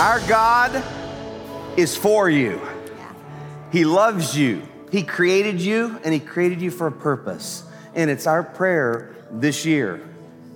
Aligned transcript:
Our 0.00 0.18
God 0.20 0.82
is 1.78 1.94
for 1.94 2.30
you. 2.30 2.58
He 3.70 3.84
loves 3.84 4.34
you. 4.34 4.66
He 4.90 5.02
created 5.02 5.60
you 5.60 6.00
and 6.02 6.14
He 6.14 6.20
created 6.20 6.62
you 6.62 6.70
for 6.70 6.86
a 6.86 6.92
purpose. 6.92 7.64
And 7.94 8.08
it's 8.08 8.26
our 8.26 8.42
prayer 8.42 9.14
this 9.30 9.66
year 9.66 10.00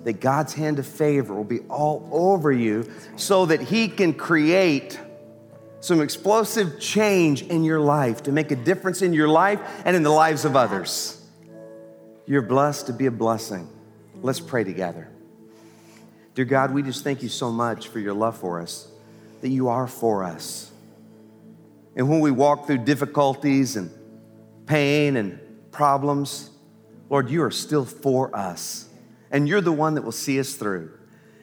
that 0.05 0.15
God's 0.15 0.55
hand 0.55 0.79
of 0.79 0.87
favor 0.87 1.35
will 1.35 1.45
be 1.45 1.61
all 1.69 2.09
over 2.11 2.51
you 2.51 2.91
so 3.17 3.45
that 3.45 3.61
He 3.61 3.87
can 3.87 4.15
create 4.15 4.99
some 5.81 6.01
explosive 6.01 6.81
change 6.81 7.43
in 7.43 7.65
your 7.65 7.81
life 7.81 8.23
to 8.23 8.33
make 8.33 8.51
a 8.51 8.57
difference 8.57 9.03
in 9.03 9.13
your 9.13 9.29
life 9.29 9.61
and 9.85 9.95
in 9.95 10.03
the 10.03 10.09
lives 10.09 10.47
of 10.47 10.57
others. 10.57 11.23
You're 12.25 12.41
blessed 12.41 12.87
to 12.87 12.95
be 12.95 13.05
a 13.05 13.11
blessing. 13.11 13.69
Let's 14.23 14.41
pray 14.41 14.65
together. 14.65 15.11
Dear 16.35 16.47
God, 16.47 16.73
we 16.73 16.83
just 16.83 17.05
thank 17.05 17.23
you 17.23 17.29
so 17.29 17.53
much 17.53 17.89
for 17.89 17.99
your 17.99 18.15
love 18.15 18.39
for 18.39 18.63
us, 18.63 18.89
that 19.45 19.51
you 19.51 19.69
are 19.69 19.87
for 19.87 20.25
us. 20.25 20.73
And 21.95 22.09
when 22.09 22.21
we 22.21 22.31
walk 22.31 22.67
through 22.67 22.79
difficulties 22.79 23.77
and 23.77 23.91
pain 24.65 25.19
and 25.19 25.39
problems, 25.71 26.49
Lord, 27.11 27.29
you 27.29 27.43
are 27.43 27.51
still 27.51 27.85
for 27.85 28.35
us. 28.35 28.89
And 29.31 29.47
you're 29.47 29.61
the 29.61 29.71
one 29.71 29.97
that 29.97 30.03
will 30.03 30.13
see 30.13 30.41
us 30.41 30.55
through. 30.55 30.93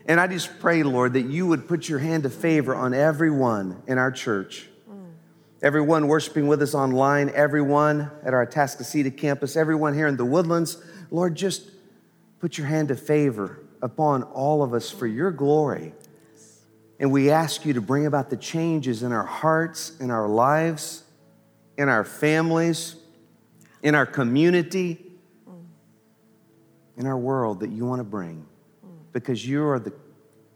And 0.07 0.19
I 0.19 0.25
just 0.25 0.59
pray, 0.59 0.81
Lord, 0.81 1.13
that 1.13 1.27
you 1.27 1.45
would 1.45 1.67
put 1.67 1.87
your 1.87 1.99
hand 1.99 2.25
of 2.25 2.33
favor 2.33 2.73
on 2.73 2.95
everyone 2.95 3.83
in 3.85 3.99
our 3.99 4.11
church. 4.11 4.67
Everyone 5.61 6.07
worshiping 6.07 6.47
with 6.47 6.63
us 6.63 6.73
online, 6.73 7.29
everyone 7.35 8.09
at 8.23 8.33
our 8.33 8.47
Atascocita 8.47 9.15
campus, 9.15 9.55
everyone 9.55 9.93
here 9.93 10.07
in 10.07 10.17
the 10.17 10.25
woodlands. 10.25 10.83
Lord, 11.11 11.35
just 11.35 11.69
put 12.39 12.57
your 12.57 12.65
hand 12.65 12.89
of 12.89 12.99
favor 12.99 13.59
upon 13.79 14.23
all 14.23 14.63
of 14.63 14.73
us 14.73 14.89
for 14.89 15.05
your 15.05 15.29
glory. 15.29 15.93
And 17.01 17.11
we 17.11 17.31
ask 17.31 17.65
you 17.65 17.73
to 17.73 17.81
bring 17.81 18.05
about 18.05 18.29
the 18.29 18.37
changes 18.37 19.01
in 19.01 19.11
our 19.11 19.25
hearts, 19.25 19.93
in 19.99 20.11
our 20.11 20.27
lives, 20.27 21.03
in 21.75 21.89
our 21.89 22.03
families, 22.03 22.95
in 23.81 23.95
our 23.95 24.05
community, 24.05 25.03
in 26.95 27.07
our 27.07 27.17
world 27.17 27.61
that 27.61 27.71
you 27.71 27.87
want 27.87 28.01
to 28.01 28.03
bring. 28.03 28.45
Because 29.13 29.45
you 29.45 29.65
are 29.65 29.79
the 29.79 29.91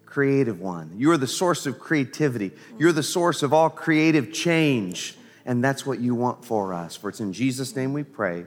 creative 0.05 0.61
one. 0.61 0.93
You 0.95 1.09
are 1.09 1.17
the 1.17 1.25
source 1.25 1.66
of 1.66 1.79
creativity. 1.79 2.51
You're 2.77 2.91
the 2.91 3.01
source 3.01 3.41
of 3.41 3.51
all 3.51 3.71
creative 3.71 4.31
change. 4.31 5.17
And 5.47 5.63
that's 5.63 5.83
what 5.83 5.99
you 5.99 6.13
want 6.13 6.45
for 6.45 6.75
us. 6.75 6.95
For 6.95 7.09
it's 7.09 7.21
in 7.21 7.33
Jesus' 7.33 7.75
name 7.75 7.91
we 7.91 8.03
pray. 8.03 8.45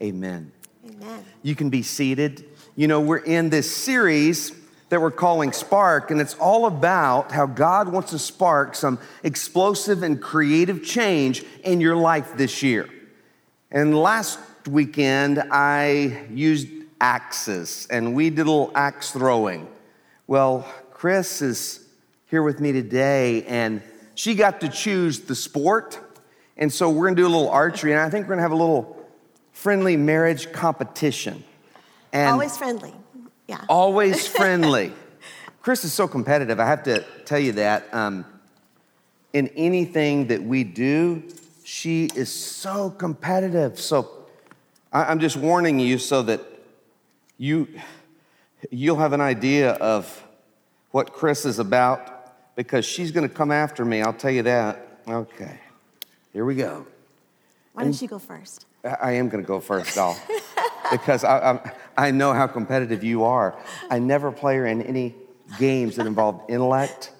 Amen. 0.00 0.52
Amen. 0.88 1.24
You 1.42 1.56
can 1.56 1.70
be 1.70 1.82
seated. 1.82 2.44
You 2.76 2.86
know, 2.86 3.00
we're 3.00 3.18
in 3.18 3.50
this 3.50 3.74
series 3.74 4.52
that 4.92 5.00
we're 5.00 5.10
calling 5.10 5.52
Spark, 5.52 6.10
and 6.10 6.20
it's 6.20 6.34
all 6.34 6.66
about 6.66 7.32
how 7.32 7.46
God 7.46 7.88
wants 7.88 8.10
to 8.10 8.18
spark 8.18 8.74
some 8.74 8.98
explosive 9.22 10.02
and 10.02 10.20
creative 10.20 10.84
change 10.84 11.42
in 11.64 11.80
your 11.80 11.96
life 11.96 12.36
this 12.36 12.62
year. 12.62 12.86
And 13.70 13.98
last 13.98 14.38
weekend, 14.68 15.42
I 15.50 16.26
used 16.30 16.68
axes, 17.00 17.86
and 17.88 18.14
we 18.14 18.28
did 18.28 18.40
a 18.40 18.50
little 18.50 18.70
axe 18.74 19.12
throwing. 19.12 19.66
Well, 20.26 20.70
Chris 20.90 21.40
is 21.40 21.88
here 22.26 22.42
with 22.42 22.60
me 22.60 22.72
today, 22.72 23.44
and 23.44 23.80
she 24.14 24.34
got 24.34 24.60
to 24.60 24.68
choose 24.68 25.20
the 25.20 25.34
sport. 25.34 25.98
And 26.58 26.70
so 26.70 26.90
we're 26.90 27.06
gonna 27.06 27.16
do 27.16 27.26
a 27.26 27.32
little 27.32 27.48
archery, 27.48 27.92
and 27.92 28.00
I 28.02 28.10
think 28.10 28.26
we're 28.26 28.34
gonna 28.34 28.42
have 28.42 28.52
a 28.52 28.56
little 28.56 29.02
friendly 29.52 29.96
marriage 29.96 30.52
competition. 30.52 31.44
And 32.12 32.32
Always 32.32 32.58
friendly. 32.58 32.92
Yeah. 33.46 33.64
always 33.68 34.26
friendly. 34.38 34.92
Chris 35.62 35.84
is 35.84 35.92
so 35.92 36.08
competitive. 36.08 36.58
I 36.58 36.66
have 36.66 36.82
to 36.84 37.04
tell 37.24 37.38
you 37.38 37.52
that. 37.52 37.92
Um, 37.94 38.24
in 39.32 39.48
anything 39.48 40.26
that 40.28 40.42
we 40.42 40.64
do, 40.64 41.22
she 41.64 42.06
is 42.14 42.30
so 42.30 42.90
competitive. 42.90 43.80
So 43.80 44.10
I, 44.92 45.04
I'm 45.04 45.20
just 45.20 45.36
warning 45.36 45.78
you 45.78 45.98
so 45.98 46.22
that 46.22 46.40
you 47.38 47.68
you'll 48.70 48.98
have 48.98 49.12
an 49.12 49.20
idea 49.20 49.72
of 49.72 50.24
what 50.90 51.12
Chris 51.12 51.44
is 51.44 51.58
about 51.58 52.54
because 52.56 52.84
she's 52.84 53.10
going 53.10 53.28
to 53.28 53.34
come 53.34 53.50
after 53.50 53.84
me. 53.84 54.02
I'll 54.02 54.12
tell 54.12 54.30
you 54.30 54.42
that. 54.42 55.00
Okay, 55.08 55.58
here 56.32 56.44
we 56.44 56.54
go. 56.54 56.86
Why 57.72 57.84
don't 57.84 58.00
you 58.02 58.08
go 58.08 58.18
first? 58.18 58.66
I 58.84 59.12
am 59.12 59.28
going 59.28 59.42
to 59.42 59.46
go 59.46 59.60
first, 59.60 59.94
doll, 59.94 60.16
because 60.90 61.24
I, 61.24 61.52
I, 61.52 61.72
I 62.08 62.10
know 62.10 62.32
how 62.32 62.46
competitive 62.46 63.02
you 63.04 63.24
are. 63.24 63.56
I 63.90 63.98
never 63.98 64.30
play 64.32 64.56
her 64.56 64.66
in 64.66 64.82
any 64.82 65.14
games 65.58 65.96
that 65.96 66.06
involve 66.06 66.42
intellect, 66.48 67.12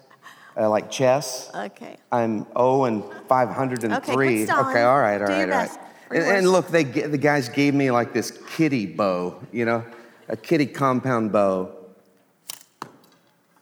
uh, 0.57 0.69
like 0.69 0.91
chess. 0.91 1.49
Okay. 1.55 1.97
I'm 2.11 2.45
0 2.53 2.83
and 2.85 3.03
503. 3.27 3.95
Okay, 3.97 4.13
quit 4.13 4.47
stalling. 4.47 4.67
Okay, 4.71 4.81
all 4.83 4.99
right, 4.99 5.21
all 5.21 5.27
Do 5.27 5.33
your 5.33 5.47
right, 5.47 5.53
all 5.53 5.59
right. 5.59 5.67
best. 5.69 5.79
And, 6.11 6.23
and 6.23 6.51
look, 6.51 6.67
they, 6.67 6.83
g- 6.83 7.01
the 7.01 7.17
guys 7.17 7.49
gave 7.49 7.73
me 7.73 7.89
like 7.89 8.13
this 8.13 8.31
kitty 8.55 8.85
bow, 8.85 9.41
you 9.51 9.65
know, 9.65 9.83
a 10.27 10.37
kitty 10.37 10.67
compound 10.67 11.31
bow. 11.31 11.71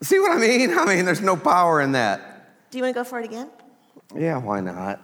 See 0.01 0.19
what 0.19 0.31
I 0.31 0.37
mean? 0.39 0.77
I 0.77 0.85
mean, 0.85 1.05
there's 1.05 1.21
no 1.21 1.37
power 1.37 1.79
in 1.81 1.91
that. 1.93 2.69
Do 2.71 2.77
you 2.79 2.83
want 2.83 2.95
to 2.95 2.99
go 2.99 3.03
for 3.03 3.19
it 3.19 3.25
again? 3.25 3.49
Yeah, 4.15 4.37
why 4.37 4.59
not? 4.59 4.99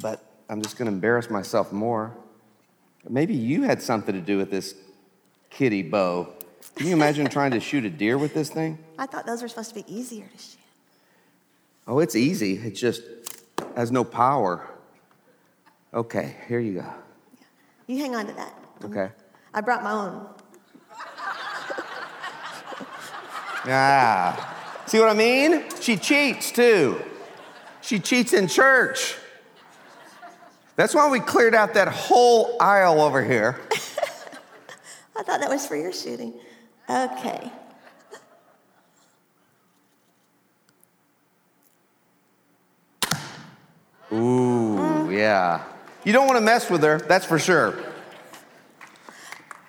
But 0.00 0.22
I'm 0.54 0.62
just 0.62 0.78
going 0.78 0.86
to 0.86 0.92
embarrass 0.92 1.30
myself 1.30 1.72
more. 1.72 2.16
Maybe 3.08 3.34
you 3.34 3.62
had 3.62 3.82
something 3.82 4.14
to 4.14 4.20
do 4.20 4.38
with 4.38 4.52
this 4.52 4.76
kitty 5.50 5.82
bow. 5.82 6.28
Can 6.76 6.86
you 6.86 6.92
imagine 6.92 7.26
trying 7.26 7.50
to 7.50 7.58
shoot 7.58 7.84
a 7.84 7.90
deer 7.90 8.16
with 8.16 8.34
this 8.34 8.50
thing? 8.50 8.78
I 8.98 9.06
thought 9.06 9.26
those 9.26 9.42
were 9.42 9.48
supposed 9.48 9.70
to 9.70 9.74
be 9.74 9.84
easier 9.92 10.26
to 10.26 10.38
shoot. 10.38 10.60
Oh, 11.88 11.98
it's 11.98 12.14
easy. 12.14 12.52
It 12.54 12.76
just 12.76 13.02
has 13.74 13.90
no 13.90 14.04
power. 14.04 14.64
Okay, 15.92 16.36
here 16.46 16.60
you 16.60 16.74
go. 16.74 16.86
You 17.88 17.98
hang 17.98 18.14
on 18.14 18.28
to 18.28 18.32
that. 18.34 18.54
Okay. 18.84 19.10
I 19.52 19.60
brought 19.60 19.82
my 19.82 19.90
own. 19.90 20.28
Ah. 23.66 24.82
See 24.86 25.00
what 25.00 25.08
I 25.08 25.14
mean? 25.14 25.64
She 25.80 25.96
cheats 25.96 26.52
too. 26.52 27.02
She 27.80 27.98
cheats 27.98 28.34
in 28.34 28.46
church. 28.46 29.16
That's 30.76 30.94
why 30.94 31.08
we 31.08 31.20
cleared 31.20 31.54
out 31.54 31.74
that 31.74 31.88
whole 31.88 32.56
aisle 32.60 33.00
over 33.00 33.22
here. 33.22 33.60
I 35.16 35.22
thought 35.22 35.40
that 35.40 35.48
was 35.48 35.66
for 35.66 35.76
your 35.76 35.92
shooting. 35.92 36.34
Okay. 36.90 37.50
Ooh, 44.12 45.10
yeah. 45.10 45.64
You 46.04 46.12
don't 46.12 46.26
want 46.26 46.38
to 46.38 46.44
mess 46.44 46.68
with 46.68 46.82
her, 46.82 46.98
that's 46.98 47.24
for 47.24 47.38
sure. 47.38 47.76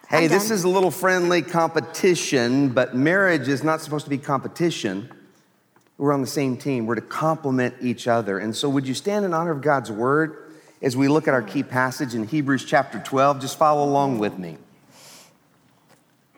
Hey, 0.09 0.27
this 0.27 0.51
is 0.51 0.63
a 0.63 0.69
little 0.69 0.91
friendly 0.91 1.41
competition, 1.41 2.69
but 2.69 2.95
marriage 2.95 3.47
is 3.47 3.63
not 3.63 3.81
supposed 3.81 4.05
to 4.05 4.09
be 4.09 4.17
competition. 4.17 5.11
We're 5.97 6.13
on 6.13 6.21
the 6.21 6.27
same 6.27 6.57
team. 6.57 6.85
We're 6.85 6.95
to 6.95 7.01
complement 7.01 7.75
each 7.81 8.07
other. 8.07 8.37
And 8.37 8.55
so, 8.55 8.69
would 8.69 8.87
you 8.87 8.93
stand 8.93 9.25
in 9.25 9.33
honor 9.33 9.51
of 9.51 9.61
God's 9.61 9.91
word 9.91 10.44
as 10.85 10.95
we 10.95 11.07
look 11.07 11.27
at 11.27 11.33
our 11.33 11.41
key 11.41 11.63
passage 11.63 12.13
in 12.13 12.27
Hebrews 12.27 12.63
chapter 12.63 12.99
12? 12.99 13.41
Just 13.41 13.57
follow 13.57 13.83
along 13.83 14.19
with 14.19 14.37
me. 14.37 14.57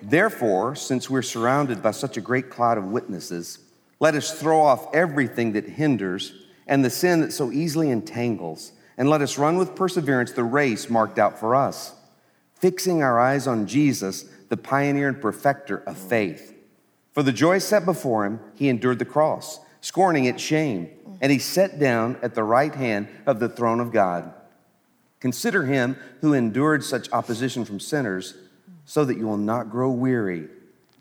Therefore, 0.02 0.74
since 0.74 1.10
we're 1.10 1.22
surrounded 1.22 1.84
by 1.84 1.92
such 1.92 2.16
a 2.16 2.22
great 2.22 2.50
cloud 2.50 2.78
of 2.78 2.86
witnesses, 2.86 3.60
let 4.00 4.16
us 4.16 4.40
throw 4.40 4.62
off 4.62 4.88
everything 4.96 5.52
that 5.52 5.68
hinders 5.68 6.32
and 6.66 6.84
the 6.84 6.90
sin 6.90 7.20
that 7.20 7.34
so 7.34 7.52
easily 7.52 7.92
entangles, 7.92 8.72
and 8.98 9.10
let 9.10 9.22
us 9.22 9.38
run 9.38 9.58
with 9.58 9.76
perseverance 9.76 10.32
the 10.32 10.46
race 10.46 10.90
marked 10.90 11.20
out 11.20 11.38
for 11.38 11.54
us, 11.54 11.94
fixing 12.56 13.04
our 13.04 13.20
eyes 13.20 13.48
on 13.48 13.68
Jesus, 13.68 14.24
the 14.48 14.56
pioneer 14.56 15.10
and 15.10 15.22
perfecter 15.22 15.80
of 15.80 15.98
faith. 15.98 16.54
For 17.12 17.22
the 17.22 17.34
joy 17.34 17.58
set 17.58 17.84
before 17.84 18.26
him, 18.26 18.40
he 18.56 18.70
endured 18.70 19.00
the 19.00 19.06
cross, 19.06 19.60
scorning 19.88 20.26
its 20.26 20.44
shame, 20.44 20.90
and 21.22 21.32
he 21.32 21.40
sat 21.40 21.80
down 21.80 22.18
at 22.22 22.36
the 22.36 22.44
right 22.44 22.76
hand 22.76 23.08
of 23.26 23.40
the 23.40 23.48
throne 23.48 23.80
of 23.80 23.94
God. 23.94 24.34
Consider 25.22 25.64
him 25.64 25.96
who 26.20 26.34
endured 26.34 26.84
such 26.84 27.10
opposition 27.14 27.64
from 27.64 27.80
sinners, 27.80 28.34
so 28.86 29.06
that 29.06 29.18
you 29.18 29.26
will 29.26 29.38
not 29.38 29.72
grow 29.72 29.90
weary 29.90 30.50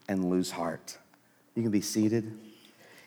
and 0.09 0.31
lose 0.31 0.53
heart. 0.53 0.99
You 1.57 1.63
can 1.63 1.73
be 1.73 1.81
seated. 1.81 2.33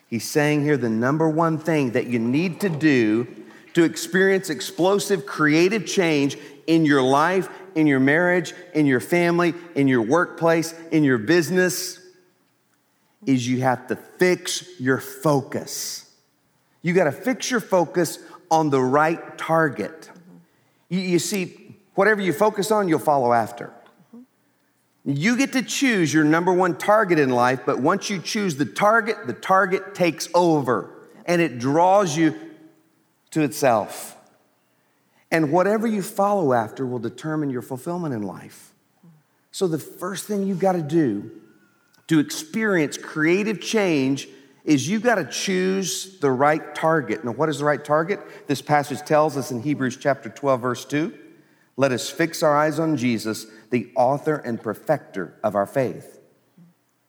He's 0.10 0.30
saying 0.30 0.64
here 0.64 0.76
the 0.76 0.90
number 0.90 1.30
one 1.30 1.58
thing 1.58 1.92
that 1.92 2.08
you 2.08 2.20
need 2.20 2.60
to 2.62 2.70
do 2.70 3.28
to 3.74 3.84
experience 3.84 4.50
explosive 4.50 5.26
creative 5.26 5.86
change 5.86 6.38
in 6.68 6.84
your 6.84 7.02
life, 7.02 7.48
in 7.76 7.88
your 7.88 8.02
marriage, 8.02 8.54
in 8.74 8.86
your 8.86 9.00
family, 9.00 9.54
in 9.76 9.88
your 9.88 10.02
workplace, 10.02 10.74
in 10.92 11.06
your 11.06 11.18
business 11.18 11.99
is 13.26 13.48
you 13.48 13.62
have 13.62 13.88
to 13.88 13.96
fix 13.96 14.80
your 14.80 15.00
focus. 15.00 16.10
You 16.82 16.94
got 16.94 17.06
to 17.06 17.12
fix 17.12 17.52
your 17.52 17.60
focus 17.60 18.20
on 18.50 18.70
the 18.70 18.82
right 18.82 19.38
target. 19.38 20.10
You, 20.88 21.00
you 21.00 21.20
see, 21.20 21.76
whatever 21.96 22.22
you 22.22 22.34
focus 22.34 22.72
on, 22.72 22.88
you'll 22.88 23.00
follow 23.00 23.34
after. 23.34 23.74
You 25.06 25.38
get 25.38 25.54
to 25.54 25.62
choose 25.62 26.14
your 26.14 26.24
number 26.24 26.54
one 26.54 26.78
target 26.78 27.20
in 27.20 27.30
life, 27.30 27.62
but 27.66 27.80
once 27.80 28.10
you 28.10 28.20
choose 28.20 28.58
the 28.58 28.66
target, 28.66 29.28
the 29.28 29.34
target 29.34 29.96
takes 29.96 30.28
over 30.34 30.92
and 31.26 31.42
it 31.42 31.60
draws 31.60 32.18
you 32.18 32.36
to 33.32 33.42
itself. 33.42 34.18
And 35.32 35.52
whatever 35.52 35.88
you 35.88 36.02
follow 36.02 36.54
after 36.54 36.86
will 36.86 37.00
determine 37.00 37.50
your 37.50 37.62
fulfillment 37.62 38.14
in 38.14 38.24
life. 38.24 38.74
So, 39.52 39.68
the 39.68 39.80
first 39.80 40.26
thing 40.26 40.44
you've 40.44 40.60
got 40.60 40.74
to 40.74 40.82
do 40.82 41.32
to 42.10 42.20
experience 42.20 42.98
creative 42.98 43.62
change 43.62 44.28
is 44.66 44.90
you've 44.90 45.04
got 45.04 45.16
to 45.16 45.26
choose 45.26 46.20
the 46.20 46.30
right 46.30 46.76
target. 46.76 47.24
Now, 47.24 47.32
what 47.32 47.50
is 47.50 47.60
the 47.60 47.66
right 47.66 47.84
target? 47.84 48.20
This 48.48 48.62
passage 48.62 49.00
tells 49.02 49.38
us 49.38 49.52
in 49.52 49.62
Hebrews 49.62 49.98
chapter 49.98 50.30
12, 50.30 50.62
verse 50.62 50.86
2 50.86 51.18
let 51.78 51.94
us 51.94 52.10
fix 52.10 52.44
our 52.44 52.58
eyes 52.58 52.78
on 52.78 52.98
Jesus, 52.98 53.46
the 53.70 53.90
author 53.96 54.36
and 54.36 54.62
perfecter 54.62 55.40
of 55.42 55.56
our 55.56 55.66
faith. 55.66 56.20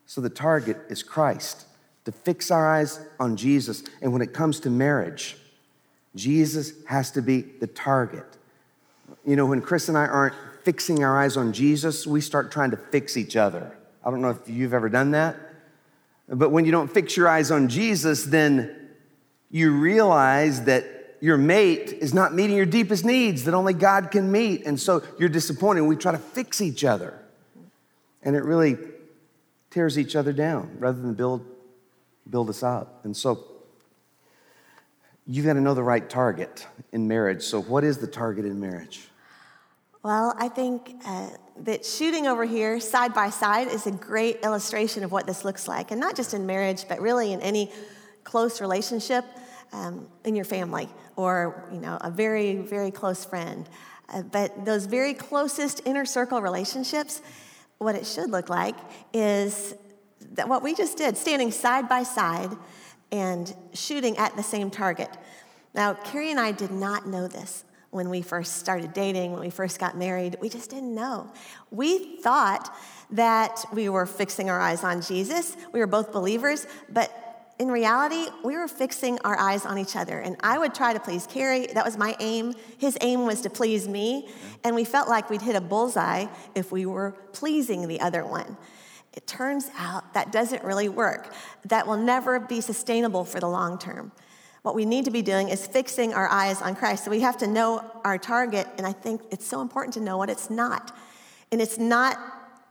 So, 0.07 0.21
the 0.21 0.31
target 0.31 0.77
is 0.89 1.03
Christ, 1.03 1.67
to 2.05 2.13
fix 2.13 2.53
our 2.53 2.73
eyes 2.73 3.05
on 3.19 3.37
Jesus. 3.37 3.83
And 4.01 4.13
when 4.13 4.23
it 4.23 4.33
comes 4.33 4.61
to 4.61 4.71
marriage, 4.71 5.37
Jesus 6.15 6.73
has 6.87 7.11
to 7.13 7.23
be 7.23 7.41
the 7.41 7.67
target. 7.67 8.37
You 9.27 9.35
know, 9.35 9.47
when 9.47 9.61
Chris 9.61 9.89
and 9.89 9.99
I 9.99 10.07
aren't 10.07 10.37
fixing 10.63 11.03
our 11.03 11.19
eyes 11.19 11.37
on 11.37 11.53
Jesus, 11.53 12.07
we 12.07 12.21
start 12.21 12.53
trying 12.53 12.71
to 12.71 12.77
fix 12.77 13.17
each 13.17 13.35
other. 13.35 13.77
I 14.05 14.11
don't 14.11 14.21
know 14.21 14.31
if 14.31 14.49
you've 14.49 14.75
ever 14.75 14.89
done 14.89 15.11
that, 15.13 15.37
but 16.29 16.51
when 16.51 16.65
you 16.65 16.73
don't 16.73 16.89
fix 16.89 17.17
your 17.17 17.29
eyes 17.29 17.51
on 17.51 17.69
Jesus, 17.69 18.25
then 18.25 18.89
you 19.51 19.73
realize 19.73 20.65
that 20.65 21.17
your 21.21 21.37
mate 21.37 21.93
is 21.93 22.15
not 22.15 22.35
meeting 22.35 22.57
your 22.57 22.67
deepest 22.67 23.05
needs 23.05 23.45
that 23.45 23.55
only 23.55 23.75
God 23.75 24.11
can 24.11 24.33
meet. 24.33 24.65
And 24.65 24.81
so 24.81 25.03
you're 25.19 25.29
disappointed. 25.29 25.83
We 25.83 25.97
try 25.97 26.13
to 26.13 26.19
fix 26.19 26.61
each 26.61 26.85
other. 26.85 27.19
And 28.23 28.37
it 28.37 28.45
really 28.45 28.79
tears 29.71 29.99
each 29.99 30.17
other 30.17 30.33
down 30.33 30.77
rather 30.79 31.01
than 31.01 31.15
build, 31.15 31.45
build 32.29 32.49
us 32.49 32.63
up. 32.63 33.05
And 33.05 33.17
so 33.17 33.45
you've 35.27 35.47
got 35.47 35.55
to 35.55 35.61
know 35.61 35.75
the 35.75 35.83
right 35.83 36.09
target 36.09 36.67
in 36.93 37.07
marriage. 37.07 37.43
So, 37.43 37.61
what 37.63 37.85
is 37.85 37.99
the 37.99 38.07
target 38.07 38.45
in 38.45 38.61
marriage? 38.61 39.09
Well, 40.03 40.35
I 40.39 40.49
think 40.49 40.95
uh, 41.07 41.29
that 41.65 41.85
shooting 41.85 42.27
over 42.27 42.45
here 42.45 42.81
side 42.81 43.13
by 43.13 43.31
side 43.31 43.69
is 43.69 43.87
a 43.87 43.91
great 43.91 44.41
illustration 44.43 45.05
of 45.05 45.13
what 45.13 45.27
this 45.27 45.45
looks 45.45 45.69
like, 45.69 45.91
and 45.91 46.01
not 46.01 46.17
just 46.17 46.35
in 46.35 46.47
marriage, 46.47 46.87
but 46.89 47.01
really 47.01 47.33
in 47.33 47.41
any 47.41 47.71
close 48.25 48.61
relationship 48.61 49.25
um, 49.73 50.09
in 50.25 50.35
your 50.35 50.45
family 50.45 50.89
or 51.17 51.69
you 51.73 51.81
know 51.81 51.99
a 52.01 52.11
very 52.11 52.57
very 52.57 52.91
close 52.91 53.25
friend. 53.25 53.69
Uh, 54.09 54.23
but 54.23 54.65
those 54.65 54.87
very 54.87 55.15
closest 55.15 55.83
inner 55.87 56.05
circle 56.05 56.43
relationships, 56.43 57.23
what 57.79 57.95
it 57.95 58.07
should 58.07 58.31
look 58.31 58.49
like 58.49 58.75
is 59.13 59.75
that 60.33 60.49
what 60.49 60.63
we 60.63 60.75
just 60.75 60.99
did, 60.99 61.17
standing 61.17 61.51
side 61.51 61.89
by 61.89 62.03
side 62.03 62.51
and 63.13 63.55
shooting 63.73 64.17
at 64.19 64.35
the 64.37 64.43
same 64.43 64.71
target. 64.71 65.11
Now, 65.75 65.95
Kerry 65.95 66.31
and 66.31 66.41
I 66.41 66.53
did 66.53 66.71
not 66.71 67.07
know 67.07 67.29
this 67.29 67.65
when 67.91 68.09
we 68.09 68.23
first 68.23 68.57
started 68.57 68.93
dating, 68.93 69.33
when 69.33 69.41
we 69.41 69.51
first 69.51 69.79
got 69.79 69.97
married. 69.97 70.37
We 70.41 70.49
just 70.49 70.71
didn't 70.71 70.95
know. 70.95 71.31
We 71.71 72.17
thought 72.19 72.75
that 73.11 73.65
we 73.73 73.89
were 73.89 74.07
fixing 74.07 74.49
our 74.49 74.61
eyes 74.61 74.85
on 74.85 75.03
Jesus. 75.03 75.57
We 75.73 75.81
were 75.81 75.87
both 75.87 76.13
believers, 76.13 76.67
but 76.89 77.13
in 77.59 77.71
reality, 77.71 78.27
we 78.43 78.57
were 78.57 78.69
fixing 78.69 79.19
our 79.19 79.39
eyes 79.39 79.67
on 79.67 79.77
each 79.77 79.95
other. 79.95 80.19
And 80.19 80.37
I 80.41 80.57
would 80.59 80.75
try 80.75 80.95
to 80.95 81.01
please 81.01 81.27
Kerry. 81.27 81.67
That 81.67 81.85
was 81.85 81.99
my 81.99 82.17
aim. 82.19 82.55
His 82.79 82.97
aim 83.03 83.27
was 83.27 83.43
to 83.43 83.51
please 83.51 83.87
me. 83.87 84.29
And 84.65 84.75
we 84.75 84.85
felt 84.85 85.09
like 85.09 85.29
we'd 85.29 85.43
hit 85.43 85.57
a 85.57 85.61
bullseye 85.61 86.27
if 86.55 86.73
we 86.73 86.87
were 86.87 87.11
pleasing 87.33 87.87
the 87.87 88.01
other 88.01 88.25
one. 88.25 88.57
It 89.13 89.27
turns 89.27 89.69
out 89.77 90.15
that 90.15 90.33
doesn't 90.33 90.65
really 90.65 90.89
work. 90.89 91.35
That 91.67 91.87
will 91.87 91.99
never 91.99 92.41
be 92.41 92.63
sustainable 92.63 93.25
for 93.25 93.41
the 93.41 93.49
long 93.49 93.79
term. 93.79 94.13
What 94.63 94.75
we 94.75 94.85
need 94.85 95.07
to 95.07 95.11
be 95.11 95.23
doing 95.23 95.49
is 95.49 95.67
fixing 95.67 96.13
our 96.13 96.29
eyes 96.29 96.61
on 96.61 96.77
Christ. 96.77 97.05
So 97.05 97.11
we 97.11 97.21
have 97.21 97.39
to 97.39 97.47
know 97.47 97.83
our 98.05 98.19
target, 98.19 98.67
and 98.77 98.87
I 98.87 98.93
think 98.93 99.23
it's 99.31 99.47
so 99.47 99.63
important 99.63 99.95
to 99.95 100.01
know 100.01 100.19
what 100.19 100.29
it's 100.29 100.51
not. 100.51 100.97
And 101.51 101.63
it's 101.63 101.79
not 101.79 102.19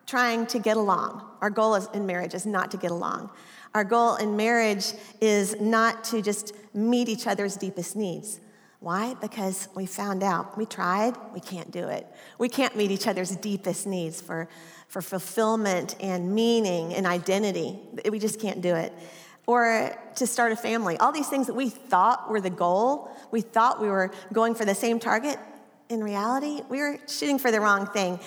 trying 0.05 0.45
to 0.47 0.59
get 0.59 0.77
along. 0.77 1.23
Our 1.41 1.49
goal 1.49 1.75
is, 1.75 1.87
in 1.93 2.05
marriage 2.05 2.33
is 2.33 2.45
not 2.45 2.71
to 2.71 2.77
get 2.77 2.91
along. 2.91 3.31
Our 3.73 3.83
goal 3.83 4.15
in 4.15 4.35
marriage 4.35 4.93
is 5.21 5.59
not 5.59 6.03
to 6.05 6.21
just 6.21 6.53
meet 6.73 7.09
each 7.09 7.27
other's 7.27 7.55
deepest 7.55 7.95
needs. 7.95 8.39
Why? 8.79 9.15
Because 9.15 9.67
we 9.75 9.85
found 9.85 10.23
out, 10.23 10.57
we 10.57 10.65
tried, 10.65 11.15
we 11.33 11.39
can't 11.39 11.69
do 11.69 11.87
it. 11.87 12.07
We 12.37 12.49
can't 12.49 12.75
meet 12.75 12.91
each 12.91 13.07
other's 13.07 13.35
deepest 13.35 13.85
needs 13.85 14.21
for, 14.21 14.47
for 14.87 15.01
fulfillment 15.01 15.95
and 15.99 16.33
meaning 16.33 16.93
and 16.93 17.05
identity. 17.05 17.77
We 18.09 18.19
just 18.19 18.39
can't 18.39 18.61
do 18.61 18.75
it 18.75 18.93
or 19.49 19.97
to 20.13 20.27
start 20.27 20.51
a 20.51 20.55
family. 20.55 20.95
All 20.99 21.11
these 21.11 21.27
things 21.27 21.47
that 21.47 21.55
we 21.55 21.69
thought 21.69 22.29
were 22.29 22.39
the 22.39 22.51
goal, 22.51 23.09
we 23.31 23.41
thought 23.41 23.81
we 23.81 23.87
were 23.87 24.11
going 24.31 24.53
for 24.53 24.63
the 24.63 24.75
same 24.75 24.99
target. 24.99 25.39
In 25.89 26.03
reality, 26.03 26.61
we 26.69 26.77
were 26.77 26.99
shooting 27.07 27.39
for 27.39 27.49
the 27.49 27.59
wrong 27.59 27.87
thing. 27.87 28.19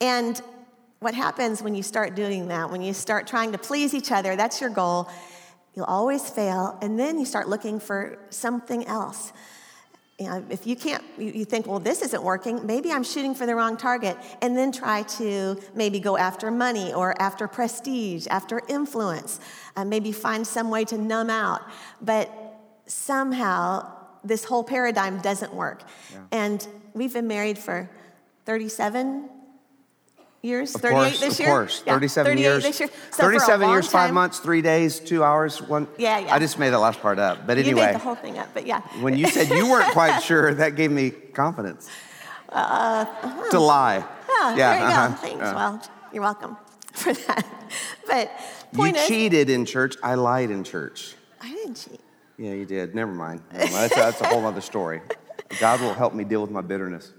And 0.00 0.40
what 1.00 1.12
happens 1.12 1.62
when 1.62 1.74
you 1.74 1.82
start 1.82 2.14
doing 2.14 2.48
that, 2.48 2.70
when 2.70 2.80
you 2.80 2.94
start 2.94 3.26
trying 3.26 3.52
to 3.52 3.58
please 3.58 3.92
each 3.92 4.10
other, 4.10 4.36
that's 4.36 4.58
your 4.58 4.70
goal, 4.70 5.10
you'll 5.74 5.84
always 5.84 6.30
fail. 6.30 6.78
And 6.80 6.98
then 6.98 7.18
you 7.18 7.26
start 7.26 7.46
looking 7.46 7.78
for 7.78 8.18
something 8.30 8.86
else 8.86 9.34
you 10.20 10.28
know, 10.28 10.44
if 10.50 10.66
you 10.66 10.76
can't, 10.76 11.02
you 11.16 11.46
think, 11.46 11.66
well, 11.66 11.80
this 11.80 12.02
isn't 12.02 12.22
working, 12.22 12.66
maybe 12.66 12.92
I'm 12.92 13.02
shooting 13.02 13.34
for 13.34 13.46
the 13.46 13.54
wrong 13.54 13.78
target, 13.78 14.18
and 14.42 14.54
then 14.54 14.70
try 14.70 15.02
to 15.02 15.58
maybe 15.74 15.98
go 15.98 16.18
after 16.18 16.50
money 16.50 16.92
or 16.92 17.20
after 17.20 17.48
prestige, 17.48 18.26
after 18.30 18.60
influence, 18.68 19.40
uh, 19.76 19.84
maybe 19.84 20.12
find 20.12 20.46
some 20.46 20.68
way 20.70 20.84
to 20.84 20.98
numb 20.98 21.30
out. 21.30 21.62
But 22.02 22.30
somehow, 22.84 23.90
this 24.22 24.44
whole 24.44 24.62
paradigm 24.62 25.22
doesn't 25.22 25.54
work. 25.54 25.84
Yeah. 26.12 26.18
And 26.32 26.68
we've 26.92 27.14
been 27.14 27.26
married 27.26 27.58
for 27.58 27.88
37 28.44 29.26
years, 30.42 30.74
of 30.74 30.80
38 30.80 30.96
course, 30.96 31.20
this 31.20 31.34
of 31.34 31.40
year. 31.40 31.48
course, 31.48 31.82
yeah, 31.86 31.92
37 31.92 32.38
years. 32.38 32.62
This 32.62 32.80
year. 32.80 32.88
So 33.10 33.22
37 33.22 33.68
years, 33.68 33.86
time, 33.86 33.92
five 33.92 34.14
months, 34.14 34.38
three 34.38 34.62
days, 34.62 35.00
two 35.00 35.22
hours, 35.22 35.60
one. 35.60 35.86
Yeah, 35.98 36.18
yeah. 36.18 36.34
I 36.34 36.38
just 36.38 36.58
made 36.58 36.70
that 36.70 36.78
last 36.78 37.00
part 37.00 37.18
up, 37.18 37.46
but 37.46 37.58
anyway. 37.58 37.68
you 37.68 37.76
made 37.76 37.94
the 37.94 37.98
whole 37.98 38.14
thing 38.14 38.38
up, 38.38 38.48
but 38.54 38.66
yeah. 38.66 38.80
when 39.00 39.16
you 39.16 39.26
said 39.28 39.48
you 39.48 39.70
weren't 39.70 39.92
quite 39.92 40.20
sure, 40.22 40.54
that 40.54 40.76
gave 40.76 40.90
me 40.90 41.10
confidence. 41.10 41.88
Uh, 42.48 43.04
uh-huh. 43.22 43.50
To 43.50 43.60
lie. 43.60 43.96
Yeah, 43.96 44.56
yeah 44.56 44.56
there 44.56 44.78
you 44.78 44.84
uh-huh. 44.84 45.08
go. 45.08 45.14
Thanks. 45.14 45.44
Uh, 45.44 45.52
well, 45.54 45.82
you're 46.12 46.22
welcome 46.22 46.56
for 46.92 47.12
that. 47.12 47.46
But 48.06 48.30
you 48.72 48.84
is, 48.86 49.06
cheated 49.06 49.50
in 49.50 49.64
church. 49.64 49.96
I 50.02 50.14
lied 50.14 50.50
in 50.50 50.64
church. 50.64 51.14
I 51.40 51.52
didn't 51.52 51.74
cheat. 51.74 52.00
Yeah, 52.38 52.54
you 52.54 52.64
did. 52.64 52.94
Never 52.94 53.12
mind. 53.12 53.42
Never 53.52 53.64
mind. 53.64 53.90
That's, 53.90 53.94
that's 53.94 54.20
a 54.22 54.26
whole 54.26 54.44
other 54.46 54.60
story. 54.60 55.02
God 55.60 55.80
will 55.80 55.94
help 55.94 56.14
me 56.14 56.24
deal 56.24 56.40
with 56.40 56.50
my 56.50 56.60
bitterness. 56.60 57.12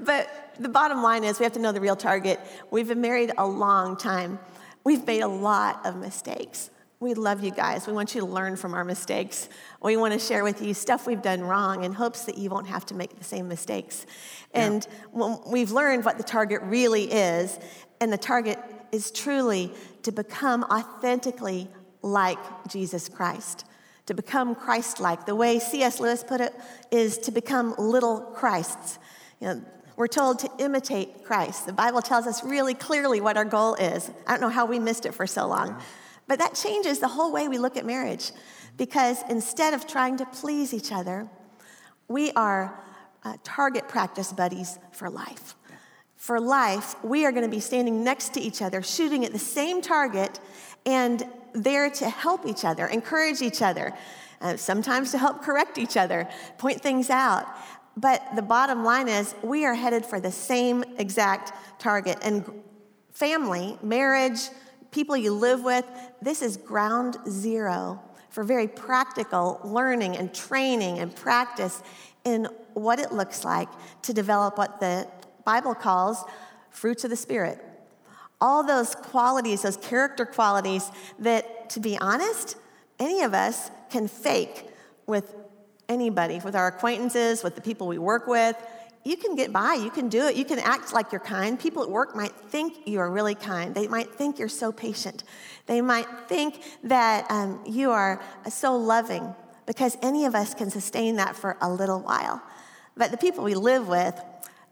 but 0.00 0.30
the 0.58 0.68
bottom 0.68 1.02
line 1.02 1.24
is 1.24 1.38
we 1.38 1.44
have 1.44 1.52
to 1.54 1.60
know 1.60 1.72
the 1.72 1.80
real 1.80 1.96
target. 1.96 2.40
We've 2.70 2.88
been 2.88 3.00
married 3.00 3.32
a 3.38 3.46
long 3.46 3.96
time. 3.96 4.38
We've 4.84 5.06
made 5.06 5.22
a 5.22 5.28
lot 5.28 5.84
of 5.84 5.96
mistakes. 5.96 6.70
We 7.00 7.14
love 7.14 7.44
you 7.44 7.52
guys. 7.52 7.86
We 7.86 7.92
want 7.92 8.14
you 8.14 8.22
to 8.22 8.26
learn 8.26 8.56
from 8.56 8.74
our 8.74 8.84
mistakes. 8.84 9.48
We 9.80 9.96
want 9.96 10.14
to 10.14 10.18
share 10.18 10.42
with 10.42 10.60
you 10.60 10.74
stuff 10.74 11.06
we've 11.06 11.22
done 11.22 11.42
wrong 11.42 11.84
in 11.84 11.92
hopes 11.92 12.24
that 12.24 12.36
you 12.36 12.50
won't 12.50 12.66
have 12.66 12.84
to 12.86 12.94
make 12.94 13.16
the 13.16 13.24
same 13.24 13.46
mistakes. 13.46 14.04
And 14.52 14.86
yeah. 15.16 15.36
we've 15.46 15.70
learned 15.70 16.04
what 16.04 16.18
the 16.18 16.24
target 16.24 16.60
really 16.62 17.04
is, 17.04 17.56
and 18.00 18.12
the 18.12 18.18
target 18.18 18.58
is 18.90 19.12
truly 19.12 19.72
to 20.02 20.10
become 20.10 20.64
authentically 20.64 21.68
like 22.02 22.38
Jesus 22.66 23.08
Christ, 23.08 23.64
to 24.06 24.14
become 24.14 24.56
Christ 24.56 24.98
like. 24.98 25.24
The 25.24 25.36
way 25.36 25.60
C.S. 25.60 26.00
Lewis 26.00 26.24
put 26.24 26.40
it 26.40 26.52
is 26.90 27.18
to 27.18 27.30
become 27.30 27.76
little 27.78 28.22
Christs. 28.22 28.98
You 29.40 29.46
know, 29.46 29.64
we're 29.98 30.06
told 30.06 30.38
to 30.38 30.50
imitate 30.58 31.24
Christ. 31.24 31.66
The 31.66 31.72
Bible 31.72 32.00
tells 32.00 32.28
us 32.28 32.44
really 32.44 32.72
clearly 32.72 33.20
what 33.20 33.36
our 33.36 33.44
goal 33.44 33.74
is. 33.74 34.08
I 34.28 34.30
don't 34.30 34.40
know 34.40 34.48
how 34.48 34.64
we 34.64 34.78
missed 34.78 35.04
it 35.06 35.12
for 35.12 35.26
so 35.26 35.48
long. 35.48 35.76
But 36.28 36.38
that 36.38 36.54
changes 36.54 37.00
the 37.00 37.08
whole 37.08 37.32
way 37.32 37.48
we 37.48 37.58
look 37.58 37.76
at 37.76 37.84
marriage 37.84 38.30
because 38.76 39.18
instead 39.28 39.74
of 39.74 39.88
trying 39.88 40.16
to 40.18 40.26
please 40.26 40.72
each 40.72 40.92
other, 40.92 41.28
we 42.06 42.30
are 42.32 42.80
uh, 43.24 43.38
target 43.42 43.88
practice 43.88 44.32
buddies 44.32 44.78
for 44.92 45.10
life. 45.10 45.56
For 46.14 46.38
life, 46.38 46.94
we 47.02 47.26
are 47.26 47.32
going 47.32 47.44
to 47.44 47.50
be 47.50 47.60
standing 47.60 48.04
next 48.04 48.34
to 48.34 48.40
each 48.40 48.62
other, 48.62 48.82
shooting 48.82 49.24
at 49.24 49.32
the 49.32 49.38
same 49.40 49.82
target, 49.82 50.38
and 50.86 51.24
there 51.54 51.90
to 51.90 52.08
help 52.08 52.46
each 52.46 52.64
other, 52.64 52.86
encourage 52.86 53.42
each 53.42 53.62
other, 53.62 53.92
uh, 54.40 54.56
sometimes 54.56 55.10
to 55.10 55.18
help 55.18 55.42
correct 55.42 55.76
each 55.76 55.96
other, 55.96 56.28
point 56.56 56.80
things 56.80 57.10
out. 57.10 57.48
But 57.98 58.22
the 58.36 58.42
bottom 58.42 58.84
line 58.84 59.08
is, 59.08 59.34
we 59.42 59.64
are 59.64 59.74
headed 59.74 60.06
for 60.06 60.20
the 60.20 60.30
same 60.30 60.84
exact 60.98 61.52
target. 61.80 62.18
And 62.22 62.48
family, 63.10 63.76
marriage, 63.82 64.38
people 64.92 65.16
you 65.16 65.32
live 65.32 65.64
with, 65.64 65.84
this 66.22 66.40
is 66.40 66.56
ground 66.56 67.16
zero 67.28 68.00
for 68.30 68.44
very 68.44 68.68
practical 68.68 69.60
learning 69.64 70.16
and 70.16 70.32
training 70.32 71.00
and 71.00 71.14
practice 71.14 71.82
in 72.22 72.46
what 72.74 73.00
it 73.00 73.10
looks 73.10 73.44
like 73.44 73.68
to 74.02 74.12
develop 74.12 74.58
what 74.58 74.78
the 74.78 75.08
Bible 75.44 75.74
calls 75.74 76.24
fruits 76.70 77.02
of 77.02 77.10
the 77.10 77.16
Spirit. 77.16 77.58
All 78.40 78.62
those 78.62 78.94
qualities, 78.94 79.62
those 79.62 79.76
character 79.76 80.24
qualities 80.24 80.88
that, 81.18 81.68
to 81.70 81.80
be 81.80 81.98
honest, 81.98 82.54
any 83.00 83.22
of 83.22 83.34
us 83.34 83.72
can 83.90 84.06
fake 84.06 84.68
with 85.04 85.34
anybody, 85.88 86.40
with 86.40 86.54
our 86.54 86.68
acquaintances, 86.68 87.42
with 87.42 87.54
the 87.54 87.60
people 87.60 87.86
we 87.86 87.98
work 87.98 88.26
with. 88.26 88.56
You 89.04 89.16
can 89.16 89.36
get 89.36 89.52
by, 89.52 89.74
you 89.74 89.90
can 89.90 90.08
do 90.08 90.26
it, 90.26 90.36
you 90.36 90.44
can 90.44 90.58
act 90.58 90.92
like 90.92 91.12
you're 91.12 91.20
kind. 91.20 91.58
People 91.58 91.82
at 91.82 91.90
work 91.90 92.14
might 92.14 92.32
think 92.32 92.86
you 92.86 92.98
are 92.98 93.10
really 93.10 93.34
kind, 93.34 93.74
they 93.74 93.88
might 93.88 94.12
think 94.12 94.38
you're 94.38 94.48
so 94.48 94.70
patient, 94.70 95.24
they 95.66 95.80
might 95.80 96.06
think 96.26 96.62
that 96.84 97.30
um, 97.30 97.60
you 97.66 97.90
are 97.90 98.20
so 98.50 98.76
loving, 98.76 99.34
because 99.66 99.96
any 100.02 100.26
of 100.26 100.34
us 100.34 100.52
can 100.52 100.70
sustain 100.70 101.16
that 101.16 101.36
for 101.36 101.56
a 101.60 101.70
little 101.70 102.00
while. 102.00 102.42
But 102.96 103.10
the 103.10 103.16
people 103.16 103.44
we 103.44 103.54
live 103.54 103.88
with, 103.88 104.20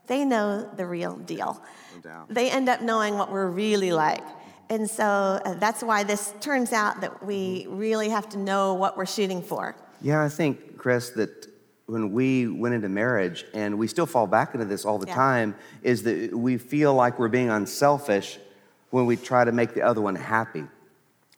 they 0.07 0.25
know 0.25 0.69
the 0.77 0.85
real 0.87 1.17
deal. 1.17 1.63
No 2.05 2.25
they 2.29 2.51
end 2.51 2.69
up 2.69 2.83
knowing 2.83 3.17
what 3.17 3.33
we're 3.33 3.49
really 3.49 3.93
like. 3.93 4.23
And 4.69 4.89
so 4.91 5.05
uh, 5.05 5.55
that's 5.55 5.83
why 5.83 6.03
this 6.03 6.35
turns 6.41 6.73
out 6.73 7.01
that 7.01 7.25
we 7.25 7.67
really 7.69 8.09
have 8.09 8.29
to 8.31 8.39
know 8.39 8.75
what 8.75 8.97
we're 8.97 9.07
shooting 9.07 9.43
for. 9.43 9.77
Yeah, 10.03 10.23
I 10.23 10.29
think, 10.29 10.66
Chris, 10.87 11.11
that 11.11 11.49
when 11.87 12.13
we 12.13 12.47
went 12.47 12.73
into 12.73 12.89
marriage, 12.89 13.45
and 13.53 13.77
we 13.77 13.89
still 13.89 14.07
fall 14.07 14.29
back 14.29 14.55
into 14.55 14.65
this 14.65 14.85
all 14.85 14.99
the 14.99 15.09
yeah. 15.09 15.17
time, 15.17 15.57
is 15.83 16.05
that 16.05 16.33
we 16.33 16.59
feel 16.59 16.95
like 16.95 17.19
we're 17.19 17.27
being 17.27 17.51
unselfish 17.51 18.39
when 18.91 19.05
we 19.05 19.17
try 19.17 19.45
to 19.45 19.51
make 19.51 19.75
the 19.75 19.83
other 19.83 20.01
one 20.01 20.15
happy. 20.15 20.63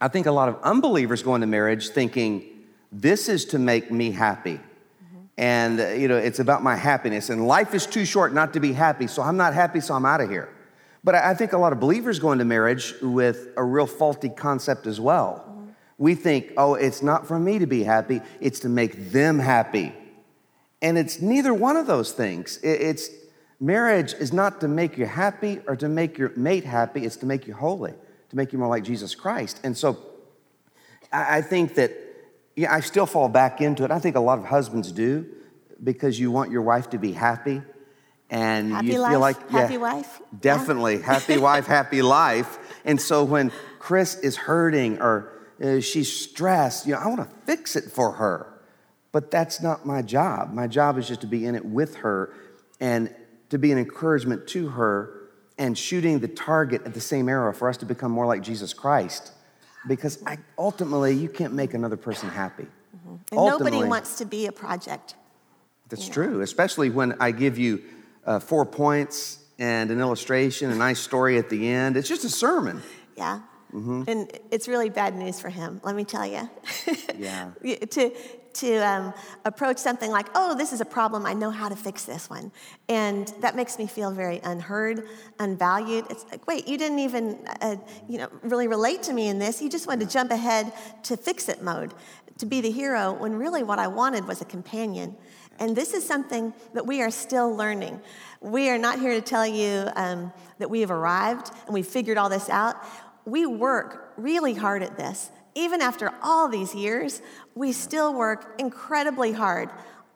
I 0.03 0.09
think 0.09 0.27
a 0.27 0.33
lot 0.33 0.51
of 0.51 0.61
unbelievers 0.63 1.23
go 1.23 1.35
into 1.35 1.47
marriage 1.47 1.89
thinking, 1.89 2.45
this 2.93 3.31
is 3.31 3.47
to 3.47 3.59
make 3.59 3.91
me 3.91 4.11
happy. 4.11 4.57
Mm-hmm. 4.57 5.19
And, 5.39 5.81
uh, 5.81 5.89
you 5.93 6.09
know, 6.09 6.19
it's 6.19 6.41
about 6.41 6.63
my 6.63 6.77
happiness. 6.77 7.31
And 7.31 7.49
life 7.49 7.73
is 7.73 7.87
too 7.87 8.05
short 8.05 8.35
not 8.35 8.53
to 8.53 8.61
be 8.61 8.75
happy, 8.75 9.07
so 9.07 9.23
I'm 9.23 9.39
not 9.39 9.55
happy, 9.55 9.81
so 9.81 9.95
I'm 9.95 10.05
out 10.05 10.21
of 10.21 10.29
here. 10.29 10.51
But 11.03 11.15
I 11.15 11.33
think 11.33 11.55
a 11.55 11.59
lot 11.59 11.73
of 11.73 11.81
believers 11.81 12.19
go 12.19 12.33
into 12.33 12.45
marriage 12.45 12.93
with 13.01 13.49
a 13.57 13.65
real 13.65 13.87
faulty 13.87 14.29
concept 14.29 14.87
as 14.87 15.01
well. 15.01 15.48
We 15.99 16.15
think, 16.15 16.53
oh, 16.57 16.75
it's 16.75 17.03
not 17.03 17.27
for 17.27 17.39
me 17.39 17.59
to 17.59 17.67
be 17.67 17.83
happy, 17.83 18.21
it's 18.41 18.61
to 18.61 18.69
make 18.69 19.11
them 19.11 19.39
happy. 19.39 19.93
And 20.81 20.97
it's 20.97 21.21
neither 21.21 21.53
one 21.53 21.77
of 21.77 21.87
those 21.87 22.13
things. 22.13 22.59
It's 22.63 23.11
marriage 23.59 24.15
is 24.15 24.33
not 24.33 24.61
to 24.61 24.69
make 24.69 24.97
you 24.97 25.07
happy 25.07 25.61
or 25.67 25.75
to 25.77 25.89
make 25.89 26.17
your 26.17 26.31
mate 26.37 26.65
happy, 26.65 27.05
it's 27.05 27.17
to 27.17 27.27
make 27.27 27.49
you 27.49 27.55
holy, 27.55 27.95
to 28.31 28.37
make 28.37 28.53
you 28.53 28.59
more 28.59 28.69
like 28.69 28.85
Jesus 28.85 29.15
Christ. 29.17 29.61
And 29.65 29.77
so 29.77 29.99
I 31.13 31.43
think 31.43 31.75
that, 31.75 31.93
yeah, 32.55 32.73
I 32.73 32.81
still 32.81 33.07
fall 33.07 33.29
back 33.29 33.61
into 33.61 33.85
it. 33.85 33.91
I 33.91 33.99
think 33.99 34.15
a 34.15 34.21
lot 34.21 34.39
of 34.39 34.45
husbands 34.45 34.93
do 34.93 35.27
because 35.83 36.19
you 36.19 36.31
want 36.31 36.51
your 36.51 36.63
wife 36.63 36.91
to 36.91 36.99
be 36.99 37.13
happy 37.13 37.63
and 38.31 38.73
happy 38.73 38.87
you 38.87 38.93
feel 38.93 39.03
life, 39.03 39.21
like 39.21 39.37
yeah, 39.51 39.61
happy 39.61 39.79
wife 39.79 40.21
definitely 40.41 40.97
yeah. 40.97 41.03
happy 41.03 41.39
wife 41.39 41.67
happy 41.67 42.03
life 42.03 42.59
and 42.85 43.01
so 43.01 43.25
when 43.25 43.51
chris 43.79 44.17
is 44.17 44.37
hurting 44.37 45.01
or 45.01 45.33
uh, 45.63 45.81
she's 45.81 46.13
stressed 46.13 46.87
you 46.87 46.93
know 46.93 46.99
i 46.99 47.07
want 47.07 47.19
to 47.21 47.37
fix 47.47 47.77
it 47.77 47.85
for 47.85 48.13
her 48.13 48.61
but 49.13 49.31
that's 49.31 49.63
not 49.63 49.87
my 49.87 50.03
job 50.03 50.53
my 50.53 50.67
job 50.67 50.99
is 50.99 51.09
just 51.09 51.21
to 51.21 51.27
be 51.27 51.45
in 51.45 51.55
it 51.55 51.65
with 51.65 51.97
her 51.97 52.33
and 52.81 53.15
to 53.51 53.59
be 53.59 53.73
an 53.73 53.79
encouragement 53.79 54.47
to 54.47 54.69
her 54.69 55.15
and 55.59 55.77
shooting 55.77 56.21
the 56.21 56.29
target 56.29 56.83
at 56.85 56.95
the 56.95 57.01
same 57.01 57.29
arrow 57.29 57.53
for 57.53 57.69
us 57.69 57.77
to 57.77 57.87
become 57.87 58.11
more 58.11 58.27
like 58.27 58.43
jesus 58.43 58.73
christ 58.73 59.33
because 59.87 60.23
I, 60.27 60.39
ultimately 60.59 61.15
you 61.15 61.29
can't 61.29 61.55
make 61.55 61.75
another 61.75 61.97
person 61.97 62.29
happy 62.29 62.67
mm-hmm. 62.97 63.17
and 63.35 63.47
nobody 63.47 63.83
wants 63.85 64.19
to 64.19 64.25
be 64.25 64.47
a 64.47 64.53
project 64.53 65.15
that's 65.89 66.09
true 66.09 66.41
especially 66.43 66.91
when 66.91 67.15
i 67.21 67.31
give 67.31 67.59
you 67.59 67.83
uh, 68.27 68.39
four 68.39 68.67
points 68.67 69.39
and 69.59 69.91
an 69.91 70.01
illustration, 70.01 70.71
a 70.71 70.75
nice 70.75 71.01
story 71.01 71.39
at 71.39 71.51
the 71.51 71.69
end. 71.69 71.97
It's 71.97 72.09
just 72.09 72.25
a 72.25 72.29
sermon. 72.29 72.83
Yeah. 73.17 73.41
Mm-hmm. 73.73 74.05
And 74.09 74.33
it's 74.51 74.67
really 74.67 74.89
bad 74.89 75.15
news 75.15 75.41
for 75.41 75.51
him, 75.51 75.81
let 75.85 75.95
me 75.95 76.05
tell 76.05 76.27
you. 76.27 76.49
yeah. 77.19 77.51
to 77.91 78.13
to 78.55 78.77
um, 78.79 79.15
approach 79.45 79.79
something 79.79 80.11
like, 80.11 80.27
oh, 80.35 80.57
this 80.57 80.73
is 80.73 80.81
a 80.81 80.85
problem, 80.85 81.27
I 81.27 81.33
know 81.33 81.51
how 81.51 81.69
to 81.69 81.77
fix 81.77 82.05
this 82.05 82.29
one. 82.29 82.51
And 82.89 83.33
that 83.41 83.57
makes 83.57 83.79
me 83.79 83.87
feel 83.87 84.11
very 84.11 84.41
unheard, 84.43 85.07
unvalued. 85.39 86.07
It's 86.11 86.25
like, 86.31 86.47
wait, 86.47 86.67
you 86.67 86.77
didn't 86.77 86.99
even, 86.99 87.39
uh, 87.61 87.77
you 88.09 88.19
know, 88.19 88.29
really 88.43 88.67
relate 88.67 89.03
to 89.05 89.13
me 89.13 89.29
in 89.29 89.39
this. 89.39 89.63
You 89.63 89.71
just 89.71 89.87
wanted 89.87 90.09
to 90.09 90.13
jump 90.13 90.31
ahead 90.31 90.73
to 91.05 91.17
fix 91.17 91.49
it 91.49 91.63
mode, 91.63 91.95
to 92.39 92.47
be 92.47 92.61
the 92.61 92.71
hero, 92.71 93.13
when 93.13 93.35
really 93.35 93.63
what 93.63 93.79
I 93.79 93.87
wanted 93.87 94.27
was 94.27 94.41
a 94.41 94.45
companion. 94.45 95.17
And 95.61 95.75
this 95.75 95.93
is 95.93 96.07
something 96.07 96.53
that 96.75 96.87
we 96.87 97.03
are 97.03 97.11
still 97.11 97.55
learning. 97.55 98.01
We 98.41 98.71
are 98.71 98.79
not 98.79 99.01
here 99.01 99.15
to 99.15 99.21
tell 99.21 99.47
you 99.47 99.89
um, 99.97 100.33
that 100.59 100.71
we 100.71 100.81
have 100.81 100.93
arrived 100.93 101.51
and 101.67 101.75
we've 101.75 101.87
figured 101.87 102.17
all 102.17 102.29
this 102.29 102.49
out. 102.49 102.77
We 103.29 103.47
work 103.47 104.13
really 104.17 104.55
hard 104.55 104.83
at 104.83 104.97
this. 104.97 105.31
Even 105.55 105.81
after 105.81 106.13
all 106.23 106.49
these 106.49 106.75
years, 106.75 107.21
we 107.55 107.73
still 107.73 108.15
work 108.15 108.55
incredibly 108.59 109.33
hard 109.33 109.71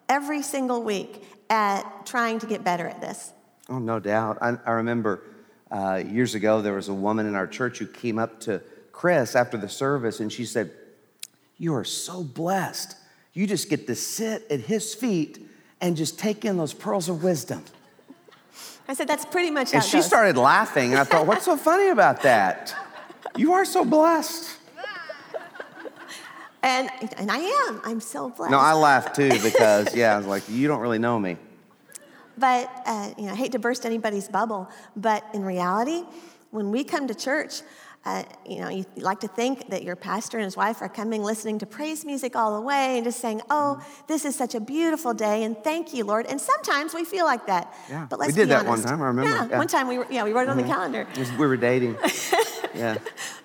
every 0.08 0.42
single 0.42 0.82
week 0.82 1.24
at 1.50 2.06
trying 2.06 2.38
to 2.40 2.46
get 2.46 2.64
better 2.64 2.86
at 2.86 3.00
this. 3.00 3.32
Oh, 3.68 3.78
no 3.78 3.98
doubt. 3.98 4.38
I, 4.40 4.56
I 4.64 4.72
remember 4.72 5.22
uh, 5.70 6.02
years 6.06 6.34
ago, 6.34 6.62
there 6.62 6.74
was 6.74 6.88
a 6.88 6.94
woman 6.94 7.26
in 7.26 7.34
our 7.34 7.46
church 7.46 7.78
who 7.78 7.86
came 7.86 8.18
up 8.18 8.40
to 8.40 8.62
Chris 8.92 9.34
after 9.34 9.56
the 9.56 9.68
service 9.68 10.20
and 10.20 10.32
she 10.32 10.44
said, 10.44 10.70
You 11.58 11.74
are 11.74 11.84
so 11.84 12.22
blessed 12.22 12.96
you 13.32 13.46
just 13.46 13.68
get 13.70 13.86
to 13.86 13.94
sit 13.94 14.46
at 14.50 14.60
his 14.60 14.94
feet 14.94 15.46
and 15.80 15.96
just 15.96 16.18
take 16.18 16.44
in 16.44 16.56
those 16.56 16.74
pearls 16.74 17.08
of 17.08 17.24
wisdom. 17.24 17.64
I 18.86 18.94
said, 18.94 19.08
that's 19.08 19.24
pretty 19.24 19.50
much 19.50 19.68
it. 19.68 19.76
And 19.76 19.84
she 19.84 19.98
goes. 19.98 20.06
started 20.06 20.36
laughing, 20.36 20.90
and 20.90 21.00
I 21.00 21.04
thought, 21.04 21.26
what's 21.26 21.44
so 21.44 21.56
funny 21.70 21.88
about 21.88 22.22
that? 22.22 22.74
You 23.36 23.52
are 23.54 23.64
so 23.64 23.84
blessed. 23.84 24.58
And, 26.64 26.88
and 27.16 27.30
I 27.30 27.38
am. 27.38 27.80
I'm 27.84 28.00
so 28.00 28.30
blessed. 28.30 28.52
No, 28.52 28.58
I 28.58 28.72
laugh 28.72 29.12
too 29.12 29.30
because, 29.42 29.96
yeah, 29.96 30.14
I 30.14 30.16
was 30.16 30.26
like, 30.26 30.48
you 30.48 30.68
don't 30.68 30.80
really 30.80 31.00
know 31.00 31.18
me. 31.18 31.36
But, 32.38 32.70
uh, 32.86 33.10
you 33.18 33.26
know, 33.26 33.32
I 33.32 33.34
hate 33.34 33.52
to 33.52 33.58
burst 33.58 33.84
anybody's 33.84 34.28
bubble, 34.28 34.70
but 34.94 35.24
in 35.34 35.44
reality, 35.44 36.04
when 36.50 36.70
we 36.70 36.84
come 36.84 37.08
to 37.08 37.14
church, 37.14 37.62
uh, 38.04 38.24
you 38.44 38.58
know, 38.58 38.68
you 38.68 38.84
like 38.96 39.20
to 39.20 39.28
think 39.28 39.70
that 39.70 39.84
your 39.84 39.94
pastor 39.94 40.36
and 40.36 40.44
his 40.44 40.56
wife 40.56 40.82
are 40.82 40.88
coming 40.88 41.22
listening 41.22 41.60
to 41.60 41.66
praise 41.66 42.04
music 42.04 42.34
all 42.34 42.56
the 42.56 42.60
way 42.60 42.96
and 42.96 43.04
just 43.04 43.20
saying, 43.20 43.40
Oh, 43.48 43.80
this 44.08 44.24
is 44.24 44.34
such 44.34 44.56
a 44.56 44.60
beautiful 44.60 45.14
day, 45.14 45.44
and 45.44 45.56
thank 45.62 45.94
you, 45.94 46.04
Lord. 46.04 46.26
And 46.26 46.40
sometimes 46.40 46.94
we 46.94 47.04
feel 47.04 47.24
like 47.24 47.46
that. 47.46 47.72
Yeah. 47.88 48.06
But 48.10 48.18
let's 48.18 48.32
we 48.32 48.40
did 48.40 48.48
be 48.48 48.54
that 48.54 48.66
honest. 48.66 48.84
one 48.84 48.92
time, 48.92 49.02
I 49.02 49.06
remember. 49.06 49.30
Yeah, 49.30 49.48
yeah. 49.48 49.58
one 49.58 49.68
time 49.68 49.86
we, 49.86 49.98
were, 49.98 50.06
yeah, 50.10 50.24
we 50.24 50.32
wrote 50.32 50.42
it 50.42 50.48
on 50.48 50.56
mm-hmm. 50.56 50.66
the 50.66 50.74
calendar. 50.74 51.06
We 51.38 51.46
were 51.46 51.56
dating. 51.56 51.96
yeah. 52.74 52.98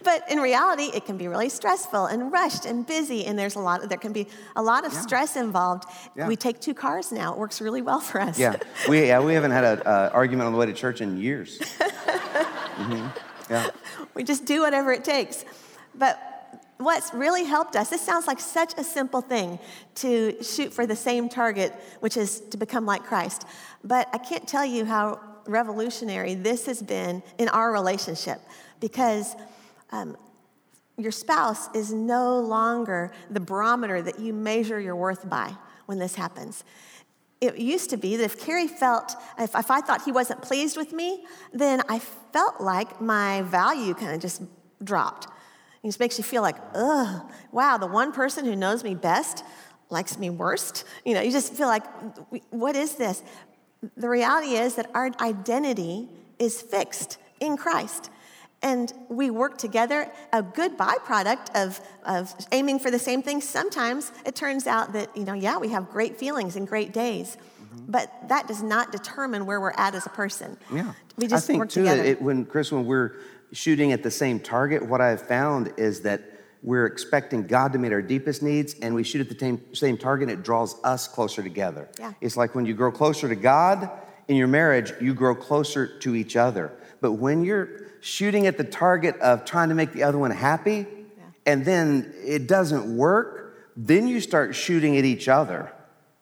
But 0.04 0.24
in 0.32 0.40
reality, 0.40 0.90
it 0.94 1.06
can 1.06 1.18
be 1.18 1.28
really 1.28 1.50
stressful 1.50 2.08
and 2.08 2.32
rushed 2.32 2.66
and 2.66 2.86
busy, 2.86 3.26
and 3.26 3.38
there's 3.38 3.56
a 3.56 3.60
lot. 3.60 3.88
There 3.88 3.98
can 3.98 4.14
be 4.14 4.28
a 4.56 4.64
lot 4.64 4.86
of 4.86 4.94
yeah. 4.94 5.02
stress 5.02 5.36
involved. 5.36 5.84
Yeah. 6.16 6.28
We 6.28 6.36
take 6.36 6.60
two 6.60 6.74
cars 6.74 7.12
now; 7.12 7.34
it 7.34 7.38
works 7.38 7.62
really 7.62 7.82
well 7.82 8.00
for 8.00 8.22
us. 8.22 8.40
Yeah, 8.40 8.56
we 8.90 9.08
yeah 9.08 9.20
we 9.20 9.34
haven't 9.40 9.52
had 9.52 9.66
an 9.66 9.82
uh, 9.86 10.10
argument 10.14 10.48
on 10.48 10.54
the 10.54 10.58
way 10.58 10.66
to 10.66 10.74
church 10.74 11.02
in 11.02 11.18
years. 11.18 11.60
mm-hmm. 11.60 13.08
We 14.14 14.24
just 14.24 14.46
do 14.46 14.62
whatever 14.62 14.92
it 14.92 15.04
takes. 15.04 15.46
But 15.94 16.20
what's 16.78 17.14
really 17.14 17.44
helped 17.44 17.76
us, 17.76 17.90
this 17.90 18.02
sounds 18.02 18.28
like 18.28 18.40
such 18.40 18.74
a 18.78 18.84
simple 18.84 19.22
thing 19.22 19.60
to 19.96 20.42
shoot 20.44 20.74
for 20.74 20.86
the 20.86 20.96
same 20.96 21.30
target, 21.30 21.74
which 22.00 22.18
is 22.18 22.40
to 22.52 22.58
become 22.58 22.86
like 22.86 23.04
Christ. 23.04 23.46
But 23.84 24.10
I 24.14 24.18
can't 24.18 24.48
tell 24.48 24.66
you 24.66 24.86
how 24.86 25.20
revolutionary 25.46 26.36
this 26.36 26.66
has 26.66 26.82
been 26.82 27.24
in 27.38 27.50
our 27.50 27.72
relationship 27.72 28.40
because 28.80 29.36
um, 29.92 30.18
your 30.98 31.12
spouse 31.12 31.74
is 31.76 31.94
no 31.94 32.40
longer 32.40 33.12
the 33.30 33.40
barometer 33.40 34.02
that 34.02 34.20
you 34.20 34.34
measure 34.34 34.80
your 34.80 34.96
worth 34.96 35.30
by 35.30 35.54
when 35.86 36.00
this 36.00 36.16
happens 36.16 36.64
it 37.40 37.58
used 37.58 37.90
to 37.92 37.98
be 37.98 38.16
that 38.16 38.24
if 38.24 38.40
Kerry 38.40 38.68
felt, 38.68 39.16
if, 39.38 39.56
if 39.56 39.70
I 39.70 39.82
thought 39.82 40.04
he 40.04 40.12
wasn't 40.12 40.42
pleased 40.42 40.76
with 40.78 40.92
me, 40.94 41.26
then 41.54 41.82
I 41.88 42.00
felt 42.00 42.62
like 42.62 43.00
my 43.00 43.44
value 43.44 43.94
kind 43.94 44.14
of 44.14 44.22
just 44.22 44.42
dropped. 44.84 45.28
It 45.84 45.88
just 45.88 46.00
makes 46.00 46.18
you 46.18 46.24
feel 46.24 46.42
like, 46.42 46.58
ugh, 46.74 47.22
wow, 47.52 47.78
the 47.78 47.88
one 47.88 48.12
person 48.12 48.46
who 48.46 48.56
knows 48.56 48.84
me 48.84 48.96
best 48.96 49.44
likes 49.90 50.18
me 50.18 50.30
worst. 50.30 50.84
You 51.06 51.14
know, 51.14 51.22
you 51.22 51.32
just 51.32 51.54
feel 51.54 51.68
like, 51.68 51.84
what 52.50 52.76
is 52.76 52.96
this? 52.96 53.24
The 53.96 54.10
reality 54.10 54.56
is 54.56 54.76
that 54.76 54.90
our 54.94 55.12
identity 55.22 56.10
is 56.40 56.62
fixed 56.62 57.18
in 57.40 57.58
Christ. 57.58 58.10
And 58.64 58.92
we 59.08 59.30
work 59.30 59.58
together, 59.58 60.12
a 60.34 60.42
good 60.42 60.78
byproduct 60.78 61.56
of, 61.56 61.80
of 62.06 62.34
aiming 62.52 62.80
for 62.80 62.90
the 62.90 63.00
same 63.00 63.22
thing. 63.22 63.40
Sometimes 63.40 64.12
it 64.26 64.36
turns 64.36 64.66
out 64.66 64.94
that, 64.94 65.16
you 65.16 65.26
know, 65.26 65.34
yeah, 65.34 65.58
we 65.58 65.70
have 65.70 65.90
great 65.90 66.18
feelings 66.18 66.56
and 66.56 66.68
great 66.68 66.92
days, 66.92 67.38
mm-hmm. 67.38 67.92
but 67.92 68.12
that 68.30 68.48
does 68.48 68.64
not 68.64 68.92
determine 68.92 69.46
where 69.46 69.62
we're 69.62 69.76
at 69.78 69.94
as 69.94 70.08
a 70.08 70.10
person. 70.10 70.58
Yeah. 70.74 70.94
We 71.18 71.28
just 71.28 71.46
I 71.46 71.48
think, 71.48 71.60
work 71.60 71.70
too, 71.70 71.82
together. 71.82 72.04
It, 72.04 72.22
when, 72.22 72.46
Chris, 72.46 72.72
when 72.72 72.86
we're 72.86 73.18
shooting 73.52 73.92
at 73.92 74.02
the 74.02 74.12
same 74.12 74.40
target, 74.40 74.84
what 74.84 75.02
I've 75.02 75.22
found 75.22 75.74
is 75.78 76.02
that 76.02 76.22
we're 76.64 76.88
expecting 76.88 77.46
God 77.46 77.74
to 77.74 77.80
meet 77.80 77.94
our 77.94 78.02
deepest 78.02 78.42
needs, 78.42 78.74
and 78.82 78.96
we 78.96 79.04
shoot 79.04 79.22
at 79.22 79.30
the 79.30 79.38
same, 79.38 79.62
same 79.76 79.98
target, 79.98 80.30
and 80.30 80.40
it 80.40 80.44
draws 80.44 80.84
us 80.84 81.08
closer 81.08 81.44
together. 81.44 81.88
Yeah. 82.00 82.14
It's 82.22 82.36
like 82.36 82.56
when 82.56 82.66
you 82.66 82.74
grow 82.74 82.92
closer 82.92 83.30
to 83.30 83.36
God 83.36 83.90
in 84.28 84.36
your 84.36 84.48
marriage, 84.48 84.92
you 85.00 85.14
grow 85.14 85.36
closer 85.36 86.00
to 86.00 86.16
each 86.16 86.36
other. 86.36 86.74
But 87.00 87.14
when 87.14 87.44
you're 87.44 87.87
shooting 88.02 88.48
at 88.48 88.58
the 88.58 88.64
target 88.64 89.18
of 89.20 89.46
trying 89.46 89.70
to 89.70 89.76
make 89.76 89.94
the 89.94 90.04
other 90.04 90.18
one 90.18 90.32
happy, 90.32 90.86
yeah. 90.86 91.24
and 91.46 91.66
then 91.66 92.14
it 92.26 92.48
doesn't 92.48 92.96
work, 92.96 93.58
then 93.76 94.08
you 94.08 94.20
start 94.20 94.56
shooting 94.56 94.98
at 94.98 95.06
each 95.06 95.28
other, 95.28 95.72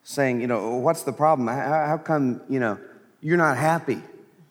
saying, 0.04 0.42
you 0.42 0.48
know, 0.48 0.78
what's 0.78 1.04
the 1.04 1.14
problem? 1.14 1.48
How, 1.48 1.86
how 1.88 1.98
come, 1.98 2.42
you 2.50 2.60
know, 2.60 2.78
you're 3.22 3.38
not 3.38 3.58
happy? 3.58 4.02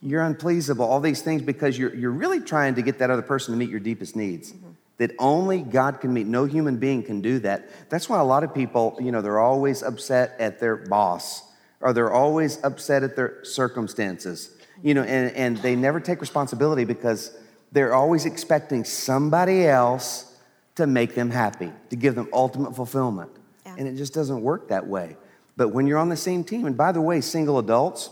You're 0.01 0.23
unpleasable, 0.23 0.81
all 0.81 1.01
these 1.01 1.23
things 1.23 1.43
because 1.43 1.79
you're, 1.79 1.95
you're 1.95 2.11
really 2.11 2.41
trying 2.41 2.75
to 2.75 2.83
get 2.83 2.99
that 2.99 3.11
other 3.11 3.23
person 3.23 3.53
to 3.55 3.59
meet 3.59 3.71
your 3.71 3.81
deepest 3.81 4.17
needs. 4.17 4.53
Mm-hmm. 4.53 4.71
That 4.99 5.11
only 5.19 5.61
God 5.61 6.01
can 6.01 6.15
meet. 6.15 6.27
No 6.27 6.45
human 6.45 6.77
being 6.77 7.03
can 7.03 7.21
do 7.21 7.41
that. 7.41 7.91
That's 7.91 8.09
why 8.09 8.21
a 8.21 8.25
lot 8.25 8.45
of 8.45 8.55
people, 8.55 8.97
you 9.01 9.11
know, 9.11 9.23
they're 9.23 9.41
always 9.41 9.83
upset 9.83 10.37
at 10.39 10.61
their 10.61 10.77
boss 10.77 11.43
or 11.81 11.93
they're 11.93 12.13
always 12.13 12.63
upset 12.63 13.03
at 13.03 13.17
their 13.17 13.45
circumstances, 13.45 14.57
you 14.85 14.93
know, 14.93 15.03
and, 15.03 15.35
and 15.35 15.57
they 15.57 15.75
never 15.75 15.99
take 15.99 16.21
responsibility 16.21 16.85
because 16.85 17.35
they're 17.73 17.95
always 17.95 18.27
expecting 18.27 18.85
somebody 18.85 19.67
else 19.67 20.37
to 20.75 20.87
make 20.87 21.15
them 21.15 21.31
happy, 21.31 21.73
to 21.89 21.97
give 21.97 22.15
them 22.15 22.29
ultimate 22.35 22.77
fulfillment. 22.77 23.31
Yeah. 23.65 23.77
And 23.79 23.89
it 23.89 23.97
just 23.97 24.13
doesn't 24.13 24.43
work 24.43 24.69
that 24.69 24.87
way. 24.87 25.17
But 25.57 25.69
when 25.69 25.87
you're 25.87 25.99
on 25.99 26.11
the 26.11 26.19
same 26.19 26.45
team, 26.45 26.67
and 26.67 26.77
by 26.77 26.93
the 26.93 27.01
way, 27.01 27.23
single 27.23 27.59
adults, 27.59 28.11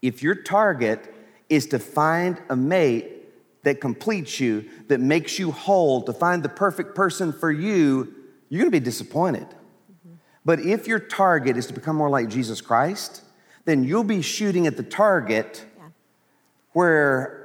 if 0.00 0.22
your 0.22 0.36
target 0.36 1.12
is 1.48 1.66
to 1.66 1.80
find 1.80 2.40
a 2.48 2.54
mate 2.54 3.10
that 3.64 3.80
completes 3.80 4.38
you, 4.38 4.66
that 4.86 5.00
makes 5.00 5.40
you 5.40 5.50
whole, 5.50 6.02
to 6.02 6.12
find 6.12 6.44
the 6.44 6.48
perfect 6.48 6.94
person 6.94 7.32
for 7.32 7.50
you, 7.50 8.14
you're 8.48 8.60
gonna 8.60 8.70
be 8.70 8.78
disappointed. 8.78 9.48
Mm-hmm. 9.48 10.14
But 10.44 10.60
if 10.60 10.86
your 10.86 11.00
target 11.00 11.56
is 11.56 11.66
to 11.66 11.72
become 11.72 11.96
more 11.96 12.10
like 12.10 12.28
Jesus 12.28 12.60
Christ, 12.60 13.23
then 13.64 13.84
you'll 13.84 14.04
be 14.04 14.22
shooting 14.22 14.66
at 14.66 14.76
the 14.76 14.82
target 14.82 15.64
yeah. 15.76 15.88
where 16.72 17.44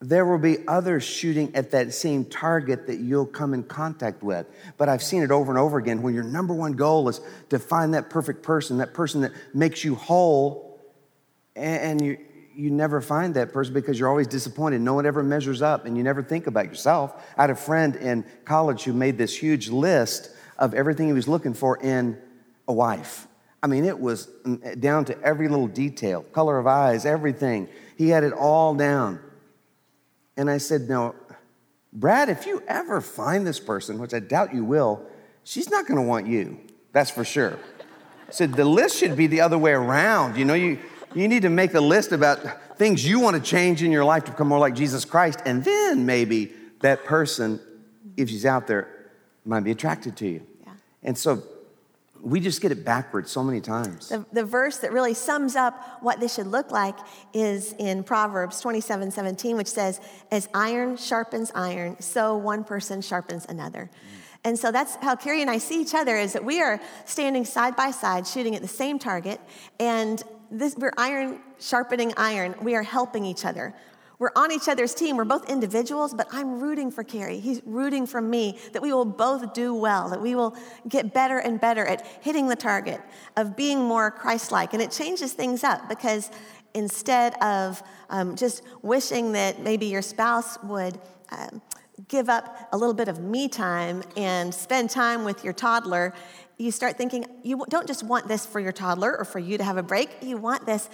there 0.00 0.24
will 0.24 0.38
be 0.38 0.66
others 0.66 1.04
shooting 1.04 1.54
at 1.54 1.72
that 1.72 1.92
same 1.92 2.24
target 2.24 2.86
that 2.86 3.00
you'll 3.00 3.26
come 3.26 3.52
in 3.52 3.62
contact 3.62 4.22
with. 4.22 4.46
But 4.78 4.88
I've 4.88 5.02
seen 5.02 5.22
it 5.22 5.30
over 5.30 5.52
and 5.52 5.58
over 5.58 5.76
again 5.76 6.00
when 6.00 6.14
your 6.14 6.24
number 6.24 6.54
one 6.54 6.72
goal 6.72 7.08
is 7.10 7.20
to 7.50 7.58
find 7.58 7.92
that 7.92 8.08
perfect 8.08 8.42
person, 8.42 8.78
that 8.78 8.94
person 8.94 9.20
that 9.20 9.32
makes 9.54 9.84
you 9.84 9.94
whole, 9.94 10.80
and 11.54 12.00
you, 12.02 12.16
you 12.54 12.70
never 12.70 13.02
find 13.02 13.34
that 13.34 13.52
person 13.52 13.74
because 13.74 13.98
you're 13.98 14.08
always 14.08 14.26
disappointed. 14.26 14.80
No 14.80 14.94
one 14.94 15.04
ever 15.04 15.22
measures 15.22 15.60
up, 15.60 15.84
and 15.84 15.98
you 15.98 16.02
never 16.02 16.22
think 16.22 16.46
about 16.46 16.66
yourself. 16.66 17.22
I 17.36 17.42
had 17.42 17.50
a 17.50 17.54
friend 17.54 17.94
in 17.96 18.24
college 18.46 18.84
who 18.84 18.94
made 18.94 19.18
this 19.18 19.36
huge 19.36 19.68
list 19.68 20.30
of 20.58 20.72
everything 20.72 21.08
he 21.08 21.12
was 21.12 21.28
looking 21.28 21.52
for 21.52 21.76
in 21.76 22.18
a 22.66 22.72
wife. 22.72 23.26
I 23.62 23.66
mean, 23.66 23.84
it 23.84 23.98
was 23.98 24.28
mm, 24.44 24.80
down 24.80 25.04
to 25.06 25.20
every 25.22 25.48
little 25.48 25.68
detail 25.68 26.22
color 26.22 26.58
of 26.58 26.66
eyes, 26.66 27.04
everything. 27.04 27.68
He 27.96 28.08
had 28.08 28.24
it 28.24 28.32
all 28.32 28.74
down. 28.74 29.20
And 30.36 30.50
I 30.50 30.58
said, 30.58 30.88
Now, 30.88 31.14
Brad, 31.92 32.28
if 32.28 32.46
you 32.46 32.62
ever 32.66 33.00
find 33.00 33.46
this 33.46 33.60
person, 33.60 33.98
which 33.98 34.14
I 34.14 34.20
doubt 34.20 34.54
you 34.54 34.64
will, 34.64 35.02
she's 35.44 35.70
not 35.70 35.86
gonna 35.86 36.02
want 36.02 36.26
you. 36.26 36.58
That's 36.92 37.10
for 37.10 37.24
sure. 37.24 37.58
I 38.28 38.32
said, 38.32 38.54
The 38.54 38.64
list 38.64 38.96
should 38.96 39.16
be 39.16 39.26
the 39.26 39.42
other 39.42 39.58
way 39.58 39.72
around. 39.72 40.38
You 40.38 40.44
know, 40.46 40.54
you, 40.54 40.78
you 41.14 41.28
need 41.28 41.42
to 41.42 41.50
make 41.50 41.74
a 41.74 41.80
list 41.80 42.12
about 42.12 42.78
things 42.78 43.06
you 43.06 43.20
wanna 43.20 43.40
change 43.40 43.82
in 43.82 43.92
your 43.92 44.04
life 44.04 44.24
to 44.24 44.30
become 44.30 44.48
more 44.48 44.58
like 44.58 44.74
Jesus 44.74 45.04
Christ, 45.04 45.40
and 45.44 45.62
then 45.62 46.06
maybe 46.06 46.52
that 46.80 47.04
person, 47.04 47.60
if 48.16 48.30
she's 48.30 48.46
out 48.46 48.66
there, 48.66 48.88
might 49.44 49.60
be 49.60 49.70
attracted 49.70 50.16
to 50.18 50.26
you. 50.26 50.46
Yeah. 50.64 50.72
And 51.02 51.18
so 51.18 51.42
we 52.22 52.40
just 52.40 52.60
get 52.60 52.72
it 52.72 52.84
backwards 52.84 53.30
so 53.30 53.42
many 53.42 53.60
times. 53.60 54.08
The, 54.08 54.24
the, 54.32 54.44
verse 54.44 54.78
that 54.78 54.92
really 54.92 55.14
sums 55.14 55.56
up 55.56 56.02
what 56.02 56.20
this 56.20 56.34
should 56.34 56.46
look 56.46 56.70
like 56.70 56.96
is 57.32 57.74
in 57.78 58.02
Proverbs 58.02 58.60
27 58.60 59.10
17, 59.10 59.56
which 59.56 59.68
says, 59.68 60.00
As 60.30 60.48
iron 60.54 60.96
sharpens 60.96 61.50
iron, 61.54 62.00
so 62.00 62.36
one 62.36 62.64
person 62.64 63.00
sharpens 63.00 63.46
another. 63.48 63.90
Mm. 63.92 64.20
And 64.44 64.58
so 64.58 64.72
that's 64.72 64.96
how 64.96 65.16
Kerry 65.16 65.42
and 65.42 65.50
I 65.50 65.58
see 65.58 65.80
each 65.80 65.94
other 65.94 66.16
is 66.16 66.32
that 66.32 66.44
we 66.44 66.62
are 66.62 66.80
standing 67.04 67.44
side 67.44 67.76
by 67.76 67.90
side, 67.90 68.26
shooting 68.26 68.54
at 68.54 68.62
the 68.62 68.68
same 68.68 68.98
target, 68.98 69.40
and 69.78 70.22
this, 70.50 70.74
we're 70.76 70.92
iron 70.96 71.40
sharpening 71.60 72.12
iron. 72.16 72.54
We 72.62 72.74
are 72.74 72.82
helping 72.82 73.24
each 73.24 73.44
other. 73.44 73.74
We're 74.20 74.30
on 74.36 74.52
each 74.52 74.68
other's 74.68 74.94
team. 74.94 75.16
We're 75.16 75.24
both 75.24 75.48
individuals, 75.48 76.12
but 76.12 76.28
I'm 76.30 76.60
rooting 76.60 76.90
for 76.90 77.02
Kerry. 77.02 77.40
He's 77.40 77.62
rooting 77.64 78.06
for 78.06 78.20
me 78.20 78.58
that 78.74 78.82
we 78.82 78.92
will 78.92 79.06
both 79.06 79.54
do 79.54 79.74
well, 79.74 80.10
that 80.10 80.20
we 80.20 80.34
will 80.34 80.54
get 80.86 81.14
better 81.14 81.38
and 81.38 81.58
better 81.58 81.86
at 81.86 82.06
hitting 82.20 82.46
the 82.46 82.54
target, 82.54 83.00
of 83.38 83.56
being 83.56 83.80
more 83.80 84.10
Christ 84.10 84.52
like. 84.52 84.74
And 84.74 84.82
it 84.82 84.90
changes 84.90 85.32
things 85.32 85.64
up 85.64 85.88
because 85.88 86.30
instead 86.74 87.34
of 87.42 87.82
um, 88.10 88.36
just 88.36 88.62
wishing 88.82 89.32
that 89.32 89.60
maybe 89.60 89.86
your 89.86 90.02
spouse 90.02 90.62
would. 90.62 91.00
Um, 91.30 91.62
give 92.08 92.30
up 92.30 92.68
a 92.72 92.78
little 92.78 92.94
bit 92.94 93.08
of 93.08 93.20
me 93.20 93.46
time 93.46 94.02
and 94.16 94.54
spend 94.54 94.88
time 94.88 95.22
with 95.22 95.44
your 95.44 95.52
toddler, 95.52 96.14
you 96.56 96.70
start 96.70 96.96
thinking 96.96 97.24
you 97.42 97.62
don't 97.68 97.86
just 97.86 98.02
want 98.02 98.26
this 98.26 98.46
for 98.46 98.58
your 98.58 98.72
toddler 98.72 99.16
or 99.18 99.24
for 99.24 99.38
you 99.38 99.58
to 99.58 99.64
have 99.64 99.76
a 99.76 99.82
break, 99.82 100.08
you 100.22 100.38
want 100.38 100.64
this 100.64 100.88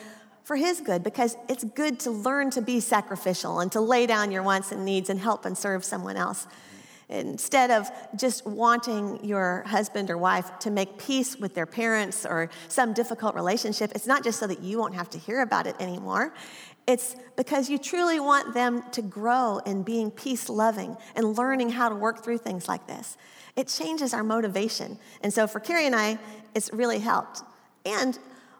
for 0.47 0.55
His 0.55 0.81
good 0.81 1.03
because 1.03 1.37
it's 1.49 1.65
good 1.65 1.99
to 2.01 2.13
learn 2.13 2.51
to 2.51 2.63
be 2.63 2.79
sacrificial 2.79 3.59
and 3.59 3.73
to 3.73 3.81
lay 3.81 4.07
down 4.07 4.31
your 4.31 4.45
wants 4.45 4.71
and 4.71 4.85
needs 4.85 5.11
and 5.11 5.19
help 5.19 5.45
and 5.45 5.59
serve 5.59 5.85
someone 5.85 6.17
else. 6.17 6.47
Instead 7.09 7.73
of 7.73 7.91
just 8.15 8.47
wanting 8.47 9.25
your 9.25 9.65
husband 9.67 10.09
or 10.09 10.17
wife 10.17 10.57
to 10.61 10.71
make 10.71 10.99
peace 10.99 11.37
with 11.37 11.57
their 11.57 11.67
parents 11.67 12.25
or 12.25 12.49
some 12.69 12.93
difficult 12.93 13.35
relationship, 13.35 13.91
it's 13.97 14.07
not 14.07 14.23
just 14.23 14.39
so 14.39 14.47
that 14.47 14.61
you 14.61 14.79
won't 14.79 14.95
have 14.95 15.11
to 15.11 15.19
hear 15.19 15.41
about 15.41 15.67
it 15.67 15.75
anymore. 15.81 16.33
It's 16.87 17.17
because 17.37 17.69
you 17.69 17.77
truly 17.77 18.21
want 18.21 18.55
them 18.55 18.85
to 18.93 19.03
grow 19.03 19.59
in 19.67 19.83
being 19.83 20.13
peace 20.13 20.49
loving 20.49 20.97
and 21.17 21.37
learning 21.37 21.71
how 21.71 21.89
to 21.89 21.97
work 21.97 22.23
through 22.23 22.39
things 22.39 22.69
like 22.69 22.87
this. 22.87 23.17
It 23.57 23.67
changes 23.67 24.15
our 24.15 24.23
motivation. 24.23 24.97
And 25.23 25.35
so 25.35 25.49
for 25.49 25.59
Kerry 25.59 25.87
and 25.87 25.97
I, 25.97 26.21
it's 26.55 26.73
really 26.73 27.01
helped. 27.01 27.43
And 27.85 28.17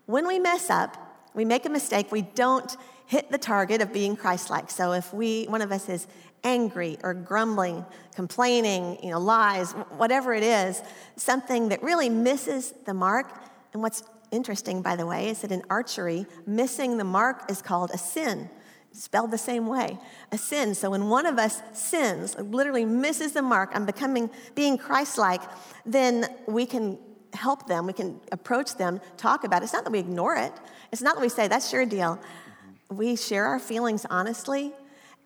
when 0.07 0.27
we 0.27 0.41
mess 0.41 0.69
up, 0.69 1.06
we 1.37 1.45
make 1.45 1.65
a 1.67 1.71
mistake, 1.71 2.11
we 2.11 2.23
don't 2.23 2.77
hit 3.07 3.31
the 3.31 3.39
target 3.39 3.81
of 3.81 3.93
being 3.93 4.17
Christ-like. 4.17 4.69
So 4.71 4.93
if 4.93 5.15
we 5.15 5.45
one 5.45 5.63
of 5.63 5.71
us 5.71 5.89
is 5.89 6.09
angry 6.43 6.99
or 7.05 7.15
grumbling, 7.15 7.85
complaining, 8.15 8.99
you 9.03 9.11
know, 9.11 9.21
lies, 9.21 9.73
whatever 9.73 10.35
it 10.35 10.43
is, 10.43 10.83
something 11.17 11.69
that 11.69 11.83
really 11.83 12.09
misses 12.09 12.73
the 12.85 12.95
mark. 12.95 13.33
And 13.73 13.83
what's 13.83 14.03
interesting, 14.33 14.83
by 14.83 14.97
the 14.97 15.07
way, 15.07 15.29
is 15.29 15.43
that 15.43 15.53
in 15.53 15.63
archery, 15.71 16.27
missing 16.47 16.97
the 16.97 17.05
mark 17.05 17.51
is 17.51 17.63
called 17.63 17.91
a 17.93 17.99
sin. 17.99 18.51
spelled 18.97 19.31
the 19.31 19.39
same 19.39 19.67
way, 19.67 19.99
a 20.33 20.39
sin. 20.39 20.75
So 20.75 20.91
when 20.91 21.09
one 21.09 21.27
of 21.27 21.39
us 21.39 21.63
sins, 21.73 22.37
literally 22.39 22.85
misses 22.85 23.33
the 23.33 23.43
mark 23.43 23.75
on 23.75 23.85
becoming 23.85 24.31
being 24.55 24.79
Christ-like, 24.79 25.43
then 25.85 26.27
we 26.47 26.67
can 26.67 26.99
help 27.33 27.67
them, 27.67 27.87
we 27.87 27.93
can 27.93 28.21
approach 28.33 28.77
them, 28.77 29.01
talk 29.17 29.45
about 29.45 29.63
it. 29.63 29.65
It's 29.65 29.73
not 29.73 29.85
that 29.85 29.91
we 29.91 29.99
ignore 29.99 30.37
it, 30.37 30.53
it's 30.93 31.03
not 31.03 31.17
that 31.17 31.23
we 31.23 31.29
say, 31.29 31.49
that's 31.49 31.73
your 31.73 31.87
deal. 31.87 32.17
Mm-hmm. 32.17 32.97
We 32.97 33.17
share 33.17 33.47
our 33.47 33.59
feelings 33.59 34.07
honestly. 34.09 34.73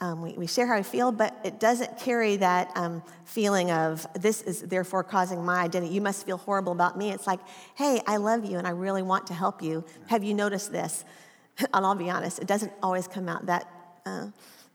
Um, 0.02 0.22
we, 0.22 0.32
we, 0.32 0.46
share 0.46 0.66
how 0.66 0.78
we 0.78 0.82
feel, 0.82 1.12
but 1.12 1.38
it 1.44 1.60
doesn't 1.60 1.98
carry 1.98 2.36
that 2.36 2.70
um, 2.74 3.02
feeling 3.26 3.70
of 3.70 4.06
this 4.14 4.40
is 4.40 4.62
therefore 4.62 5.04
causing 5.04 5.44
my 5.44 5.60
identity. 5.60 5.92
You 5.92 6.00
must 6.00 6.24
feel 6.24 6.38
horrible 6.38 6.72
about 6.72 6.96
me. 6.96 7.10
It's 7.10 7.26
like, 7.26 7.40
hey, 7.74 8.00
I 8.06 8.16
love 8.16 8.46
you 8.46 8.56
and 8.56 8.66
I 8.66 8.70
really 8.70 9.02
want 9.02 9.26
to 9.26 9.34
help 9.34 9.60
you. 9.60 9.84
Have 10.06 10.24
you 10.24 10.32
noticed 10.32 10.72
this? 10.72 11.04
and 11.58 11.68
I'll 11.86 11.94
be 11.94 12.08
honest, 12.08 12.38
it 12.38 12.46
doesn't 12.46 12.72
always 12.82 13.06
come 13.06 13.28
out 13.28 13.46
that 13.46 13.68
uh, 14.06 14.28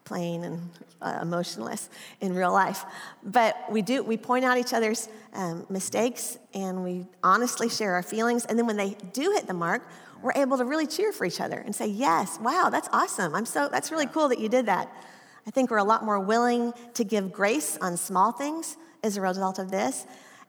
plain 0.06 0.44
and 0.44 0.70
uh, 1.02 1.20
emotionless 1.22 1.89
in 2.22 2.34
real 2.34 2.54
life. 2.54 2.86
But 3.24 3.58
we 3.70 3.82
do, 3.82 4.04
we 4.04 4.18
point 4.18 4.46
out 4.46 4.58
each 4.58 4.74
other's 4.74 5.10
um, 5.34 5.65
mistakes 5.70 6.38
and 6.54 6.84
we 6.84 7.06
honestly 7.24 7.68
share 7.68 7.94
our 7.94 8.04
feelings. 8.04 8.46
And 8.46 8.58
then 8.58 8.68
when 8.68 8.78
they 8.78 8.96
do 9.13 9.32
hit 9.32 9.48
the 9.48 9.54
mark, 9.54 9.84
we're 10.22 10.34
able 10.36 10.58
to 10.58 10.65
really 10.65 10.88
cheer 10.88 11.12
for 11.12 11.26
each 11.26 11.41
other 11.41 11.58
and 11.58 11.76
say, 11.76 11.88
Yes, 11.88 12.39
wow, 12.39 12.70
that's 12.72 12.89
awesome. 12.94 13.36
I'm 13.36 13.46
so, 13.46 13.68
that's 13.68 13.91
really 13.91 14.08
cool 14.08 14.30
that 14.30 14.39
you 14.39 14.48
did 14.48 14.68
that. 14.68 14.91
I 15.46 15.52
think 15.52 15.70
we're 15.70 15.78
a 15.78 15.84
lot 15.84 16.04
more 16.04 16.20
willing 16.20 16.74
to 16.96 17.04
give 17.04 17.32
grace 17.32 17.78
on 17.82 17.98
small 17.98 18.32
things 18.32 18.78
as 19.04 19.18
a 19.18 19.22
result 19.22 19.60
of 19.60 19.70
this. 19.70 20.08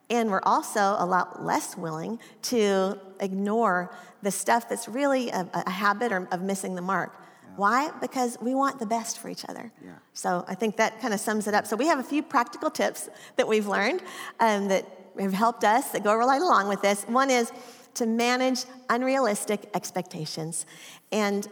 And 0.08 0.30
we're 0.30 0.42
also 0.44 0.80
a 0.98 1.04
lot 1.04 1.44
less 1.44 1.76
willing 1.76 2.18
to 2.42 2.98
ignore 3.20 3.94
the 4.22 4.30
stuff 4.30 4.68
that's 4.68 4.88
really 4.88 5.28
a, 5.30 5.48
a 5.52 5.70
habit 5.70 6.12
or, 6.12 6.28
of 6.30 6.42
missing 6.42 6.74
the 6.74 6.82
mark. 6.82 7.25
Why? 7.56 7.90
Because 8.00 8.38
we 8.40 8.54
want 8.54 8.78
the 8.78 8.86
best 8.86 9.18
for 9.18 9.28
each 9.28 9.44
other. 9.48 9.72
Yeah. 9.84 9.92
So 10.12 10.44
I 10.46 10.54
think 10.54 10.76
that 10.76 11.00
kind 11.00 11.14
of 11.14 11.20
sums 11.20 11.46
it 11.46 11.54
up. 11.54 11.66
So 11.66 11.76
we 11.76 11.86
have 11.86 11.98
a 11.98 12.02
few 12.02 12.22
practical 12.22 12.70
tips 12.70 13.08
that 13.36 13.48
we've 13.48 13.66
learned 13.66 14.02
um, 14.40 14.68
that 14.68 14.86
have 15.18 15.32
helped 15.32 15.64
us 15.64 15.90
that 15.90 16.04
go 16.04 16.14
right 16.14 16.40
along 16.40 16.68
with 16.68 16.82
this. 16.82 17.04
One 17.04 17.30
is 17.30 17.52
to 17.94 18.06
manage 18.06 18.64
unrealistic 18.90 19.68
expectations. 19.74 20.66
And 21.12 21.48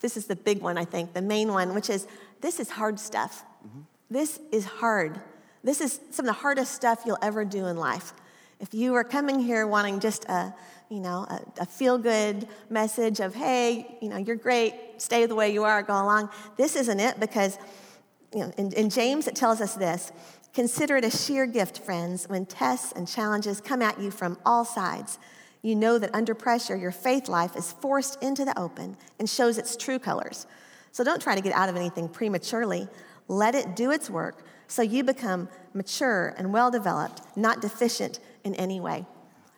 this 0.00 0.16
is 0.16 0.26
the 0.26 0.36
big 0.36 0.60
one, 0.60 0.76
I 0.76 0.84
think, 0.84 1.14
the 1.14 1.22
main 1.22 1.52
one, 1.52 1.74
which 1.74 1.88
is 1.88 2.06
this 2.40 2.60
is 2.60 2.70
hard 2.70 2.98
stuff. 2.98 3.44
Mm-hmm. 3.66 3.80
This 4.10 4.40
is 4.50 4.64
hard. 4.64 5.20
This 5.62 5.80
is 5.80 6.00
some 6.10 6.26
of 6.26 6.34
the 6.34 6.40
hardest 6.40 6.72
stuff 6.72 7.02
you'll 7.06 7.18
ever 7.22 7.44
do 7.44 7.66
in 7.66 7.76
life. 7.76 8.12
If 8.58 8.74
you 8.74 8.94
are 8.94 9.04
coming 9.04 9.40
here 9.40 9.66
wanting 9.66 10.00
just 10.00 10.24
a, 10.26 10.54
you 10.90 11.00
know, 11.00 11.26
a, 11.28 11.62
a 11.62 11.66
feel-good 11.66 12.46
message 12.68 13.20
of, 13.20 13.34
hey, 13.34 13.96
you 14.02 14.08
know, 14.08 14.16
you're 14.16 14.36
great, 14.36 14.74
stay 14.98 15.24
the 15.24 15.34
way 15.34 15.52
you 15.52 15.64
are, 15.64 15.82
go 15.82 15.94
along, 15.94 16.28
this 16.56 16.76
isn't 16.76 17.00
it 17.00 17.18
because, 17.18 17.56
you 18.34 18.40
know, 18.40 18.52
in, 18.58 18.72
in 18.72 18.90
James 18.90 19.26
it 19.26 19.34
tells 19.34 19.60
us 19.60 19.74
this, 19.74 20.12
Consider 20.52 20.96
it 20.96 21.04
a 21.04 21.10
sheer 21.10 21.46
gift, 21.46 21.78
friends, 21.78 22.28
when 22.28 22.44
tests 22.44 22.92
and 22.92 23.06
challenges 23.06 23.60
come 23.60 23.82
at 23.82 24.00
you 24.00 24.10
from 24.10 24.36
all 24.44 24.64
sides. 24.64 25.18
You 25.62 25.76
know 25.76 25.98
that 25.98 26.12
under 26.14 26.34
pressure, 26.34 26.76
your 26.76 26.90
faith 26.90 27.28
life 27.28 27.54
is 27.54 27.72
forced 27.72 28.20
into 28.22 28.44
the 28.44 28.58
open 28.58 28.96
and 29.18 29.28
shows 29.28 29.58
its 29.58 29.76
true 29.76 29.98
colors. 29.98 30.46
So 30.90 31.04
don't 31.04 31.22
try 31.22 31.36
to 31.36 31.40
get 31.40 31.52
out 31.52 31.68
of 31.68 31.76
anything 31.76 32.08
prematurely. 32.08 32.88
Let 33.28 33.54
it 33.54 33.76
do 33.76 33.92
its 33.92 34.10
work 34.10 34.44
so 34.66 34.82
you 34.82 35.04
become 35.04 35.48
mature 35.72 36.34
and 36.36 36.52
well 36.52 36.70
developed, 36.70 37.22
not 37.36 37.60
deficient 37.60 38.18
in 38.42 38.54
any 38.56 38.80
way. 38.80 39.06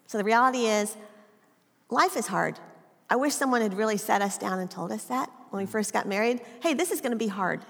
So 0.07 0.19
the 0.19 0.25
reality 0.25 0.67
is, 0.67 0.95
life 1.93 2.17
is 2.17 2.27
hard. 2.27 2.59
I 3.09 3.17
wish 3.17 3.35
someone 3.35 3.61
had 3.61 3.75
really 3.75 3.99
sat 3.99 4.23
us 4.23 4.39
down 4.39 4.59
and 4.59 4.71
told 4.71 4.91
us 4.91 5.05
that 5.05 5.31
when 5.51 5.63
we 5.63 5.67
first 5.67 5.93
got 5.93 6.09
married. 6.09 6.41
Hey, 6.63 6.75
this 6.75 6.91
is 6.91 7.01
going 7.01 7.13
to 7.13 7.19
be 7.19 7.29
hard. 7.29 7.61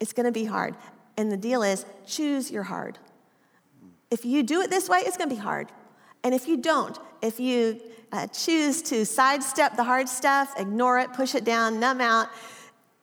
It's 0.00 0.12
going 0.12 0.26
to 0.26 0.32
be 0.32 0.44
hard. 0.44 0.76
And 1.16 1.30
the 1.30 1.36
deal 1.36 1.62
is 1.62 1.84
choose 2.06 2.50
your 2.50 2.62
hard. 2.62 2.98
If 4.10 4.24
you 4.24 4.42
do 4.42 4.60
it 4.60 4.70
this 4.70 4.88
way, 4.88 4.98
it's 4.98 5.16
going 5.16 5.28
to 5.28 5.34
be 5.34 5.40
hard. 5.40 5.68
And 6.22 6.34
if 6.34 6.46
you 6.46 6.56
don't, 6.56 6.98
if 7.20 7.40
you 7.40 7.80
uh, 8.12 8.28
choose 8.28 8.82
to 8.82 9.04
sidestep 9.04 9.76
the 9.76 9.84
hard 9.84 10.08
stuff, 10.08 10.54
ignore 10.56 10.98
it, 11.00 11.12
push 11.12 11.34
it 11.34 11.44
down, 11.44 11.80
numb 11.80 12.00
out, 12.00 12.28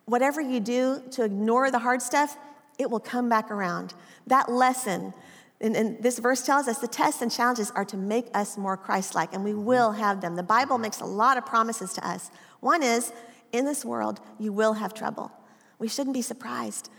whatever 0.05 0.39
you 0.39 0.59
do 0.59 1.03
to 1.11 1.23
ignore 1.23 1.69
the 1.71 1.79
hard 1.79 2.01
stuff, 2.01 2.37
it 2.77 2.89
will 2.89 2.99
come 2.99 3.27
back 3.27 3.51
around. 3.51 3.93
That 4.27 4.49
lesson, 4.49 5.13
and, 5.61 5.75
and 5.75 6.01
this 6.01 6.19
verse 6.19 6.45
tells 6.45 6.67
us 6.67 6.79
the 6.79 6.87
tests 6.87 7.21
and 7.21 7.31
challenges 7.31 7.71
are 7.71 7.85
to 7.85 7.97
make 7.97 8.27
us 8.33 8.57
more 8.57 8.77
Christ 8.77 9.15
like, 9.15 9.33
and 9.33 9.43
we 9.43 9.51
mm-hmm. 9.51 9.65
will 9.65 9.91
have 9.91 10.21
them. 10.21 10.35
The 10.35 10.43
Bible 10.43 10.77
makes 10.77 11.01
a 11.01 11.05
lot 11.05 11.37
of 11.37 11.45
promises 11.45 11.93
to 11.93 12.07
us. 12.07 12.31
One 12.61 12.81
is, 12.81 13.11
in 13.51 13.65
this 13.65 13.83
world, 13.83 14.21
you 14.37 14.53
will 14.53 14.73
have 14.73 14.93
trouble. 14.93 15.31
We 15.79 15.87
shouldn't 15.87 16.13
be 16.13 16.21
surprised 16.21 16.89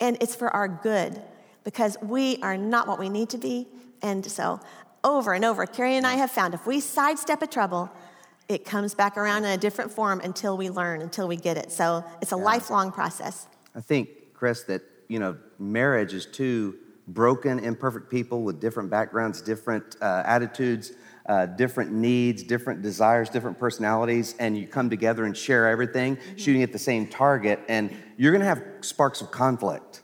and 0.00 0.16
it's 0.20 0.34
for 0.34 0.50
our 0.50 0.68
good 0.68 1.20
because 1.62 1.96
we 2.02 2.38
are 2.42 2.56
not 2.56 2.86
what 2.86 2.98
we 2.98 3.08
need 3.08 3.30
to 3.30 3.38
be. 3.38 3.68
And 4.02 4.24
so, 4.24 4.60
over 5.02 5.34
and 5.34 5.44
over, 5.44 5.66
Kerry 5.66 5.96
and 5.96 6.06
I 6.06 6.14
have 6.14 6.30
found 6.30 6.54
if 6.54 6.66
we 6.66 6.80
sidestep 6.80 7.42
a 7.42 7.46
trouble, 7.46 7.90
it 8.48 8.64
comes 8.64 8.94
back 8.94 9.16
around 9.16 9.44
in 9.44 9.50
a 9.50 9.56
different 9.56 9.90
form 9.90 10.20
until 10.20 10.56
we 10.56 10.70
learn, 10.70 11.00
until 11.00 11.28
we 11.28 11.36
get 11.36 11.56
it. 11.56 11.72
So, 11.72 12.04
it's 12.20 12.32
a 12.32 12.36
yeah. 12.36 12.42
lifelong 12.42 12.92
process. 12.92 13.48
I 13.74 13.80
think, 13.80 14.08
Chris, 14.34 14.62
that, 14.64 14.82
you 15.08 15.18
know, 15.18 15.36
marriage 15.58 16.12
is 16.12 16.26
two 16.26 16.76
broken, 17.08 17.58
imperfect 17.58 18.10
people 18.10 18.42
with 18.42 18.60
different 18.60 18.90
backgrounds, 18.90 19.42
different 19.42 19.96
uh, 20.00 20.22
attitudes, 20.24 20.92
uh, 21.26 21.46
different 21.46 21.92
needs, 21.92 22.42
different 22.42 22.82
desires, 22.82 23.28
different 23.30 23.58
personalities, 23.58 24.34
and 24.38 24.56
you 24.56 24.66
come 24.66 24.90
together 24.90 25.24
and 25.24 25.36
share 25.36 25.68
everything, 25.68 26.16
mm-hmm. 26.16 26.36
shooting 26.36 26.62
at 26.62 26.72
the 26.72 26.78
same 26.78 27.06
target, 27.06 27.60
and 27.68 27.94
you're 28.16 28.32
gonna 28.32 28.44
have 28.44 28.62
sparks 28.80 29.20
of 29.20 29.30
conflict. 29.30 30.02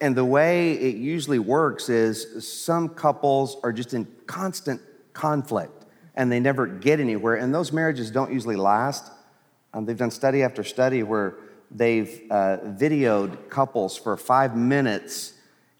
And 0.00 0.16
the 0.16 0.24
way 0.24 0.72
it 0.72 0.96
usually 0.96 1.38
works 1.38 1.88
is 1.88 2.46
some 2.46 2.88
couples 2.88 3.56
are 3.62 3.72
just 3.72 3.94
in 3.94 4.06
constant 4.26 4.80
conflict 5.12 5.82
and 6.14 6.30
they 6.30 6.40
never 6.40 6.66
get 6.66 7.00
anywhere, 7.00 7.36
and 7.36 7.54
those 7.54 7.72
marriages 7.72 8.10
don't 8.10 8.32
usually 8.32 8.56
last. 8.56 9.10
Um, 9.72 9.86
they've 9.86 9.96
done 9.96 10.10
study 10.10 10.42
after 10.42 10.62
study 10.62 11.02
where 11.02 11.36
they've 11.70 12.22
uh, 12.30 12.58
videoed 12.64 13.48
couples 13.48 13.96
for 13.96 14.16
five 14.16 14.56
minutes 14.56 15.34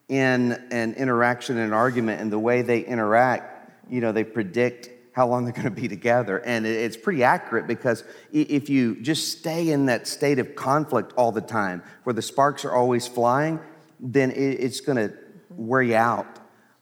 in 0.08 0.52
an 0.70 0.94
interaction, 0.94 1.58
an 1.58 1.72
argument, 1.72 2.20
and 2.20 2.32
the 2.32 2.38
way 2.38 2.62
they 2.62 2.80
interact 2.80 3.52
you 3.92 4.00
know, 4.00 4.10
they 4.10 4.24
predict 4.24 4.88
how 5.14 5.28
long 5.28 5.44
they're 5.44 5.52
going 5.52 5.64
to 5.64 5.70
be 5.70 5.86
together. 5.86 6.38
And 6.38 6.66
it's 6.66 6.96
pretty 6.96 7.22
accurate 7.22 7.66
because 7.66 8.04
if 8.32 8.70
you 8.70 9.00
just 9.02 9.38
stay 9.38 9.68
in 9.70 9.86
that 9.86 10.08
state 10.08 10.38
of 10.38 10.56
conflict 10.56 11.12
all 11.16 11.30
the 11.30 11.42
time, 11.42 11.82
where 12.04 12.14
the 12.14 12.22
sparks 12.22 12.64
are 12.64 12.72
always 12.72 13.06
flying, 13.06 13.60
then 14.00 14.32
it's 14.34 14.80
going 14.80 14.96
to 14.96 15.14
wear 15.50 15.82
you 15.82 15.96
out. 15.96 16.26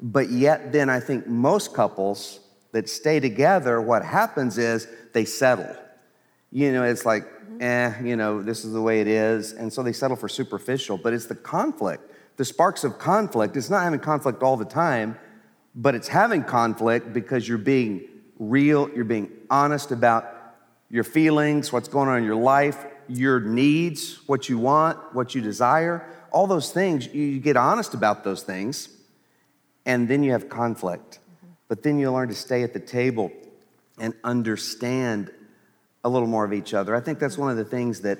But 0.00 0.30
yet, 0.30 0.72
then 0.72 0.88
I 0.88 1.00
think 1.00 1.26
most 1.26 1.74
couples 1.74 2.38
that 2.70 2.88
stay 2.88 3.18
together, 3.18 3.80
what 3.80 4.04
happens 4.04 4.56
is 4.56 4.86
they 5.12 5.24
settle. 5.24 5.74
You 6.52 6.72
know, 6.72 6.84
it's 6.84 7.04
like, 7.04 7.24
eh, 7.58 7.92
you 8.02 8.14
know, 8.14 8.40
this 8.40 8.64
is 8.64 8.72
the 8.72 8.80
way 8.80 9.00
it 9.00 9.08
is. 9.08 9.52
And 9.52 9.72
so 9.72 9.82
they 9.82 9.92
settle 9.92 10.16
for 10.16 10.28
superficial, 10.28 10.96
but 10.96 11.12
it's 11.12 11.26
the 11.26 11.34
conflict, 11.34 12.09
the 12.40 12.44
sparks 12.44 12.84
of 12.84 12.98
conflict. 12.98 13.56
It's 13.56 13.68
not 13.68 13.82
having 13.84 14.00
conflict 14.00 14.42
all 14.42 14.56
the 14.56 14.64
time 14.64 15.18
but 15.74 15.94
it's 15.94 16.08
having 16.08 16.42
conflict 16.42 17.12
because 17.12 17.48
you're 17.48 17.58
being 17.58 18.02
real, 18.38 18.90
you're 18.90 19.04
being 19.04 19.30
honest 19.48 19.92
about 19.92 20.24
your 20.88 21.04
feelings, 21.04 21.72
what's 21.72 21.88
going 21.88 22.08
on 22.08 22.18
in 22.18 22.24
your 22.24 22.36
life, 22.36 22.84
your 23.08 23.40
needs, 23.40 24.20
what 24.26 24.48
you 24.48 24.58
want, 24.58 24.98
what 25.14 25.34
you 25.34 25.40
desire, 25.40 26.04
all 26.32 26.46
those 26.46 26.72
things. 26.72 27.06
You 27.06 27.38
get 27.38 27.56
honest 27.56 27.94
about 27.94 28.24
those 28.24 28.42
things, 28.42 28.88
and 29.86 30.08
then 30.08 30.22
you 30.22 30.32
have 30.32 30.48
conflict. 30.48 31.18
Mm-hmm. 31.18 31.52
But 31.68 31.82
then 31.82 31.98
you 31.98 32.10
learn 32.10 32.28
to 32.28 32.34
stay 32.34 32.62
at 32.62 32.72
the 32.72 32.80
table 32.80 33.30
and 33.98 34.14
understand 34.24 35.30
a 36.02 36.08
little 36.08 36.28
more 36.28 36.44
of 36.44 36.52
each 36.52 36.74
other. 36.74 36.96
I 36.96 37.00
think 37.00 37.18
that's 37.18 37.38
one 37.38 37.50
of 37.50 37.56
the 37.56 37.64
things 37.64 38.00
that 38.00 38.18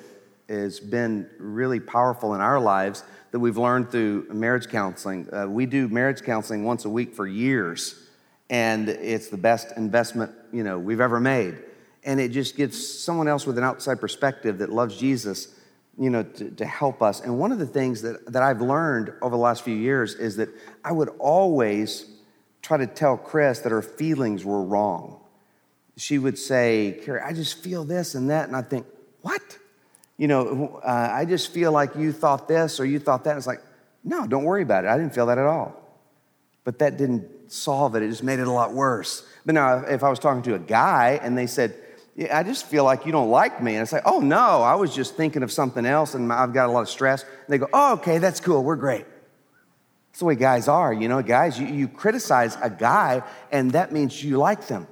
has 0.48 0.78
been 0.78 1.28
really 1.38 1.80
powerful 1.80 2.34
in 2.34 2.40
our 2.40 2.60
lives 2.60 3.02
that 3.30 3.38
we've 3.38 3.56
learned 3.56 3.90
through 3.90 4.26
marriage 4.32 4.68
counseling. 4.68 5.28
Uh, 5.32 5.46
we 5.46 5.66
do 5.66 5.88
marriage 5.88 6.22
counseling 6.22 6.64
once 6.64 6.84
a 6.84 6.90
week 6.90 7.14
for 7.14 7.26
years, 7.26 7.94
and 8.48 8.88
it's 8.88 9.28
the 9.28 9.36
best 9.36 9.76
investment 9.76 10.32
you 10.52 10.64
know 10.64 10.78
we've 10.78 11.00
ever 11.00 11.20
made. 11.20 11.58
And 12.02 12.18
it 12.18 12.30
just 12.30 12.56
gives 12.56 12.98
someone 12.98 13.28
else 13.28 13.46
with 13.46 13.58
an 13.58 13.64
outside 13.64 14.00
perspective 14.00 14.58
that 14.58 14.70
loves 14.70 14.96
Jesus, 14.96 15.54
you 15.98 16.08
know, 16.08 16.22
to, 16.22 16.50
to 16.50 16.64
help 16.64 17.02
us. 17.02 17.20
And 17.20 17.38
one 17.38 17.52
of 17.52 17.58
the 17.58 17.66
things 17.66 18.00
that, 18.02 18.32
that 18.32 18.42
I've 18.42 18.62
learned 18.62 19.12
over 19.20 19.36
the 19.36 19.42
last 19.42 19.62
few 19.62 19.74
years 19.76 20.14
is 20.14 20.36
that 20.36 20.48
I 20.82 20.92
would 20.92 21.10
always 21.18 22.06
try 22.62 22.78
to 22.78 22.86
tell 22.86 23.18
Chris 23.18 23.60
that 23.60 23.70
her 23.70 23.82
feelings 23.82 24.44
were 24.44 24.62
wrong. 24.62 25.20
She 25.96 26.18
would 26.18 26.38
say, 26.38 27.00
Kerry, 27.04 27.20
I 27.20 27.34
just 27.34 27.62
feel 27.62 27.84
this 27.84 28.14
and 28.14 28.30
that. 28.30 28.48
And 28.48 28.56
I 28.56 28.62
think, 28.62 28.86
what? 29.20 29.58
You 30.20 30.28
know, 30.28 30.82
uh, 30.84 31.08
I 31.10 31.24
just 31.24 31.50
feel 31.50 31.72
like 31.72 31.96
you 31.96 32.12
thought 32.12 32.46
this 32.46 32.78
or 32.78 32.84
you 32.84 32.98
thought 32.98 33.24
that. 33.24 33.38
It's 33.38 33.46
like, 33.46 33.62
no, 34.04 34.26
don't 34.26 34.44
worry 34.44 34.60
about 34.60 34.84
it. 34.84 34.88
I 34.88 34.98
didn't 34.98 35.14
feel 35.14 35.24
that 35.24 35.38
at 35.38 35.46
all. 35.46 35.74
But 36.62 36.78
that 36.80 36.98
didn't 36.98 37.50
solve 37.50 37.96
it, 37.96 38.02
it 38.02 38.10
just 38.10 38.22
made 38.22 38.38
it 38.38 38.46
a 38.46 38.52
lot 38.52 38.74
worse. 38.74 39.26
But 39.46 39.54
now, 39.54 39.78
if 39.78 40.04
I 40.04 40.10
was 40.10 40.18
talking 40.18 40.42
to 40.42 40.56
a 40.56 40.58
guy 40.58 41.18
and 41.22 41.38
they 41.38 41.46
said, 41.46 41.74
yeah, 42.16 42.38
I 42.38 42.42
just 42.42 42.66
feel 42.66 42.84
like 42.84 43.06
you 43.06 43.12
don't 43.12 43.30
like 43.30 43.62
me. 43.62 43.76
And 43.76 43.80
I 43.80 43.84
say, 43.84 44.02
oh, 44.04 44.20
no, 44.20 44.60
I 44.60 44.74
was 44.74 44.94
just 44.94 45.16
thinking 45.16 45.42
of 45.42 45.50
something 45.50 45.86
else 45.86 46.12
and 46.12 46.30
I've 46.30 46.52
got 46.52 46.68
a 46.68 46.72
lot 46.72 46.82
of 46.82 46.90
stress. 46.90 47.22
And 47.22 47.48
they 47.48 47.56
go, 47.56 47.68
oh, 47.72 47.94
okay, 47.94 48.18
that's 48.18 48.40
cool. 48.40 48.62
We're 48.62 48.76
great. 48.76 49.06
That's 50.10 50.18
the 50.18 50.26
way 50.26 50.34
guys 50.34 50.68
are. 50.68 50.92
You 50.92 51.08
know, 51.08 51.22
guys, 51.22 51.58
you, 51.58 51.66
you 51.66 51.88
criticize 51.88 52.58
a 52.60 52.68
guy 52.68 53.22
and 53.50 53.70
that 53.70 53.90
means 53.90 54.22
you 54.22 54.36
like 54.36 54.66
them. 54.66 54.86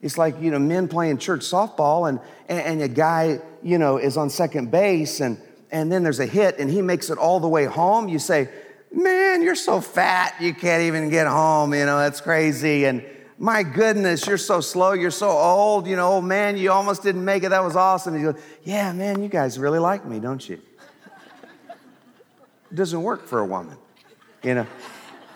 It's 0.00 0.16
like, 0.16 0.40
you 0.40 0.50
know, 0.50 0.58
men 0.58 0.86
playing 0.86 1.18
church 1.18 1.40
softball 1.40 2.08
and, 2.08 2.20
and, 2.48 2.80
a 2.80 2.88
guy, 2.88 3.40
you 3.62 3.78
know, 3.78 3.96
is 3.96 4.16
on 4.16 4.30
second 4.30 4.70
base 4.70 5.20
and, 5.20 5.40
and 5.72 5.90
then 5.90 6.04
there's 6.04 6.20
a 6.20 6.26
hit 6.26 6.58
and 6.58 6.70
he 6.70 6.82
makes 6.82 7.10
it 7.10 7.18
all 7.18 7.40
the 7.40 7.48
way 7.48 7.64
home. 7.64 8.08
You 8.08 8.20
say, 8.20 8.48
man, 8.92 9.42
you're 9.42 9.56
so 9.56 9.80
fat, 9.80 10.34
you 10.40 10.54
can't 10.54 10.82
even 10.82 11.10
get 11.10 11.26
home, 11.26 11.74
you 11.74 11.84
know, 11.84 11.98
that's 11.98 12.20
crazy. 12.20 12.84
And 12.84 13.04
my 13.38 13.64
goodness, 13.64 14.26
you're 14.26 14.38
so 14.38 14.60
slow, 14.60 14.92
you're 14.92 15.10
so 15.10 15.30
old, 15.30 15.88
you 15.88 15.96
know, 15.96 16.14
oh 16.14 16.20
man, 16.20 16.56
you 16.56 16.70
almost 16.70 17.02
didn't 17.02 17.24
make 17.24 17.42
it, 17.42 17.48
that 17.50 17.64
was 17.64 17.74
awesome. 17.74 18.14
And 18.14 18.36
yeah, 18.62 18.92
man, 18.92 19.20
you 19.20 19.28
guys 19.28 19.58
really 19.58 19.80
like 19.80 20.04
me, 20.04 20.20
don't 20.20 20.48
you? 20.48 20.60
it 22.70 22.74
doesn't 22.74 23.02
work 23.02 23.26
for 23.26 23.40
a 23.40 23.46
woman, 23.46 23.76
you 24.44 24.54
know. 24.54 24.66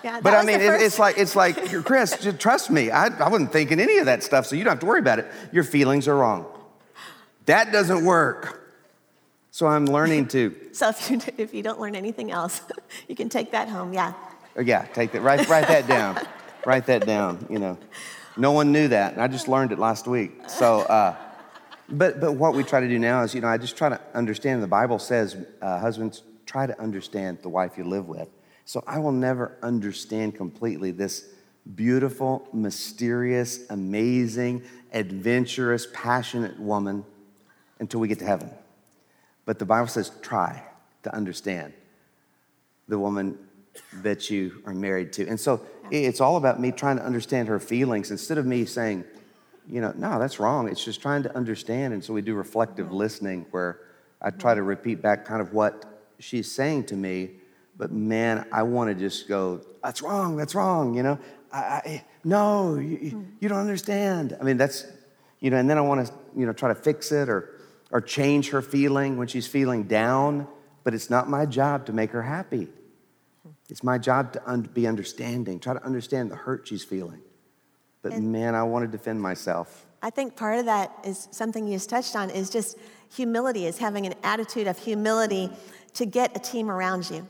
Yeah, 0.05 0.21
but 0.21 0.35
I 0.35 0.43
mean, 0.45 0.61
it, 0.61 0.83
it's 0.83 0.99
like 0.99 1.19
it's 1.19 1.37
like 1.37 1.57
Chris. 1.85 2.17
Just 2.19 2.39
trust 2.39 2.71
me. 2.71 2.91
I, 2.91 3.07
I 3.07 3.29
wasn't 3.29 3.53
thinking 3.53 3.81
any 3.81 3.99
of 3.99 4.07
that 4.07 4.23
stuff, 4.23 4.47
so 4.47 4.57
you 4.57 4.65
don't 4.65 4.73
have 4.73 4.81
to 4.81 4.87
worry 4.87 4.99
about 4.99 5.19
it. 5.19 5.27
Your 5.53 5.65
feelings 5.65 6.09
are 6.09 6.17
wrong. 6.17 6.47
That 7.47 7.73
doesn't 7.73 8.05
work. 8.05 8.59
So 9.51 9.67
I'm 9.67 9.87
learning 9.87 10.29
to. 10.29 10.55
so 10.73 10.89
if 10.89 11.11
you 11.11 11.21
if 11.39 11.55
you 11.55 11.63
don't 11.63 11.81
learn 11.81 11.95
anything 11.95 12.31
else, 12.31 12.63
you 13.09 13.15
can 13.15 13.29
take 13.29 13.53
that 13.53 13.69
home. 13.69 13.93
Yeah. 13.93 14.13
Oh, 14.57 14.61
yeah, 14.61 14.85
take 14.87 15.13
that. 15.13 15.23
Write 15.23 15.49
write 15.49 15.69
that 15.69 15.87
down. 15.87 16.19
write 16.67 16.87
that 16.87 17.07
down. 17.07 17.47
You 17.49 17.59
know, 17.59 17.79
no 18.37 18.53
one 18.53 18.73
knew 18.73 18.89
that, 18.89 19.13
and 19.13 19.23
I 19.23 19.29
just 19.29 19.49
learned 19.49 19.73
it 19.73 19.79
last 19.79 20.07
week. 20.07 20.49
So. 20.49 20.81
Uh, 20.81 21.17
but, 21.89 22.21
but 22.21 22.33
what 22.33 22.55
we 22.55 22.63
try 22.63 22.81
to 22.81 22.89
do 22.89 22.99
now 22.99 23.23
is, 23.23 23.35
you 23.35 23.43
know, 23.43 23.49
I 23.49 23.59
just 23.59 23.77
try 23.77 23.91
to 23.91 24.01
understand. 24.15 24.63
The 24.63 24.67
Bible 24.67 24.99
says, 24.99 25.37
uh, 25.61 25.79
husbands, 25.79 26.23
try 26.47 26.67
to 26.67 26.81
understand 26.81 27.41
the 27.43 27.51
wife 27.51 27.77
you 27.77 27.85
live 27.85 28.09
with. 28.09 28.29
So 28.73 28.83
I 28.87 29.01
will 29.01 29.13
never 29.13 29.59
understand 29.63 30.35
completely 30.35 30.93
this 30.93 31.27
beautiful, 31.75 32.49
mysterious, 32.55 33.69
amazing, 33.69 34.63
adventurous, 34.95 35.87
passionate 35.93 36.59
woman 36.59 37.05
until 37.81 38.01
we 38.01 38.09
get 38.09 38.19
to 38.21 38.25
heaven. 38.25 38.49
But 39.45 39.59
the 39.59 39.67
Bible 39.67 39.89
says, 39.89 40.11
try 40.23 40.63
to 41.03 41.15
understand 41.15 41.75
the 42.89 42.99
woman 42.99 43.39
that 43.97 44.31
you 44.31 44.63
are 44.65 44.73
married 44.73 45.13
to. 45.13 45.29
And 45.29 45.39
so 45.39 45.61
it's 45.91 46.23
all 46.23 46.39
about 46.39 46.59
me 46.59 46.73
trying 46.73 46.97
to 46.97 47.05
understand 47.05 47.49
her 47.49 47.61
feelings 47.61 48.11
instead 48.11 48.39
of 48.39 48.47
me 48.47 48.65
saying, 48.65 49.05
you 49.69 49.83
know, 49.83 49.93
no, 49.99 50.19
that's 50.19 50.41
wrong. 50.41 50.67
It's 50.67 50.83
just 50.83 51.03
trying 51.03 51.25
to 51.25 51.37
understand. 51.37 51.93
And 51.93 52.03
so 52.03 52.15
we 52.15 52.23
do 52.23 52.35
reflective 52.35 52.87
mm-hmm. 52.87 52.97
listening 52.97 53.47
where 53.51 53.81
I 54.23 54.31
try 54.31 54.55
to 54.55 54.63
repeat 54.63 55.03
back 55.03 55.27
kind 55.27 55.43
of 55.43 55.53
what 55.53 55.85
she's 56.19 56.51
saying 56.51 56.85
to 56.85 56.97
me 56.97 57.33
But 57.77 57.91
man, 57.91 58.47
I 58.53 58.63
want 58.63 58.91
to 58.91 58.95
just 58.95 59.29
go, 59.29 59.61
that's 59.83 60.03
wrong, 60.03 60.37
that's 60.37 60.55
wrong, 60.55 60.95
you 60.95 61.03
know? 61.03 61.19
I, 61.53 61.59
I 61.59 61.83
eh, 61.85 62.01
no, 62.25 62.77
you, 62.77 63.27
you 63.41 63.49
don't 63.49 63.59
understand. 63.59 64.37
I 64.41 64.45
mean, 64.45 64.57
that's, 64.57 64.87
you 65.41 65.51
know, 65.51 65.57
and 65.57 65.69
then 65.69 65.79
I 65.79 65.81
want 65.81 66.07
to, 66.07 66.13
you 66.37 66.47
know, 66.47 66.53
try 66.53 66.69
to 66.69 66.75
fix 66.75 67.11
it 67.13 67.29
or, 67.29 67.59
or 67.91 68.01
change 68.01 68.51
her 68.51 68.63
feeling 68.63 69.17
when 69.17 69.27
she's 69.27 69.47
feeling 69.47 69.85
down, 69.85 70.47
but 70.85 70.95
it's 70.95 71.11
not 71.11 71.29
my 71.29 71.47
job 71.47 71.87
to 71.87 71.93
make 71.93 72.11
her 72.11 72.23
happy. 72.23 72.69
It's 73.69 73.83
my 73.83 73.99
job 73.99 74.35
to 74.35 74.51
un- 74.51 74.69
be 74.75 74.87
understanding, 74.87 75.59
try 75.59 75.73
to 75.73 75.85
understand 75.85 76.31
the 76.31 76.37
hurt 76.37 76.69
she's 76.69 76.85
feeling. 76.85 77.23
But 78.03 78.13
and 78.13 78.33
man, 78.33 78.55
I 78.55 78.65
want 78.65 78.85
to 78.85 78.91
defend 78.91 79.23
myself. 79.23 79.87
I 80.03 80.11
think 80.11 80.37
part 80.37 80.59
of 80.59 80.67
that 80.67 80.93
is 81.05 81.29
something 81.31 81.67
you 81.67 81.75
just 81.75 81.89
touched 81.89 82.17
on 82.17 82.29
is 82.29 82.51
just 82.51 82.77
humility, 83.15 83.67
is 83.67 83.79
having 83.79 84.05
an 84.07 84.15
attitude 84.25 84.67
of 84.67 84.79
humility 84.79 85.51
to 85.95 86.05
get 86.05 86.37
a 86.37 86.41
team 86.41 86.71
around 86.71 87.09
you. 87.11 87.27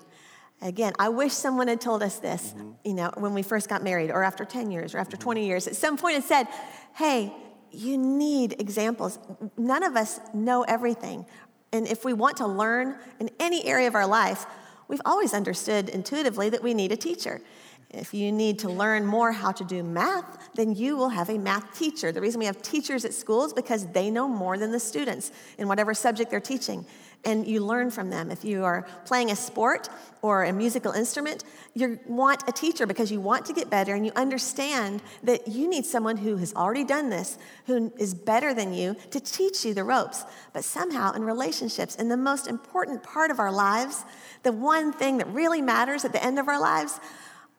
Again, 0.63 0.93
I 0.99 1.09
wish 1.09 1.33
someone 1.33 1.67
had 1.67 1.81
told 1.81 2.03
us 2.03 2.19
this, 2.19 2.53
mm-hmm. 2.53 2.71
you 2.85 2.95
know, 2.95 3.11
when 3.17 3.35
we 3.35 3.43
first 3.43 3.69
got 3.69 3.83
married, 3.83 4.11
or 4.11 4.23
after 4.23 4.45
10 4.45 4.71
years, 4.71 4.95
or 4.95 4.99
after 4.99 5.17
mm-hmm. 5.17 5.25
20 5.25 5.47
years. 5.47 5.67
At 5.67 5.77
some 5.77 5.97
point, 5.97 6.17
it 6.17 6.25
said, 6.25 6.47
hey, 6.95 7.33
you 7.73 7.99
need 7.99 8.61
examples. 8.61 9.19
None 9.57 9.83
of 9.83 9.97
us 9.97 10.21
know 10.33 10.63
everything. 10.63 11.27
And 11.73 11.87
if 11.89 12.05
we 12.05 12.13
want 12.13 12.37
to 12.37 12.47
learn 12.47 12.97
in 13.19 13.31
any 13.41 13.65
area 13.65 13.89
of 13.89 13.95
our 13.95 14.07
life, 14.07 14.47
we've 14.89 15.01
always 15.05 15.35
understood 15.35 15.89
intuitively 15.89 16.51
that 16.51 16.63
we 16.63 16.75
need 16.75 16.93
a 16.93 16.97
teacher. 16.97 17.41
If 17.91 18.15
you 18.15 18.33
need 18.33 18.59
to 18.61 18.71
learn 18.71 19.05
more 19.05 19.33
how 19.33 19.53
to 19.53 19.65
do 19.65 19.83
math, 19.83 20.51
then 20.55 20.75
you 20.75 20.97
will 20.97 21.11
have 21.11 21.29
a 21.29 21.39
math 21.39 21.79
teacher. 21.79 22.11
The 22.11 22.21
reason 22.21 22.39
we 22.39 22.47
have 22.47 22.63
teachers 22.63 23.05
at 23.05 23.13
schools 23.13 23.53
because 23.53 23.87
they 23.89 24.11
know 24.11 24.29
more 24.29 24.57
than 24.57 24.71
the 24.71 24.81
students 24.81 25.31
in 25.59 25.69
whatever 25.69 25.93
subject 25.93 26.31
they're 26.31 26.41
teaching. 26.41 26.87
And 27.25 27.47
you 27.47 27.65
learn 27.65 27.93
from 27.93 28.11
them. 28.11 28.33
If 28.33 28.45
you 28.45 28.65
are 28.65 28.85
playing 29.05 29.31
a 29.31 29.37
sport 29.37 29.89
or 30.23 30.45
a 30.45 30.53
musical 30.53 30.91
instrument, 30.91 31.45
you 31.73 32.01
want 32.07 32.43
a 32.49 32.53
teacher 32.53 32.85
because 32.85 33.13
you 33.13 33.21
want 33.21 33.47
to 33.47 33.53
get 33.53 33.71
better 33.71 33.95
and 33.95 34.05
you 34.05 34.11
understand 34.17 35.03
that 35.23 35.47
you 35.47 35.69
need 35.69 35.87
someone 35.87 36.17
who 36.17 36.37
has 36.37 36.53
already 36.55 36.85
done 36.85 37.11
this, 37.11 37.39
who 37.67 37.93
is 37.97 38.13
better 38.13 38.53
than 38.53 38.75
you 38.75 38.97
to 39.11 39.21
teach 39.21 39.65
you 39.65 39.73
the 39.73 39.85
ropes. 39.85 40.25
But 40.53 40.65
somehow 40.65 41.13
in 41.13 41.23
relationships, 41.23 41.95
in 41.95 42.09
the 42.09 42.17
most 42.17 42.49
important 42.49 43.05
part 43.05 43.31
of 43.31 43.39
our 43.39 43.53
lives, 43.53 44.05
the 44.43 44.53
one 44.53 44.93
thing 44.93 45.19
that 45.19 45.29
really 45.29 45.63
matters 45.63 46.05
at 46.05 46.13
the 46.13 46.23
end 46.23 46.41
of 46.41 46.49
our 46.49 46.61
lives, 46.61 46.99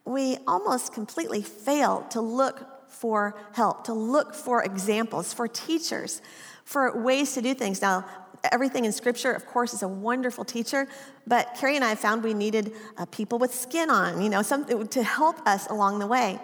we 0.04 0.38
almost 0.46 0.94
completely 0.94 1.42
fail 1.42 2.06
to 2.10 2.20
look 2.20 2.90
for 2.90 3.36
help, 3.54 3.86
to 3.86 3.94
look 3.94 4.36
for 4.36 4.64
examples, 4.64 5.34
for 5.34 5.48
teachers, 5.48 6.22
for 6.64 7.02
ways 7.02 7.34
to 7.34 7.42
do 7.42 7.54
things. 7.54 7.82
Now, 7.82 8.06
everything 8.52 8.86
in 8.86 8.92
Scripture, 8.92 9.32
of 9.32 9.46
course, 9.46 9.74
is 9.74 9.84
a 9.84 9.88
wonderful 9.88 10.44
teacher, 10.44 10.88
but 11.26 11.56
Kerry 11.56 11.76
and 11.76 11.86
I 11.86 11.96
found 11.96 12.24
we 12.24 12.34
needed 12.34 12.74
uh, 12.98 13.06
people 13.06 13.40
with 13.40 13.54
skin 13.54 13.90
on, 13.90 14.22
you 14.22 14.30
know, 14.30 14.42
something 14.42 14.88
to 14.88 15.04
help 15.04 15.46
us 15.48 15.68
along 15.68 16.00
the 16.00 16.08
way. 16.08 16.40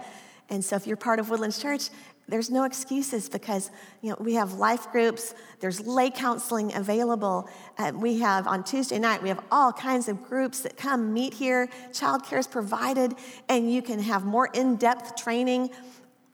And 0.50 0.64
so, 0.64 0.76
if 0.76 0.88
you're 0.88 0.98
part 0.98 1.20
of 1.20 1.30
Woodlands 1.30 1.62
Church, 1.62 1.90
there's 2.30 2.52
no 2.52 2.64
excuses 2.64 3.28
because 3.28 3.72
you 4.02 4.10
know 4.10 4.18
we 4.20 4.36
have 4.36 4.54
life 4.54 4.92
groups 4.92 5.34
there's 5.60 5.86
lay 5.86 6.12
counseling 6.12 6.74
available 6.76 7.50
uh, 7.78 7.92
we 7.96 8.20
have 8.20 8.48
on 8.48 8.64
tuesday 8.64 9.00
night 9.00 9.22
we 9.22 9.30
have 9.30 9.44
all 9.52 9.74
kinds 9.74 10.08
of 10.08 10.24
groups 10.24 10.60
that 10.60 10.78
come 10.78 11.12
meet 11.12 11.34
here 11.34 11.68
childcare 11.92 12.38
is 12.38 12.48
provided 12.48 13.16
and 13.50 13.74
you 13.74 13.82
can 13.82 14.00
have 14.00 14.26
more 14.26 14.48
in-depth 14.54 15.16
training 15.16 15.70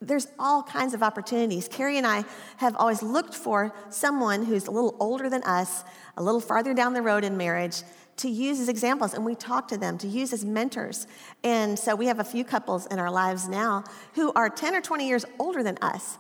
there's 0.08 0.28
all 0.40 0.64
kinds 0.64 0.94
of 0.94 1.04
opportunities. 1.04 1.68
Kerry 1.68 1.98
and 1.98 2.08
i 2.08 2.24
have 2.58 2.76
always 2.78 3.02
looked 3.02 3.34
for 3.34 3.74
someone 3.90 4.46
who's 4.46 4.68
a 4.68 4.72
little 4.72 4.96
older 5.00 5.30
than 5.30 5.44
us 5.44 5.84
a 6.18 6.24
little 6.24 6.40
farther 6.40 6.74
down 6.74 6.94
the 6.94 7.02
road 7.02 7.24
in 7.24 7.36
marriage 7.38 7.82
to 8.18 8.30
use 8.30 8.60
as 8.60 8.70
examples 8.70 9.14
and 9.14 9.26
we 9.26 9.36
talk 9.36 9.68
to 9.68 9.78
them 9.78 9.98
to 9.98 10.08
use 10.08 10.32
as 10.32 10.46
mentors. 10.46 11.08
And 11.44 11.78
so 11.78 11.96
we 11.96 12.06
have 12.06 12.20
a 12.20 12.24
few 12.24 12.46
couples 12.46 12.86
in 12.88 13.00
our 13.00 13.12
lives 13.12 13.50
now 13.50 13.84
who 14.14 14.32
are 14.34 14.50
10 14.50 14.76
or 14.76 14.82
20 14.82 15.08
years 15.08 15.26
older 15.40 15.64
than 15.64 15.78
us 15.82 16.18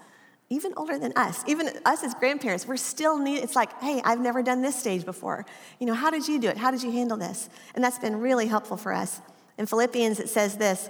even 0.49 0.73
older 0.77 0.99
than 0.99 1.11
us. 1.15 1.43
Even 1.47 1.69
us 1.85 2.03
as 2.03 2.13
grandparents 2.13 2.67
we're 2.67 2.77
still 2.77 3.17
need 3.17 3.37
it's 3.37 3.55
like 3.55 3.81
hey 3.81 4.01
i've 4.03 4.19
never 4.19 4.43
done 4.43 4.61
this 4.61 4.75
stage 4.75 5.05
before. 5.05 5.45
You 5.79 5.87
know 5.87 5.93
how 5.93 6.11
did 6.11 6.27
you 6.27 6.39
do 6.39 6.49
it? 6.49 6.57
How 6.57 6.71
did 6.71 6.83
you 6.83 6.91
handle 6.91 7.17
this? 7.17 7.49
And 7.73 7.83
that's 7.83 7.99
been 7.99 8.19
really 8.19 8.47
helpful 8.47 8.77
for 8.77 8.93
us. 8.93 9.21
In 9.57 9.65
philippians 9.65 10.19
it 10.19 10.29
says 10.29 10.57
this 10.57 10.89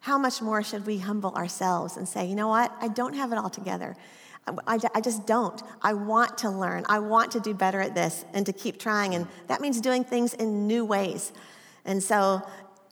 how 0.00 0.18
much 0.18 0.40
more 0.40 0.62
should 0.62 0.86
we 0.86 0.98
humble 0.98 1.34
ourselves 1.34 1.96
and 1.96 2.08
say, 2.08 2.26
you 2.26 2.34
know 2.34 2.48
what? 2.48 2.72
I 2.80 2.88
don't 2.88 3.14
have 3.14 3.32
it 3.32 3.38
all 3.38 3.50
together. 3.50 3.96
I, 4.66 4.78
I, 4.94 5.00
just 5.00 5.26
don't. 5.26 5.62
I 5.82 5.92
want 5.92 6.38
to 6.38 6.50
learn. 6.50 6.84
I 6.88 6.98
want 6.98 7.30
to 7.32 7.40
do 7.40 7.52
better 7.54 7.80
at 7.80 7.94
this 7.94 8.24
and 8.32 8.46
to 8.46 8.52
keep 8.52 8.78
trying. 8.78 9.14
And 9.14 9.28
that 9.48 9.60
means 9.60 9.80
doing 9.80 10.02
things 10.02 10.34
in 10.34 10.66
new 10.66 10.84
ways. 10.84 11.32
And 11.84 12.02
so 12.02 12.42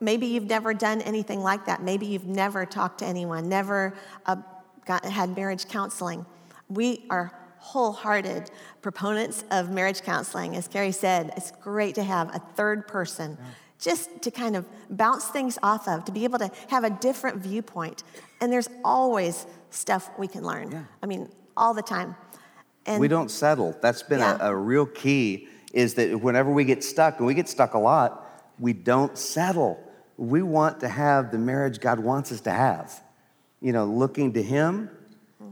maybe 0.00 0.26
you've 0.26 0.48
never 0.48 0.74
done 0.74 1.00
anything 1.02 1.40
like 1.40 1.66
that. 1.66 1.82
Maybe 1.82 2.06
you've 2.06 2.26
never 2.26 2.66
talked 2.66 2.98
to 2.98 3.06
anyone, 3.06 3.48
never 3.48 3.94
uh, 4.26 4.36
got, 4.84 5.04
had 5.04 5.34
marriage 5.34 5.66
counseling. 5.68 6.26
We 6.68 7.06
are 7.10 7.32
wholehearted 7.58 8.50
proponents 8.82 9.44
of 9.50 9.70
marriage 9.70 10.02
counseling. 10.02 10.56
As 10.56 10.68
Kerry 10.68 10.92
said, 10.92 11.32
it's 11.36 11.50
great 11.50 11.94
to 11.96 12.04
have 12.04 12.34
a 12.34 12.38
third 12.54 12.86
person. 12.86 13.36
Yeah. 13.38 13.46
Just 13.80 14.22
to 14.22 14.30
kind 14.30 14.56
of 14.56 14.66
bounce 14.90 15.26
things 15.26 15.58
off 15.62 15.86
of, 15.86 16.04
to 16.06 16.12
be 16.12 16.24
able 16.24 16.38
to 16.40 16.50
have 16.68 16.84
a 16.84 16.90
different 16.90 17.38
viewpoint. 17.38 18.02
And 18.40 18.52
there's 18.52 18.68
always 18.84 19.46
stuff 19.70 20.10
we 20.18 20.26
can 20.26 20.44
learn. 20.44 20.72
Yeah. 20.72 20.84
I 21.02 21.06
mean, 21.06 21.28
all 21.56 21.74
the 21.74 21.82
time. 21.82 22.16
And 22.86 23.00
we 23.00 23.08
don't 23.08 23.30
settle. 23.30 23.76
That's 23.80 24.02
been 24.02 24.20
yeah. 24.20 24.38
a, 24.40 24.52
a 24.52 24.56
real 24.56 24.86
key, 24.86 25.48
is 25.72 25.94
that 25.94 26.20
whenever 26.20 26.50
we 26.50 26.64
get 26.64 26.82
stuck, 26.82 27.18
and 27.18 27.26
we 27.26 27.34
get 27.34 27.48
stuck 27.48 27.74
a 27.74 27.78
lot, 27.78 28.24
we 28.58 28.72
don't 28.72 29.16
settle. 29.16 29.78
We 30.16 30.42
want 30.42 30.80
to 30.80 30.88
have 30.88 31.30
the 31.30 31.38
marriage 31.38 31.80
God 31.80 32.00
wants 32.00 32.32
us 32.32 32.40
to 32.42 32.50
have, 32.50 33.00
you 33.60 33.72
know, 33.72 33.84
looking 33.84 34.32
to 34.32 34.42
Him. 34.42 34.90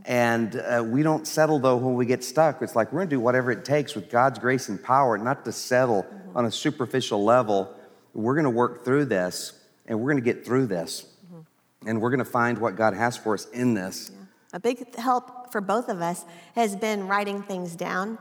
And 0.05 0.57
uh, 0.57 0.85
we 0.87 1.03
don't 1.03 1.27
settle 1.27 1.59
though 1.59 1.77
when 1.77 1.95
we 1.95 2.07
get 2.07 2.25
stuck. 2.25 2.63
It's 2.63 2.77
like 2.77 2.93
we're 2.93 3.01
gonna 3.01 3.11
do 3.11 3.21
whatever 3.21 3.51
it 3.51 3.65
takes 3.65 3.95
with 3.95 4.11
God's 4.11 4.39
grace 4.39 4.69
and 4.69 4.83
power, 4.83 5.19
not 5.19 5.45
to 5.45 5.53
settle 5.53 6.05
mm-hmm. 6.05 6.37
on 6.37 6.47
a 6.47 6.51
superficial 6.51 7.25
level. 7.25 7.75
We're 8.17 8.35
gonna 8.35 8.51
work 8.51 8.85
through 8.85 9.07
this 9.07 9.53
and 9.87 10.01
we're 10.01 10.11
gonna 10.11 10.23
get 10.23 10.45
through 10.45 10.67
this. 10.67 11.07
Mm-hmm. 11.27 11.89
And 11.89 12.01
we're 12.01 12.11
gonna 12.11 12.25
find 12.25 12.59
what 12.59 12.75
God 12.75 12.95
has 12.95 13.17
for 13.17 13.35
us 13.35 13.47
in 13.51 13.75
this. 13.75 14.11
Yeah. 14.11 14.25
A 14.55 14.61
big 14.61 14.97
help 14.97 15.53
for 15.53 15.61
both 15.61 15.89
of 15.89 16.01
us 16.01 16.25
has 16.55 16.75
been 16.75 17.09
writing 17.09 17.43
things 17.43 17.77
down. 17.77 18.19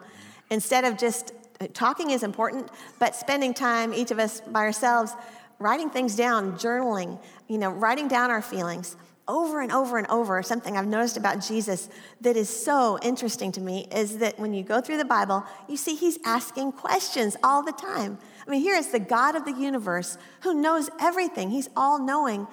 Instead 0.50 0.84
of 0.84 0.98
just 0.98 1.32
talking 1.74 2.10
is 2.12 2.24
important, 2.24 2.70
but 3.00 3.16
spending 3.16 3.54
time, 3.54 3.94
each 3.94 4.12
of 4.12 4.20
us 4.20 4.42
by 4.42 4.62
ourselves, 4.62 5.14
writing 5.60 5.90
things 5.90 6.16
down, 6.16 6.58
journaling, 6.58 7.18
you 7.48 7.58
know, 7.58 7.70
writing 7.70 8.10
down 8.10 8.30
our 8.30 8.42
feelings 8.42 8.98
over 9.28 9.62
and 9.62 9.72
over 9.72 9.98
and 9.98 10.08
over. 10.08 10.44
Something 10.44 10.78
I've 10.78 10.88
noticed 10.88 11.18
about 11.18 11.40
Jesus 11.40 11.90
that 12.22 12.36
is 12.36 12.50
so 12.50 13.00
interesting 13.02 13.52
to 13.54 13.62
me 13.62 13.88
is 13.92 14.18
that 14.18 14.38
when 14.38 14.54
you 14.54 14.64
go 14.64 14.82
through 14.82 14.98
the 14.98 15.06
Bible, 15.06 15.46
you 15.68 15.78
see 15.78 15.96
he's 15.96 16.20
asking 16.26 16.74
questions 16.74 17.36
all 17.44 17.64
the 17.64 17.72
time. 17.72 18.18
I 18.48 18.52
mean, 18.52 18.62
here 18.62 18.76
is 18.76 18.92
the 18.92 19.00
God 19.00 19.36
of 19.36 19.46
the 19.46 19.54
universe 19.54 20.18
who 20.42 20.54
knows 20.54 20.90
everything, 21.00 21.50
he's 21.50 21.70
all 21.76 22.00
knowing. 22.00 22.48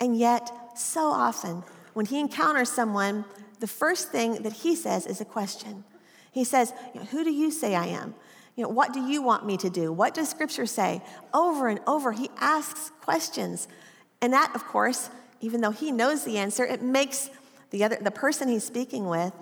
And 0.00 0.16
yet, 0.16 0.50
so 0.76 1.06
often, 1.06 1.64
when 1.94 2.06
he 2.06 2.20
encounters 2.20 2.70
someone, 2.70 3.24
the 3.60 3.66
first 3.66 4.10
thing 4.10 4.42
that 4.42 4.52
he 4.52 4.76
says 4.76 5.06
is 5.06 5.20
a 5.20 5.24
question. 5.24 5.84
He 6.30 6.44
says, 6.44 6.72
Who 7.10 7.24
do 7.24 7.30
you 7.30 7.50
say 7.50 7.74
I 7.74 7.86
am? 7.86 8.14
You 8.54 8.64
know, 8.64 8.70
what 8.70 8.92
do 8.92 9.00
you 9.00 9.22
want 9.22 9.46
me 9.46 9.56
to 9.58 9.70
do? 9.70 9.92
What 9.92 10.14
does 10.14 10.28
scripture 10.28 10.66
say? 10.66 11.00
Over 11.32 11.68
and 11.68 11.80
over, 11.86 12.12
he 12.12 12.28
asks 12.38 12.90
questions. 13.00 13.68
And 14.20 14.32
that, 14.32 14.52
of 14.54 14.64
course, 14.64 15.10
even 15.40 15.60
though 15.60 15.70
he 15.70 15.92
knows 15.92 16.24
the 16.24 16.38
answer, 16.38 16.64
it 16.64 16.82
makes 16.82 17.30
the 17.70 17.84
other 17.84 17.98
the 18.00 18.10
person 18.10 18.48
he's 18.48 18.64
speaking 18.64 19.06
with 19.06 19.32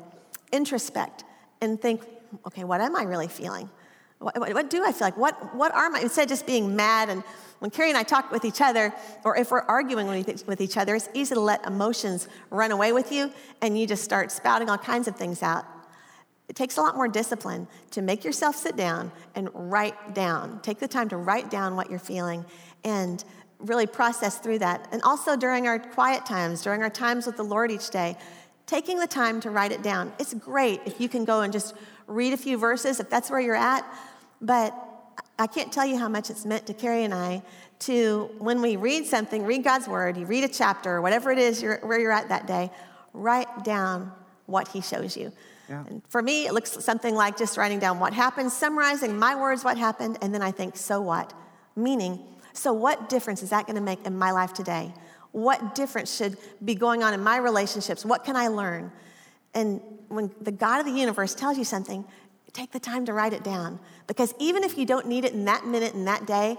introspect 0.53 1.25
and 1.61 1.81
think, 1.81 2.03
okay, 2.47 2.65
what 2.65 2.81
am 2.81 2.97
I 2.97 3.05
really 3.05 3.29
feeling? 3.29 3.71
What, 4.18 4.38
what, 4.38 4.70
do 4.70 4.85
I 4.85 4.92
feel 4.92 5.07
like? 5.07 5.16
What, 5.16 5.55
what 5.55 5.74
are 5.74 5.90
my, 5.90 6.00
instead 6.00 6.22
of 6.22 6.29
just 6.29 6.46
being 6.46 6.74
mad 6.74 7.11
and 7.11 7.22
when 7.59 7.70
Kerry 7.70 7.88
and 7.88 7.96
I 7.96 8.02
talk 8.02 8.31
with 8.31 8.44
each 8.44 8.61
other, 8.61 8.92
or 9.24 9.37
if 9.37 9.50
we're 9.50 9.62
arguing 9.62 10.07
with 10.46 10.61
each 10.61 10.76
other, 10.76 10.94
it's 10.94 11.09
easy 11.14 11.35
to 11.35 11.40
let 11.40 11.66
emotions 11.66 12.29
run 12.50 12.70
away 12.70 12.92
with 12.92 13.11
you 13.11 13.31
and 13.62 13.79
you 13.79 13.87
just 13.87 14.05
start 14.05 14.31
spouting 14.31 14.68
all 14.68 14.76
kinds 14.76 15.09
of 15.09 15.16
things 15.16 15.42
out. 15.42 15.64
It 16.48 16.55
takes 16.55 16.76
a 16.76 16.83
lot 16.83 16.96
more 16.96 17.09
discipline 17.09 17.66
to 17.92 18.02
make 18.02 18.24
yourself 18.24 18.57
sit 18.57 18.76
down 18.76 19.11
and 19.35 19.48
write 19.55 20.14
down. 20.14 20.61
Take 20.61 20.79
the 20.79 20.88
time 20.88 21.09
to 21.09 21.16
write 21.16 21.50
down 21.50 21.76
what 21.76 21.90
you're 21.90 21.98
feeling 21.98 22.44
and 22.85 23.24
really 23.59 23.87
process 23.87 24.38
through 24.38 24.59
that. 24.61 24.87
And 24.92 25.02
also 25.02 25.35
during 25.35 25.66
our 25.66 25.79
quiet 25.79 26.26
times, 26.26 26.62
during 26.62 26.83
our 26.83 26.90
times 26.90 27.26
with 27.26 27.37
the 27.37 27.42
Lord 27.42 27.72
each 27.72 27.90
day, 27.90 28.16
taking 28.66 28.98
the 28.98 29.07
time 29.07 29.40
to 29.40 29.50
write 29.50 29.72
it 29.72 29.83
down. 29.83 30.12
It's 30.18 30.35
great 30.35 30.81
if 30.85 31.00
you 31.00 31.09
can 31.09 31.24
go 31.24 31.40
and 31.40 31.52
just 31.52 31.74
read 32.07 32.33
a 32.33 32.37
few 32.37 32.59
verses, 32.59 33.01
if 33.01 33.11
that's 33.11 33.31
where 33.31 33.40
you're 33.40 33.55
at. 33.55 33.85
But 34.40 34.75
I 35.38 35.47
can't 35.47 35.73
tell 35.73 35.87
you 35.87 35.99
how 35.99 36.09
much 36.09 36.31
it's 36.31 36.45
meant 36.45 36.66
to 36.66 36.75
Kerry 36.75 37.05
and 37.05 37.14
I 37.14 37.42
to, 37.81 38.31
when 38.38 38.62
we 38.62 38.77
read 38.77 39.07
something, 39.07 39.45
read 39.45 39.62
God's 39.62 39.87
word, 39.87 40.16
you 40.16 40.25
read 40.27 40.45
a 40.45 40.49
chapter, 40.49 41.01
whatever 41.03 41.31
it 41.31 41.38
is 41.38 41.62
you're, 41.62 41.79
where 41.79 42.01
you're 42.01 42.12
at 42.12 42.29
that 42.29 42.47
day, 42.47 42.71
write 43.12 43.64
down 43.64 44.12
what 44.47 44.69
He 44.69 44.81
shows 44.81 45.16
you. 45.16 45.33
Yeah. 45.69 45.85
And 45.87 46.03
for 46.09 46.23
me, 46.23 46.47
it 46.47 46.55
looks 46.55 46.73
something 46.85 47.14
like 47.14 47.37
just 47.37 47.57
writing 47.57 47.79
down 47.79 47.99
what 47.99 48.12
happened, 48.12 48.53
summarizing 48.53 49.19
my 49.19 49.35
words, 49.35 49.64
what 49.64 49.77
happened, 49.77 50.19
and 50.23 50.33
then 50.33 50.42
I 50.42 50.53
think, 50.53 50.77
so 50.77 51.01
what? 51.01 51.35
Meaning, 51.75 52.21
so 52.53 52.73
what 52.73 53.09
difference 53.09 53.42
is 53.42 53.51
that 53.51 53.66
going 53.66 53.77
to 53.77 53.83
make 53.83 54.07
in 54.07 54.16
my 54.16 54.31
life 54.31 54.55
today? 54.55 54.95
What 55.33 55.75
difference 55.75 56.16
should 56.16 56.38
be 56.64 56.75
going 56.75 57.03
on 57.03 57.12
in 57.12 57.23
my 57.23 57.37
relationships? 57.37 58.05
What 58.05 58.25
can 58.25 58.37
I 58.37 58.49
learn? 58.49 58.90
And 59.57 59.81
when 60.09 60.31
the 60.40 60.53
God 60.53 60.79
of 60.79 60.87
the 60.87 60.92
universe 60.92 61.35
tells 61.35 61.59
you 61.59 61.64
something, 61.64 62.05
take 62.53 62.71
the 62.71 62.79
time 62.79 63.05
to 63.07 63.12
write 63.12 63.33
it 63.33 63.42
down. 63.42 63.81
Because 64.07 64.35
even 64.38 64.62
if 64.62 64.79
you 64.79 64.87
don't 64.87 65.07
need 65.07 65.25
it 65.25 65.33
in 65.33 65.47
that 65.47 65.66
minute, 65.66 65.95
in 65.95 66.05
that 66.05 66.27
day, 66.27 66.57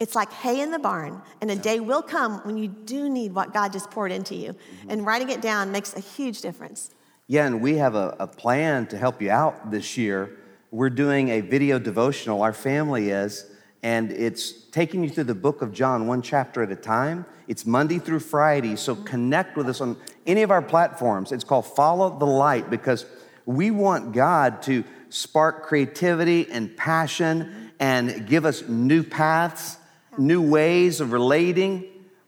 it's 0.00 0.14
like 0.14 0.32
hay 0.32 0.60
in 0.60 0.70
the 0.70 0.78
barn, 0.78 1.20
and 1.42 1.50
a 1.50 1.56
day 1.56 1.78
will 1.78 2.00
come 2.00 2.38
when 2.38 2.56
you 2.56 2.68
do 2.68 3.08
need 3.08 3.34
what 3.34 3.52
God 3.52 3.72
just 3.72 3.90
poured 3.90 4.12
into 4.12 4.34
you. 4.34 4.52
Mm-hmm. 4.52 4.90
And 4.90 5.06
writing 5.06 5.28
it 5.28 5.42
down 5.42 5.70
makes 5.70 5.94
a 5.94 6.00
huge 6.00 6.40
difference. 6.40 6.90
Yeah, 7.26 7.46
and 7.46 7.60
we 7.60 7.76
have 7.76 7.94
a, 7.94 8.16
a, 8.18 8.26
plan 8.26 8.86
to 8.88 8.98
help 8.98 9.20
you 9.20 9.30
out 9.30 9.70
this 9.70 9.96
year. 9.96 10.38
We're 10.70 10.90
doing 10.90 11.28
a 11.28 11.42
video 11.42 11.78
devotional, 11.78 12.42
our 12.42 12.54
family 12.54 13.10
is, 13.10 13.49
and 13.82 14.12
it's 14.12 14.52
taking 14.52 15.02
you 15.02 15.10
through 15.10 15.24
the 15.24 15.34
book 15.34 15.62
of 15.62 15.72
John 15.72 16.06
one 16.06 16.22
chapter 16.22 16.62
at 16.62 16.70
a 16.70 16.76
time. 16.76 17.24
It's 17.48 17.64
Monday 17.66 17.98
through 17.98 18.20
Friday, 18.20 18.76
so 18.76 18.94
connect 18.94 19.56
with 19.56 19.68
us 19.68 19.80
on 19.80 19.96
any 20.26 20.42
of 20.42 20.50
our 20.50 20.62
platforms. 20.62 21.32
It's 21.32 21.44
called 21.44 21.66
Follow 21.66 22.18
the 22.18 22.26
Light 22.26 22.70
because 22.70 23.06
we 23.46 23.70
want 23.70 24.12
God 24.12 24.62
to 24.62 24.84
spark 25.08 25.64
creativity 25.64 26.50
and 26.50 26.76
passion 26.76 27.72
and 27.80 28.26
give 28.26 28.44
us 28.44 28.68
new 28.68 29.02
paths, 29.02 29.78
new 30.18 30.42
ways 30.42 31.00
of 31.00 31.12
relating, 31.12 31.86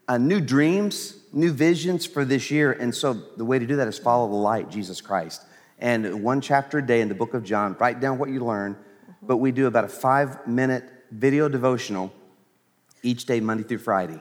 uh, 0.09 0.19
new 0.19 0.41
dreams 0.41 1.19
new 1.33 1.51
visions 1.51 2.05
for 2.05 2.25
this 2.25 2.51
year. 2.51 2.73
And 2.73 2.95
so 2.95 3.15
the 3.15 3.45
way 3.45 3.59
to 3.59 3.67
do 3.67 3.77
that 3.77 3.89
is 3.89 3.99
follow 3.99 4.29
the 4.29 4.37
light, 4.37 4.71
Jesus 4.71 5.01
Christ. 5.01 5.43
And 5.79 6.23
one 6.23 6.41
chapter 6.41 6.79
a 6.79 6.87
day 6.87 7.01
in 7.01 7.09
the 7.09 7.15
book 7.15 7.35
of 7.35 7.43
John, 7.43 7.75
write 7.81 8.01
down 8.01 8.19
what 8.19 8.29
you 8.29 8.45
learn. 8.45 8.77
But 9.23 9.39
we 9.39 9.51
do 9.51 9.67
about 9.67 9.85
a 9.85 9.89
five 9.89 10.47
minute 10.47 10.85
video 11.13 11.49
devotional 11.49 12.13
each 13.03 13.27
day, 13.27 13.41
Monday 13.41 13.63
through 13.63 13.79
Friday. 13.79 14.21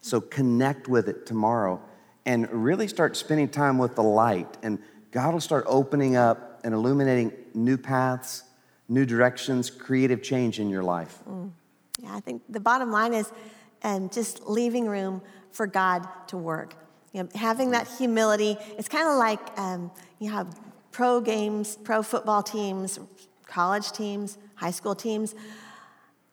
So 0.00 0.20
connect 0.20 0.88
with 0.88 1.08
it 1.08 1.26
tomorrow 1.26 1.80
and 2.24 2.48
really 2.50 2.88
start 2.88 3.16
spending 3.16 3.48
time 3.48 3.78
with 3.78 3.94
the 3.94 4.02
light. 4.02 4.56
And 4.62 4.78
God 5.10 5.32
will 5.32 5.40
start 5.40 5.64
opening 5.66 6.16
up 6.16 6.60
and 6.64 6.74
illuminating 6.74 7.32
new 7.54 7.76
paths, 7.76 8.44
new 8.88 9.04
directions, 9.04 9.70
creative 9.70 10.22
change 10.22 10.60
in 10.60 10.70
your 10.70 10.82
life. 10.82 11.18
Mm. 11.28 11.50
Yeah, 12.00 12.14
I 12.14 12.20
think 12.20 12.42
the 12.48 12.60
bottom 12.60 12.92
line 12.92 13.12
is 13.12 13.32
and 13.82 14.12
just 14.12 14.48
leaving 14.48 14.86
room 14.86 15.22
for 15.52 15.66
God 15.66 16.06
to 16.28 16.36
work. 16.36 16.74
You 17.12 17.22
know, 17.22 17.28
having 17.34 17.70
that 17.70 17.88
humility, 17.88 18.56
it's 18.76 18.88
kind 18.88 19.08
of 19.08 19.16
like 19.16 19.40
um, 19.58 19.90
you 20.18 20.30
have 20.30 20.58
pro 20.92 21.20
games, 21.20 21.76
pro 21.76 22.02
football 22.02 22.42
teams, 22.42 22.98
college 23.46 23.92
teams, 23.92 24.38
high 24.54 24.70
school 24.70 24.94
teams. 24.94 25.34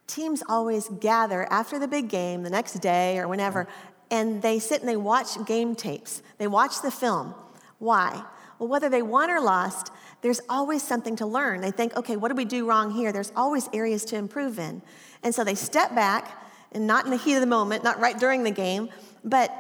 Teams 0.08 0.44
always 0.48 0.90
gather 1.00 1.52
after 1.52 1.80
the 1.80 1.88
big 1.88 2.10
game, 2.10 2.44
the 2.44 2.50
next 2.50 2.74
day 2.80 3.18
or 3.18 3.28
whenever, 3.28 3.68
and 4.12 4.42
they 4.42 4.60
sit 4.60 4.80
and 4.82 4.90
they 4.90 4.98
watch 4.98 5.44
game 5.46 5.76
tapes. 5.76 6.22
They 6.38 6.48
watch 6.48 6.82
the 6.82 6.92
film. 6.92 7.34
Why? 7.80 8.24
Well, 8.60 8.70
whether 8.70 8.90
they 8.90 9.02
won 9.02 9.30
or 9.30 9.42
lost, 9.42 9.92
there's 10.22 10.42
always 10.50 10.82
something 10.84 11.16
to 11.18 11.26
learn. 11.26 11.62
They 11.62 11.72
think, 11.72 11.96
okay, 11.98 12.16
what 12.16 12.30
did 12.30 12.38
we 12.38 12.46
do 12.46 12.68
wrong 12.68 12.92
here? 12.92 13.12
There's 13.12 13.32
always 13.36 13.70
areas 13.74 14.06
to 14.06 14.16
improve 14.16 14.60
in. 14.60 14.82
And 15.24 15.34
so 15.34 15.44
they 15.44 15.56
step 15.56 15.94
back 15.96 16.42
and 16.72 16.88
not 16.88 17.06
in 17.06 17.12
the 17.12 17.18
heat 17.18 17.36
of 17.36 17.42
the 17.42 17.48
moment, 17.48 17.84
not 17.84 18.00
right 18.00 18.18
during 18.18 18.44
the 18.44 18.52
game, 18.52 18.90
but 19.24 19.52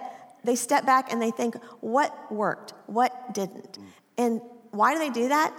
they 0.44 0.56
step 0.56 0.86
back 0.86 1.12
and 1.12 1.22
they 1.22 1.32
think, 1.32 1.56
what 1.82 2.32
worked? 2.32 2.74
What 2.86 3.34
didn't? 3.34 3.80
And 4.18 4.42
why 4.72 4.94
do 4.94 5.00
they 5.00 5.10
do 5.10 5.30
that? 5.30 5.54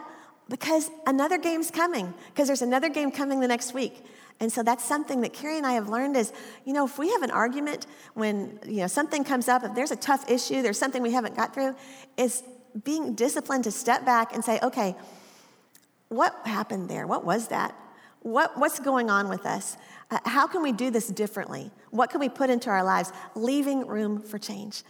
Because 0.48 0.90
another 1.06 1.38
game's 1.38 1.70
coming, 1.70 2.14
because 2.28 2.46
there's 2.46 2.62
another 2.62 2.88
game 2.88 3.10
coming 3.10 3.40
the 3.40 3.48
next 3.48 3.74
week. 3.74 4.04
And 4.38 4.52
so 4.52 4.62
that's 4.62 4.84
something 4.84 5.22
that 5.22 5.32
Kerry 5.32 5.56
and 5.56 5.66
I 5.66 5.72
have 5.72 5.88
learned 5.88 6.16
is, 6.16 6.32
you 6.64 6.72
know, 6.72 6.84
if 6.84 6.98
we 6.98 7.10
have 7.10 7.22
an 7.22 7.30
argument 7.30 7.86
when, 8.14 8.58
you 8.66 8.78
know, 8.78 8.86
something 8.86 9.24
comes 9.24 9.48
up, 9.48 9.64
if 9.64 9.74
there's 9.74 9.90
a 9.90 9.96
tough 9.96 10.30
issue, 10.30 10.62
there's 10.62 10.78
something 10.78 11.02
we 11.02 11.12
haven't 11.12 11.36
got 11.36 11.54
through, 11.54 11.74
is 12.16 12.42
being 12.84 13.14
disciplined 13.14 13.64
to 13.64 13.70
step 13.70 14.04
back 14.04 14.34
and 14.34 14.44
say, 14.44 14.60
okay, 14.62 14.94
what 16.08 16.36
happened 16.44 16.88
there? 16.88 17.06
What 17.06 17.24
was 17.24 17.48
that? 17.48 17.74
What, 18.20 18.58
what's 18.58 18.78
going 18.78 19.08
on 19.08 19.28
with 19.28 19.46
us? 19.46 19.76
Uh, 20.10 20.18
how 20.24 20.46
can 20.46 20.62
we 20.62 20.72
do 20.72 20.90
this 20.90 21.08
differently? 21.08 21.70
What 21.90 22.10
can 22.10 22.20
we 22.20 22.28
put 22.28 22.50
into 22.50 22.70
our 22.70 22.84
lives? 22.84 23.12
Leaving 23.34 23.86
room 23.86 24.20
for 24.20 24.38
change. 24.38 24.82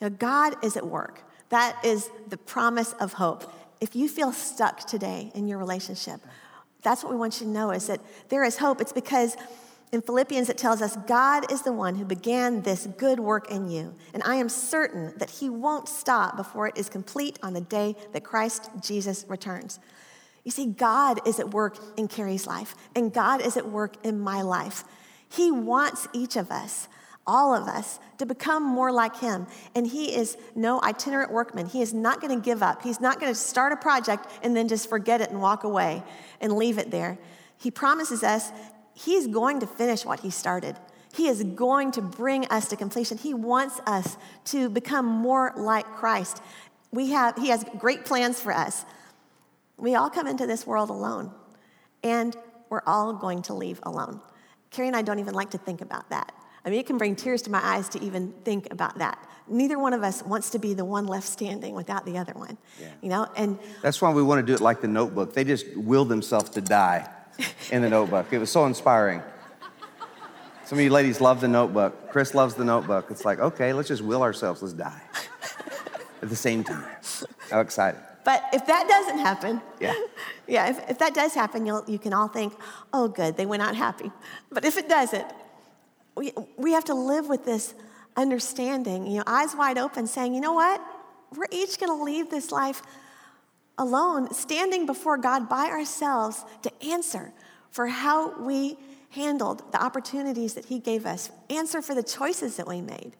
You 0.00 0.08
know, 0.08 0.16
God 0.18 0.62
is 0.64 0.76
at 0.76 0.86
work. 0.86 1.22
That 1.50 1.78
is 1.84 2.10
the 2.28 2.36
promise 2.36 2.94
of 2.94 3.14
hope. 3.14 3.50
If 3.80 3.94
you 3.94 4.08
feel 4.08 4.32
stuck 4.32 4.80
today 4.80 5.30
in 5.34 5.46
your 5.48 5.58
relationship, 5.58 6.20
that's 6.82 7.02
what 7.02 7.12
we 7.12 7.18
want 7.18 7.40
you 7.40 7.46
to 7.46 7.52
know 7.52 7.70
is 7.70 7.86
that 7.86 8.00
there 8.28 8.44
is 8.44 8.58
hope. 8.58 8.80
It's 8.80 8.92
because 8.92 9.36
in 9.90 10.02
Philippians 10.02 10.48
it 10.48 10.58
tells 10.58 10.82
us 10.82 10.96
God 11.06 11.50
is 11.50 11.62
the 11.62 11.72
one 11.72 11.94
who 11.94 12.04
began 12.04 12.62
this 12.62 12.86
good 12.98 13.20
work 13.20 13.50
in 13.50 13.70
you. 13.70 13.94
And 14.12 14.22
I 14.24 14.36
am 14.36 14.48
certain 14.48 15.12
that 15.18 15.30
he 15.30 15.48
won't 15.48 15.88
stop 15.88 16.36
before 16.36 16.68
it 16.68 16.76
is 16.76 16.88
complete 16.88 17.38
on 17.42 17.54
the 17.54 17.60
day 17.60 17.96
that 18.12 18.24
Christ 18.24 18.70
Jesus 18.80 19.24
returns. 19.28 19.80
You 20.44 20.50
see, 20.50 20.66
God 20.66 21.26
is 21.26 21.40
at 21.40 21.50
work 21.50 21.76
in 21.96 22.08
Kerry's 22.08 22.46
life, 22.46 22.74
and 22.94 23.12
God 23.12 23.42
is 23.42 23.56
at 23.56 23.68
work 23.68 23.94
in 24.04 24.18
my 24.18 24.40
life. 24.42 24.84
He 25.28 25.50
wants 25.50 26.08
each 26.14 26.36
of 26.36 26.50
us, 26.50 26.88
all 27.28 27.54
of 27.54 27.68
us, 27.68 28.00
to 28.16 28.26
become 28.26 28.64
more 28.64 28.90
like 28.90 29.20
Him. 29.20 29.46
And 29.76 29.86
He 29.86 30.16
is 30.16 30.36
no 30.56 30.82
itinerant 30.82 31.30
workman. 31.30 31.66
He 31.66 31.82
is 31.82 31.94
not 31.94 32.20
going 32.20 32.36
to 32.36 32.44
give 32.44 32.62
up. 32.62 32.82
He's 32.82 33.00
not 33.00 33.20
going 33.20 33.30
to 33.30 33.38
start 33.38 33.72
a 33.72 33.76
project 33.76 34.26
and 34.42 34.56
then 34.56 34.66
just 34.66 34.88
forget 34.88 35.20
it 35.20 35.30
and 35.30 35.40
walk 35.40 35.62
away 35.62 36.02
and 36.40 36.54
leave 36.54 36.78
it 36.78 36.90
there. 36.90 37.18
He 37.58 37.70
promises 37.70 38.24
us 38.24 38.50
He's 38.94 39.28
going 39.28 39.60
to 39.60 39.66
finish 39.68 40.04
what 40.04 40.20
He 40.20 40.30
started. 40.30 40.76
He 41.14 41.28
is 41.28 41.42
going 41.42 41.92
to 41.92 42.02
bring 42.02 42.46
us 42.46 42.68
to 42.68 42.76
completion. 42.76 43.16
He 43.16 43.32
wants 43.32 43.80
us 43.86 44.16
to 44.46 44.68
become 44.68 45.06
more 45.06 45.52
like 45.56 45.86
Christ. 45.94 46.42
We 46.90 47.10
have, 47.10 47.36
he 47.36 47.48
has 47.48 47.64
great 47.78 48.04
plans 48.04 48.40
for 48.40 48.52
us. 48.52 48.84
We 49.76 49.94
all 49.94 50.10
come 50.10 50.26
into 50.26 50.46
this 50.46 50.66
world 50.66 50.90
alone, 50.90 51.32
and 52.02 52.36
we're 52.70 52.82
all 52.86 53.12
going 53.12 53.42
to 53.42 53.54
leave 53.54 53.78
alone. 53.84 54.20
Kerry 54.70 54.88
and 54.88 54.96
I 54.96 55.02
don't 55.02 55.18
even 55.18 55.34
like 55.34 55.50
to 55.50 55.58
think 55.58 55.80
about 55.80 56.10
that. 56.10 56.32
I 56.64 56.70
mean, 56.70 56.80
it 56.80 56.86
can 56.86 56.98
bring 56.98 57.16
tears 57.16 57.42
to 57.42 57.50
my 57.50 57.64
eyes 57.64 57.88
to 57.90 58.02
even 58.02 58.32
think 58.44 58.72
about 58.72 58.98
that. 58.98 59.18
Neither 59.48 59.78
one 59.78 59.92
of 59.92 60.02
us 60.02 60.22
wants 60.22 60.50
to 60.50 60.58
be 60.58 60.74
the 60.74 60.84
one 60.84 61.06
left 61.06 61.26
standing 61.26 61.74
without 61.74 62.04
the 62.04 62.18
other 62.18 62.32
one. 62.34 62.58
Yeah. 62.80 62.88
You 63.00 63.08
know, 63.08 63.28
and 63.36 63.58
that's 63.82 64.02
why 64.02 64.12
we 64.12 64.22
want 64.22 64.44
to 64.44 64.46
do 64.46 64.54
it 64.54 64.60
like 64.60 64.80
the 64.80 64.88
notebook. 64.88 65.32
They 65.32 65.44
just 65.44 65.66
willed 65.76 66.08
themselves 66.08 66.50
to 66.50 66.60
die 66.60 67.08
in 67.70 67.82
the 67.82 67.88
notebook. 67.88 68.32
It 68.32 68.38
was 68.38 68.50
so 68.50 68.66
inspiring. 68.66 69.22
Some 70.66 70.78
of 70.78 70.84
you 70.84 70.90
ladies 70.90 71.20
love 71.20 71.40
the 71.40 71.48
notebook. 71.48 72.10
Chris 72.10 72.34
loves 72.34 72.54
the 72.54 72.64
notebook. 72.64 73.10
It's 73.10 73.24
like, 73.24 73.38
okay, 73.38 73.72
let's 73.72 73.88
just 73.88 74.02
will 74.02 74.22
ourselves, 74.22 74.60
let's 74.60 74.74
die 74.74 75.00
at 76.22 76.28
the 76.28 76.36
same 76.36 76.62
time. 76.62 76.84
How 77.50 77.60
exciting. 77.60 78.00
But 78.22 78.44
if 78.52 78.66
that 78.66 78.86
doesn't 78.86 79.18
happen, 79.18 79.62
yeah, 79.80 79.94
yeah 80.46 80.68
if, 80.68 80.90
if 80.90 80.98
that 80.98 81.14
does 81.14 81.32
happen, 81.32 81.64
you'll, 81.64 81.84
you 81.88 81.98
can 81.98 82.12
all 82.12 82.28
think, 82.28 82.52
oh, 82.92 83.08
good, 83.08 83.38
they 83.38 83.46
went 83.46 83.62
out 83.62 83.74
happy. 83.74 84.12
But 84.52 84.66
if 84.66 84.76
it 84.76 84.90
doesn't, 84.90 85.24
we, 86.18 86.32
we 86.56 86.72
have 86.72 86.84
to 86.86 86.94
live 86.94 87.28
with 87.28 87.44
this 87.44 87.74
understanding, 88.16 89.06
you 89.06 89.18
know, 89.18 89.24
eyes 89.26 89.54
wide 89.54 89.78
open, 89.78 90.06
saying, 90.06 90.34
you 90.34 90.40
know 90.40 90.52
what? 90.52 90.82
We're 91.34 91.46
each 91.52 91.78
going 91.78 91.96
to 91.96 92.04
leave 92.04 92.30
this 92.30 92.50
life 92.50 92.82
alone, 93.78 94.32
standing 94.34 94.86
before 94.86 95.16
God 95.16 95.48
by 95.48 95.66
ourselves 95.66 96.44
to 96.62 96.84
answer 96.84 97.32
for 97.70 97.86
how 97.86 98.40
we 98.42 98.76
handled 99.10 99.62
the 99.72 99.82
opportunities 99.82 100.54
that 100.54 100.64
He 100.64 100.80
gave 100.80 101.06
us, 101.06 101.30
answer 101.48 101.80
for 101.80 101.94
the 101.94 102.02
choices 102.02 102.56
that 102.56 102.66
we 102.66 102.80
made. 102.80 103.12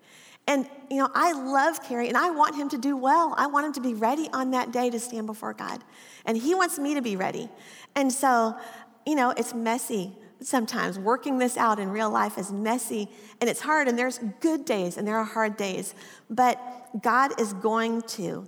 And, 0.48 0.66
you 0.90 0.96
know, 0.96 1.10
I 1.14 1.32
love 1.32 1.82
Kerry 1.84 2.08
and 2.08 2.16
I 2.16 2.30
want 2.30 2.56
him 2.56 2.70
to 2.70 2.78
do 2.78 2.96
well. 2.96 3.34
I 3.36 3.48
want 3.48 3.66
him 3.66 3.72
to 3.74 3.80
be 3.82 3.92
ready 3.92 4.30
on 4.32 4.52
that 4.52 4.72
day 4.72 4.88
to 4.88 4.98
stand 4.98 5.26
before 5.26 5.52
God. 5.52 5.84
And 6.24 6.38
he 6.38 6.54
wants 6.54 6.78
me 6.78 6.94
to 6.94 7.02
be 7.02 7.16
ready. 7.16 7.50
And 7.94 8.10
so, 8.10 8.56
you 9.04 9.14
know, 9.14 9.30
it's 9.36 9.52
messy 9.52 10.16
sometimes. 10.40 10.98
Working 10.98 11.38
this 11.38 11.56
out 11.56 11.78
in 11.78 11.90
real 11.90 12.10
life 12.10 12.38
is 12.38 12.52
messy 12.52 13.08
and 13.40 13.48
it's 13.48 13.60
hard. 13.60 13.88
And 13.88 13.98
there's 13.98 14.18
good 14.40 14.64
days 14.64 14.96
and 14.96 15.06
there 15.06 15.16
are 15.16 15.24
hard 15.24 15.56
days. 15.56 15.94
But 16.30 16.60
God 17.02 17.40
is 17.40 17.52
going 17.52 18.02
to 18.02 18.46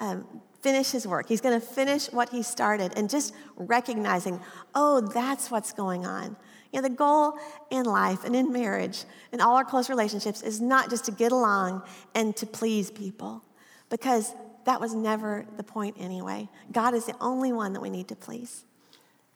um, 0.00 0.26
finish 0.60 0.90
his 0.90 1.06
work. 1.06 1.28
He's 1.28 1.40
going 1.40 1.58
to 1.60 1.66
finish 1.66 2.06
what 2.12 2.28
he 2.28 2.42
started 2.42 2.92
and 2.96 3.10
just 3.10 3.34
recognizing, 3.56 4.40
oh, 4.74 5.00
that's 5.00 5.50
what's 5.50 5.72
going 5.72 6.06
on. 6.06 6.36
You 6.72 6.80
know, 6.80 6.88
the 6.88 6.94
goal 6.94 7.34
in 7.70 7.84
life 7.84 8.24
and 8.24 8.34
in 8.34 8.52
marriage 8.52 9.04
and 9.32 9.42
all 9.42 9.56
our 9.56 9.64
close 9.64 9.90
relationships 9.90 10.42
is 10.42 10.60
not 10.60 10.88
just 10.88 11.04
to 11.04 11.10
get 11.12 11.32
along 11.32 11.82
and 12.14 12.34
to 12.36 12.46
please 12.46 12.90
people, 12.90 13.42
because 13.90 14.34
that 14.64 14.80
was 14.80 14.94
never 14.94 15.44
the 15.56 15.64
point 15.64 15.96
anyway. 15.98 16.48
God 16.70 16.94
is 16.94 17.04
the 17.04 17.16
only 17.20 17.52
one 17.52 17.74
that 17.74 17.80
we 17.80 17.90
need 17.90 18.08
to 18.08 18.16
please. 18.16 18.64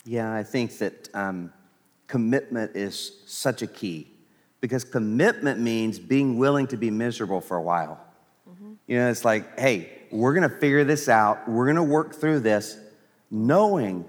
Yeah, 0.05 0.33
I 0.33 0.45
think 0.45 0.79
that 0.79 1.09
um, 1.15 1.53
commitment 2.07 2.77
is 2.77 3.23
such 3.27 3.63
a 3.63 3.67
key 3.67 4.09
because 4.61 4.85
commitment 4.85 5.61
means 5.61 5.99
being 5.99 6.39
willing 6.39 6.67
to 6.69 6.77
be 6.77 6.91
miserable 6.91 7.41
for 7.41 7.57
a 7.57 7.63
while. 7.63 8.01
Mm-hmm. 8.49 8.73
You 8.87 8.99
know, 8.99 9.11
it's 9.11 9.25
like, 9.25 9.59
hey, 9.59 9.91
we're 10.11 10.35
gonna 10.35 10.49
figure 10.49 10.85
this 10.85 11.09
out, 11.09 11.49
we're 11.49 11.67
gonna 11.67 11.85
work 11.85 12.15
through 12.15 12.41
this, 12.41 12.79
knowing 13.31 14.05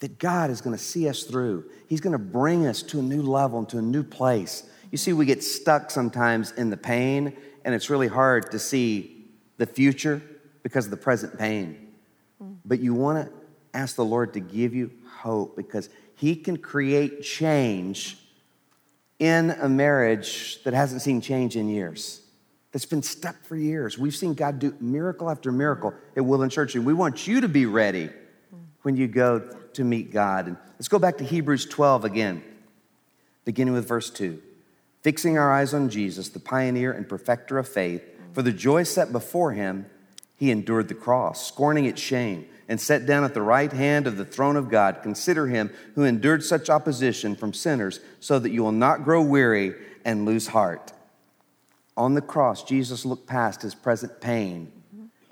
that 0.00 0.18
God 0.18 0.50
is 0.50 0.60
gonna 0.60 0.78
see 0.78 1.08
us 1.08 1.24
through. 1.24 1.64
He's 1.88 2.00
gonna 2.00 2.18
bring 2.18 2.66
us 2.66 2.82
to 2.84 3.00
a 3.00 3.02
new 3.02 3.22
level 3.22 3.58
and 3.58 3.68
to 3.70 3.78
a 3.78 3.82
new 3.82 4.02
place. 4.02 4.68
You 4.90 4.98
see, 4.98 5.12
we 5.12 5.26
get 5.26 5.42
stuck 5.42 5.90
sometimes 5.90 6.52
in 6.52 6.70
the 6.70 6.76
pain, 6.76 7.36
and 7.64 7.74
it's 7.74 7.90
really 7.90 8.08
hard 8.08 8.50
to 8.52 8.58
see 8.58 9.26
the 9.56 9.66
future 9.66 10.22
because 10.62 10.84
of 10.84 10.90
the 10.90 10.96
present 10.96 11.38
pain. 11.38 11.88
Mm. 12.42 12.56
But 12.64 12.80
you 12.80 12.94
wanna 12.94 13.30
ask 13.74 13.96
the 13.96 14.04
Lord 14.04 14.32
to 14.34 14.40
give 14.40 14.74
you 14.74 14.90
hope 15.06 15.56
because 15.56 15.90
He 16.18 16.34
can 16.34 16.56
create 16.56 17.22
change 17.22 18.18
in 19.20 19.50
a 19.50 19.68
marriage 19.68 20.62
that 20.64 20.74
hasn't 20.74 21.02
seen 21.02 21.20
change 21.20 21.56
in 21.56 21.68
years, 21.68 22.20
that's 22.72 22.86
been 22.86 23.02
stuck 23.02 23.36
for 23.44 23.56
years. 23.56 23.98
We've 23.98 24.14
seen 24.14 24.34
God 24.34 24.58
do 24.58 24.74
miracle 24.80 25.30
after 25.30 25.50
miracle 25.50 25.94
at 26.16 26.24
Woodland 26.24 26.52
Church, 26.52 26.74
and 26.74 26.84
we 26.84 26.92
want 26.92 27.26
you 27.26 27.40
to 27.40 27.48
be 27.48 27.66
ready 27.66 28.10
when 28.82 28.96
you 28.96 29.06
go 29.06 29.38
to 29.72 29.84
meet 29.84 30.12
God. 30.12 30.48
And 30.48 30.56
let's 30.72 30.88
go 30.88 30.98
back 30.98 31.18
to 31.18 31.24
Hebrews 31.24 31.66
12 31.66 32.04
again, 32.04 32.42
beginning 33.44 33.74
with 33.74 33.86
verse 33.86 34.10
2. 34.10 34.42
Fixing 35.02 35.38
our 35.38 35.52
eyes 35.52 35.72
on 35.72 35.88
Jesus, 35.88 36.28
the 36.28 36.40
pioneer 36.40 36.92
and 36.92 37.08
perfecter 37.08 37.58
of 37.58 37.68
faith, 37.68 38.02
for 38.32 38.42
the 38.42 38.52
joy 38.52 38.82
set 38.82 39.12
before 39.12 39.52
him, 39.52 39.86
he 40.36 40.50
endured 40.50 40.88
the 40.88 40.94
cross, 40.94 41.46
scorning 41.46 41.84
its 41.84 42.00
shame 42.00 42.46
and 42.68 42.80
sat 42.80 43.06
down 43.06 43.24
at 43.24 43.34
the 43.34 43.42
right 43.42 43.72
hand 43.72 44.06
of 44.06 44.16
the 44.16 44.24
throne 44.24 44.56
of 44.56 44.68
God. 44.68 45.00
Consider 45.02 45.46
him 45.46 45.70
who 45.94 46.04
endured 46.04 46.44
such 46.44 46.68
opposition 46.68 47.34
from 47.34 47.52
sinners, 47.52 48.00
so 48.20 48.38
that 48.38 48.50
you 48.50 48.62
will 48.62 48.72
not 48.72 49.04
grow 49.04 49.22
weary 49.22 49.74
and 50.04 50.26
lose 50.26 50.48
heart. 50.48 50.92
On 51.96 52.14
the 52.14 52.20
cross, 52.20 52.62
Jesus 52.62 53.04
looked 53.04 53.26
past 53.26 53.62
his 53.62 53.74
present 53.74 54.20
pain 54.20 54.72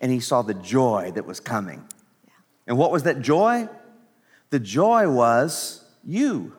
and 0.01 0.13
he 0.13 0.21
saw 0.21 0.43
the 0.43 0.55
joy 0.55 1.13
that 1.15 1.25
was 1.25 1.41
coming. 1.41 1.85
Yeah. 2.25 2.33
And 2.67 2.79
what 2.79 2.91
was 2.91 3.05
that 3.05 3.23
joy? 3.23 3.69
The 4.51 4.59
joy 4.59 5.09
was 5.09 5.85
you, 6.05 6.55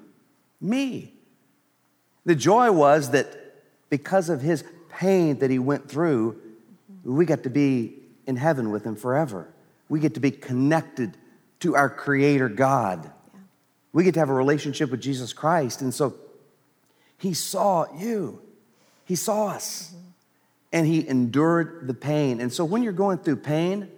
me. 0.59 1.13
The 2.25 2.35
joy 2.35 2.71
was 2.71 3.11
that 3.11 3.27
because 3.89 4.29
of 4.29 4.41
his 4.41 4.63
pain 4.89 5.39
that 5.39 5.49
he 5.51 5.59
went 5.59 5.89
through, 5.89 6.39
we 7.03 7.25
got 7.25 7.43
to 7.43 7.49
be 7.49 7.93
in 8.25 8.35
heaven 8.35 8.71
with 8.71 8.83
him 8.83 8.95
forever. 8.95 9.47
We 9.89 9.99
get 9.99 10.13
to 10.15 10.19
be 10.19 10.31
connected 10.31 11.17
to 11.59 11.75
our 11.75 11.89
Creator 11.89 12.49
God. 12.49 13.03
Yeah. 13.05 13.39
We 13.93 14.03
get 14.03 14.13
to 14.15 14.19
have 14.19 14.29
a 14.29 14.33
relationship 14.33 14.91
with 14.91 15.01
Jesus 15.01 15.33
Christ. 15.33 15.81
And 15.81 15.93
so 15.93 16.15
He 17.17 17.33
saw 17.33 17.85
you, 17.97 18.41
He 19.05 19.15
saw 19.15 19.47
us, 19.47 19.89
mm-hmm. 19.89 20.07
and 20.73 20.87
He 20.87 21.07
endured 21.07 21.87
the 21.87 21.93
pain. 21.93 22.41
And 22.41 22.51
so 22.51 22.65
when 22.65 22.83
you're 22.83 22.93
going 22.93 23.19
through 23.19 23.37
pain, 23.37 23.89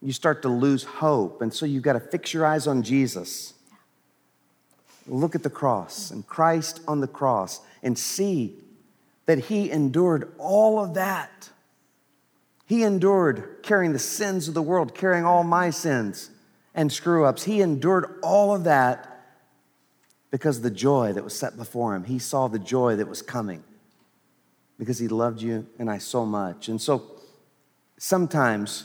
you 0.00 0.12
start 0.12 0.42
to 0.42 0.48
lose 0.48 0.84
hope. 0.84 1.42
And 1.42 1.52
so 1.52 1.66
you've 1.66 1.82
got 1.82 1.94
to 1.94 2.00
fix 2.00 2.32
your 2.32 2.46
eyes 2.46 2.66
on 2.66 2.82
Jesus. 2.82 3.54
Look 5.06 5.34
at 5.34 5.42
the 5.42 5.50
cross 5.50 6.10
and 6.10 6.26
Christ 6.26 6.80
on 6.86 7.00
the 7.00 7.08
cross 7.08 7.60
and 7.82 7.98
see 7.98 8.54
that 9.26 9.38
He 9.38 9.70
endured 9.70 10.32
all 10.38 10.82
of 10.82 10.94
that 10.94 11.50
he 12.68 12.82
endured 12.82 13.60
carrying 13.62 13.94
the 13.94 13.98
sins 13.98 14.46
of 14.46 14.52
the 14.52 14.60
world, 14.60 14.94
carrying 14.94 15.24
all 15.24 15.42
my 15.42 15.70
sins 15.70 16.28
and 16.74 16.92
screw 16.92 17.24
ups. 17.24 17.44
He 17.44 17.62
endured 17.62 18.18
all 18.22 18.54
of 18.54 18.64
that 18.64 19.24
because 20.30 20.58
of 20.58 20.62
the 20.62 20.70
joy 20.70 21.14
that 21.14 21.24
was 21.24 21.34
set 21.34 21.56
before 21.56 21.96
him. 21.96 22.04
He 22.04 22.18
saw 22.18 22.46
the 22.46 22.58
joy 22.58 22.96
that 22.96 23.08
was 23.08 23.22
coming 23.22 23.64
because 24.78 24.98
he 24.98 25.08
loved 25.08 25.40
you 25.40 25.66
and 25.78 25.90
I 25.90 25.96
so 25.96 26.26
much. 26.26 26.68
And 26.68 26.78
so 26.78 27.02
sometimes 27.96 28.84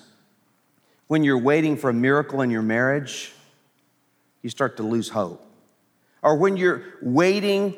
when 1.08 1.26
you're 1.26 1.38
waiting 1.38 1.76
for 1.76 1.90
a 1.90 1.94
miracle 1.94 2.40
in 2.40 2.52
your 2.52 2.62
marriage, 2.62 3.34
you 4.42 4.50
start 4.50 4.78
to 4.78 4.84
lose 4.84 5.10
hope. 5.10 5.46
Or 6.22 6.38
when 6.38 6.56
you're 6.56 6.84
waiting 7.02 7.76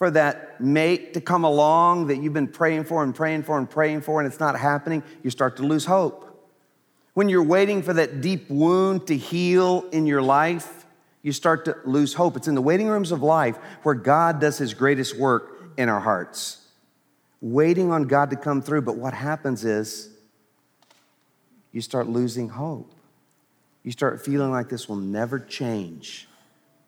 for 0.00 0.10
that 0.10 0.58
mate 0.58 1.12
to 1.12 1.20
come 1.20 1.44
along 1.44 2.06
that 2.06 2.22
you've 2.22 2.32
been 2.32 2.48
praying 2.48 2.84
for 2.84 3.02
and 3.02 3.14
praying 3.14 3.42
for 3.42 3.58
and 3.58 3.68
praying 3.68 4.00
for, 4.00 4.18
and 4.18 4.26
it's 4.26 4.40
not 4.40 4.58
happening, 4.58 5.02
you 5.22 5.28
start 5.28 5.58
to 5.58 5.62
lose 5.62 5.84
hope. 5.84 6.26
When 7.12 7.28
you're 7.28 7.42
waiting 7.42 7.82
for 7.82 7.92
that 7.92 8.22
deep 8.22 8.48
wound 8.48 9.08
to 9.08 9.16
heal 9.16 9.84
in 9.92 10.06
your 10.06 10.22
life, 10.22 10.86
you 11.20 11.32
start 11.32 11.66
to 11.66 11.76
lose 11.84 12.14
hope. 12.14 12.34
It's 12.38 12.48
in 12.48 12.54
the 12.54 12.62
waiting 12.62 12.86
rooms 12.86 13.12
of 13.12 13.22
life 13.22 13.58
where 13.82 13.94
God 13.94 14.40
does 14.40 14.56
his 14.56 14.72
greatest 14.72 15.18
work 15.18 15.70
in 15.76 15.90
our 15.90 16.00
hearts. 16.00 16.66
Waiting 17.42 17.92
on 17.92 18.04
God 18.04 18.30
to 18.30 18.36
come 18.36 18.62
through, 18.62 18.80
but 18.80 18.96
what 18.96 19.12
happens 19.12 19.66
is 19.66 20.08
you 21.72 21.82
start 21.82 22.08
losing 22.08 22.48
hope. 22.48 22.90
You 23.82 23.92
start 23.92 24.24
feeling 24.24 24.50
like 24.50 24.70
this 24.70 24.88
will 24.88 24.96
never 24.96 25.38
change. 25.38 26.26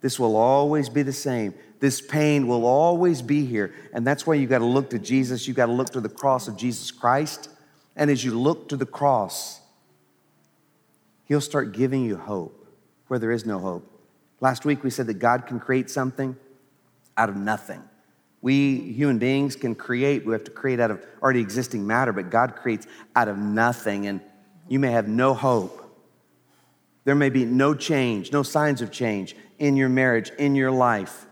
This 0.01 0.19
will 0.19 0.35
always 0.35 0.89
be 0.89 1.03
the 1.03 1.13
same. 1.13 1.53
This 1.83 2.01
pain 2.01 2.47
will 2.47 2.65
always 2.65 3.23
be 3.23 3.45
here. 3.45 3.75
And 3.93 4.07
that's 4.07 4.25
why 4.25 4.35
you 4.35 4.47
got 4.47 4.61
to 4.61 4.65
look 4.65 4.91
to 4.91 5.01
Jesus. 5.01 5.49
You 5.49 5.53
got 5.53 5.67
to 5.67 5.73
look 5.73 5.91
to 5.91 6.01
the 6.01 6.09
cross 6.09 6.47
of 6.47 6.57
Jesus 6.57 6.93
Christ. 6.93 7.49
And 7.97 8.09
as 8.09 8.25
you 8.25 8.39
look 8.39 8.69
to 8.69 8.77
the 8.77 8.87
cross, 8.87 9.61
He'll 11.25 11.41
start 11.41 11.73
giving 11.73 12.05
you 12.05 12.17
hope 12.17 12.69
where 13.09 13.19
there 13.19 13.33
is 13.33 13.45
no 13.45 13.59
hope. 13.59 13.85
Last 14.41 14.65
week 14.65 14.85
we 14.85 14.91
said 14.91 15.09
that 15.09 15.15
God 15.15 15.49
can 15.49 15.59
create 15.59 15.91
something 15.91 16.37
out 17.17 17.29
of 17.29 17.35
nothing. 17.35 17.83
We 18.43 18.79
human 18.93 19.19
beings 19.19 19.57
can 19.57 19.75
create, 19.75 20.25
we 20.25 20.35
have 20.35 20.45
to 20.45 20.53
create 20.53 20.79
out 20.79 20.93
of 20.93 21.05
already 21.21 21.41
existing 21.41 21.85
matter, 21.85 22.13
but 22.13 22.31
God 22.31 22.55
creates 22.55 22.87
out 23.17 23.27
of 23.27 23.39
nothing. 23.39 24.07
And 24.07 24.21
you 24.69 24.79
may 24.79 24.93
have 24.93 25.09
no 25.09 25.35
hope. 25.35 25.81
There 27.03 27.17
may 27.17 27.31
be 27.31 27.45
no 27.45 27.75
change, 27.75 28.31
no 28.31 28.45
signs 28.45 28.83
of 28.83 28.93
change 28.93 29.35
in 29.59 29.75
your 29.75 29.89
marriage, 29.89 30.31
in 30.39 30.55
your 30.55 30.71
life 30.71 31.27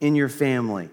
in 0.00 0.14
your 0.14 0.28
family. 0.28 0.90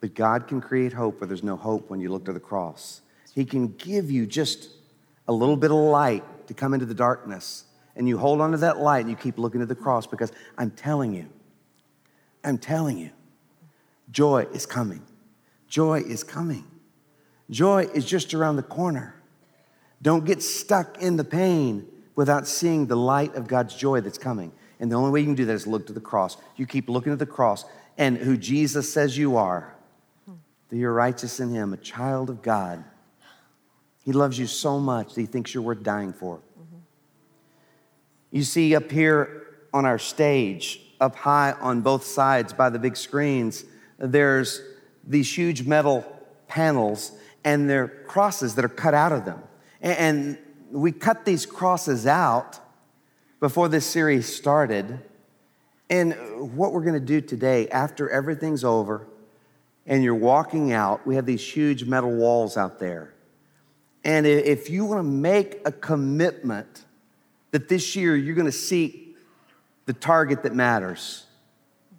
But 0.00 0.14
God 0.14 0.48
can 0.48 0.60
create 0.60 0.92
hope 0.92 1.20
where 1.20 1.28
there's 1.28 1.42
no 1.42 1.56
hope 1.56 1.90
when 1.90 2.00
you 2.00 2.10
look 2.10 2.24
to 2.24 2.32
the 2.32 2.40
cross. 2.40 3.02
He 3.34 3.44
can 3.44 3.68
give 3.68 4.10
you 4.10 4.26
just 4.26 4.70
a 5.28 5.32
little 5.32 5.56
bit 5.56 5.70
of 5.70 5.76
light 5.76 6.24
to 6.48 6.54
come 6.54 6.74
into 6.74 6.86
the 6.86 6.94
darkness. 6.94 7.64
And 7.96 8.08
you 8.08 8.18
hold 8.18 8.40
on 8.40 8.52
to 8.52 8.56
that 8.58 8.78
light 8.78 9.00
and 9.00 9.10
you 9.10 9.16
keep 9.16 9.38
looking 9.38 9.62
at 9.62 9.68
the 9.68 9.74
cross 9.74 10.06
because 10.06 10.32
I'm 10.56 10.70
telling 10.70 11.14
you, 11.14 11.28
I'm 12.42 12.58
telling 12.58 12.98
you, 12.98 13.10
joy 14.10 14.46
is 14.52 14.64
coming. 14.64 15.02
Joy 15.68 16.00
is 16.00 16.24
coming. 16.24 16.64
Joy 17.50 17.84
is 17.94 18.04
just 18.04 18.32
around 18.32 18.56
the 18.56 18.62
corner. 18.62 19.14
Don't 20.02 20.24
get 20.24 20.42
stuck 20.42 21.00
in 21.02 21.16
the 21.16 21.24
pain 21.24 21.86
without 22.16 22.48
seeing 22.48 22.86
the 22.86 22.96
light 22.96 23.34
of 23.34 23.46
God's 23.46 23.74
joy 23.74 24.00
that's 24.00 24.18
coming. 24.18 24.52
And 24.80 24.90
the 24.90 24.96
only 24.96 25.10
way 25.10 25.20
you 25.20 25.26
can 25.26 25.34
do 25.34 25.44
that 25.44 25.52
is 25.52 25.66
look 25.66 25.86
to 25.86 25.92
the 25.92 26.00
cross. 26.00 26.38
You 26.56 26.66
keep 26.66 26.88
looking 26.88 27.12
at 27.12 27.18
the 27.18 27.26
cross 27.26 27.64
and 27.98 28.16
who 28.16 28.36
Jesus 28.36 28.92
says 28.92 29.16
you 29.16 29.36
are, 29.36 29.74
that 30.26 30.76
you're 30.76 30.92
righteous 30.92 31.38
in 31.38 31.50
Him, 31.50 31.74
a 31.74 31.76
child 31.76 32.30
of 32.30 32.40
God. 32.40 32.82
He 34.04 34.12
loves 34.12 34.38
you 34.38 34.46
so 34.46 34.80
much 34.80 35.14
that 35.14 35.20
He 35.20 35.26
thinks 35.26 35.52
you're 35.52 35.62
worth 35.62 35.82
dying 35.82 36.14
for. 36.14 36.38
Mm-hmm. 36.38 36.78
You 38.30 38.42
see, 38.42 38.74
up 38.74 38.90
here 38.90 39.58
on 39.74 39.84
our 39.84 39.98
stage, 39.98 40.80
up 40.98 41.14
high 41.14 41.52
on 41.60 41.82
both 41.82 42.04
sides 42.04 42.54
by 42.54 42.70
the 42.70 42.78
big 42.78 42.96
screens, 42.96 43.64
there's 43.98 44.62
these 45.06 45.36
huge 45.36 45.66
metal 45.66 46.04
panels 46.48 47.12
and 47.44 47.68
they're 47.68 47.88
crosses 47.88 48.54
that 48.54 48.64
are 48.64 48.68
cut 48.68 48.94
out 48.94 49.12
of 49.12 49.24
them. 49.24 49.42
And 49.80 50.38
we 50.70 50.92
cut 50.92 51.24
these 51.24 51.46
crosses 51.46 52.06
out 52.06 52.59
before 53.40 53.68
this 53.68 53.86
series 53.86 54.34
started. 54.34 55.00
And 55.88 56.56
what 56.56 56.72
we're 56.72 56.82
going 56.82 56.94
to 56.94 57.00
do 57.00 57.20
today, 57.20 57.68
after 57.68 58.08
everything's 58.08 58.62
over 58.62 59.06
and 59.86 60.04
you're 60.04 60.14
walking 60.14 60.72
out, 60.72 61.06
we 61.06 61.16
have 61.16 61.26
these 61.26 61.42
huge 61.42 61.84
metal 61.84 62.12
walls 62.12 62.56
out 62.56 62.78
there. 62.78 63.12
And 64.04 64.26
if 64.26 64.70
you 64.70 64.84
want 64.84 65.00
to 65.00 65.02
make 65.02 65.60
a 65.64 65.72
commitment 65.72 66.84
that 67.50 67.68
this 67.68 67.96
year 67.96 68.14
you're 68.14 68.36
going 68.36 68.46
to 68.46 68.52
seek 68.52 69.16
the 69.86 69.92
target 69.92 70.44
that 70.44 70.54
matters, 70.54 71.26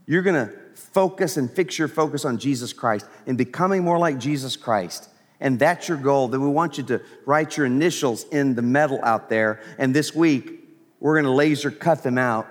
you're 0.06 0.22
going 0.22 0.48
to 0.48 0.54
focus 0.76 1.38
and 1.38 1.52
fix 1.52 1.78
your 1.78 1.88
focus 1.88 2.24
on 2.24 2.38
Jesus 2.38 2.72
Christ 2.72 3.06
and 3.28 3.38
becoming 3.38 3.84
more 3.84 4.00
like 4.00 4.18
Jesus 4.18 4.56
Christ 4.56 5.10
and 5.42 5.58
that's 5.58 5.90
your 5.90 5.98
goal, 5.98 6.28
then 6.28 6.42
we 6.42 6.50
want 6.50 6.78
you 6.78 6.84
to 6.86 7.02
write 7.26 7.58
your 7.58 7.66
initials 7.66 8.26
in 8.26 8.54
the 8.54 8.62
metal 8.62 9.00
out 9.04 9.28
there. 9.28 9.60
And 9.80 9.94
this 9.94 10.14
week, 10.14 10.61
we're 11.02 11.16
going 11.16 11.26
to 11.26 11.32
laser 11.32 11.70
cut 11.70 12.04
them 12.04 12.18
out. 12.18 12.48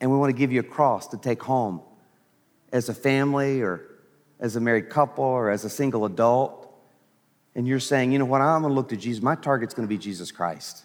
And 0.00 0.10
we 0.10 0.18
want 0.18 0.28
to 0.28 0.36
give 0.36 0.52
you 0.52 0.60
a 0.60 0.64
cross 0.64 1.08
to 1.08 1.16
take 1.16 1.42
home 1.42 1.80
as 2.72 2.90
a 2.90 2.94
family 2.94 3.62
or 3.62 3.80
as 4.38 4.56
a 4.56 4.60
married 4.60 4.90
couple 4.90 5.24
or 5.24 5.48
as 5.48 5.64
a 5.64 5.70
single 5.70 6.04
adult. 6.04 6.68
And 7.54 7.66
you're 7.66 7.80
saying, 7.80 8.12
you 8.12 8.18
know 8.18 8.26
what, 8.26 8.42
I'm 8.42 8.60
going 8.60 8.72
to 8.72 8.74
look 8.74 8.90
to 8.90 8.96
Jesus. 8.96 9.22
My 9.22 9.36
target's 9.36 9.72
going 9.72 9.88
to 9.88 9.88
be 9.88 9.96
Jesus 9.96 10.30
Christ. 10.30 10.82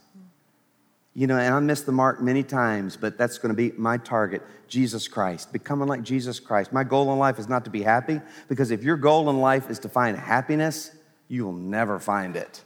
You 1.16 1.26
know, 1.26 1.38
and 1.38 1.54
I 1.54 1.60
missed 1.60 1.88
the 1.88 1.92
mark 1.92 2.22
many 2.22 2.44
times, 2.44 2.96
but 2.96 3.18
that's 3.18 3.40
going 3.40 3.50
to 3.50 3.56
be 3.56 3.76
my 3.76 3.98
target 3.98 4.44
Jesus 4.68 5.08
Christ, 5.08 5.52
becoming 5.52 5.88
like 5.88 6.04
Jesus 6.04 6.40
Christ. 6.40 6.72
My 6.72 6.84
goal 6.84 7.12
in 7.12 7.18
life 7.18 7.40
is 7.40 7.50
not 7.50 7.66
to 7.66 7.72
be 7.72 7.82
happy, 7.82 8.22
because 8.48 8.70
if 8.70 8.84
your 8.84 8.96
goal 8.96 9.30
in 9.32 9.42
life 9.42 9.70
is 9.72 9.80
to 9.80 9.90
find 9.90 10.16
happiness, 10.16 10.92
you 11.28 11.44
will 11.44 11.54
never 11.54 12.00
find 12.00 12.36
it. 12.36 12.64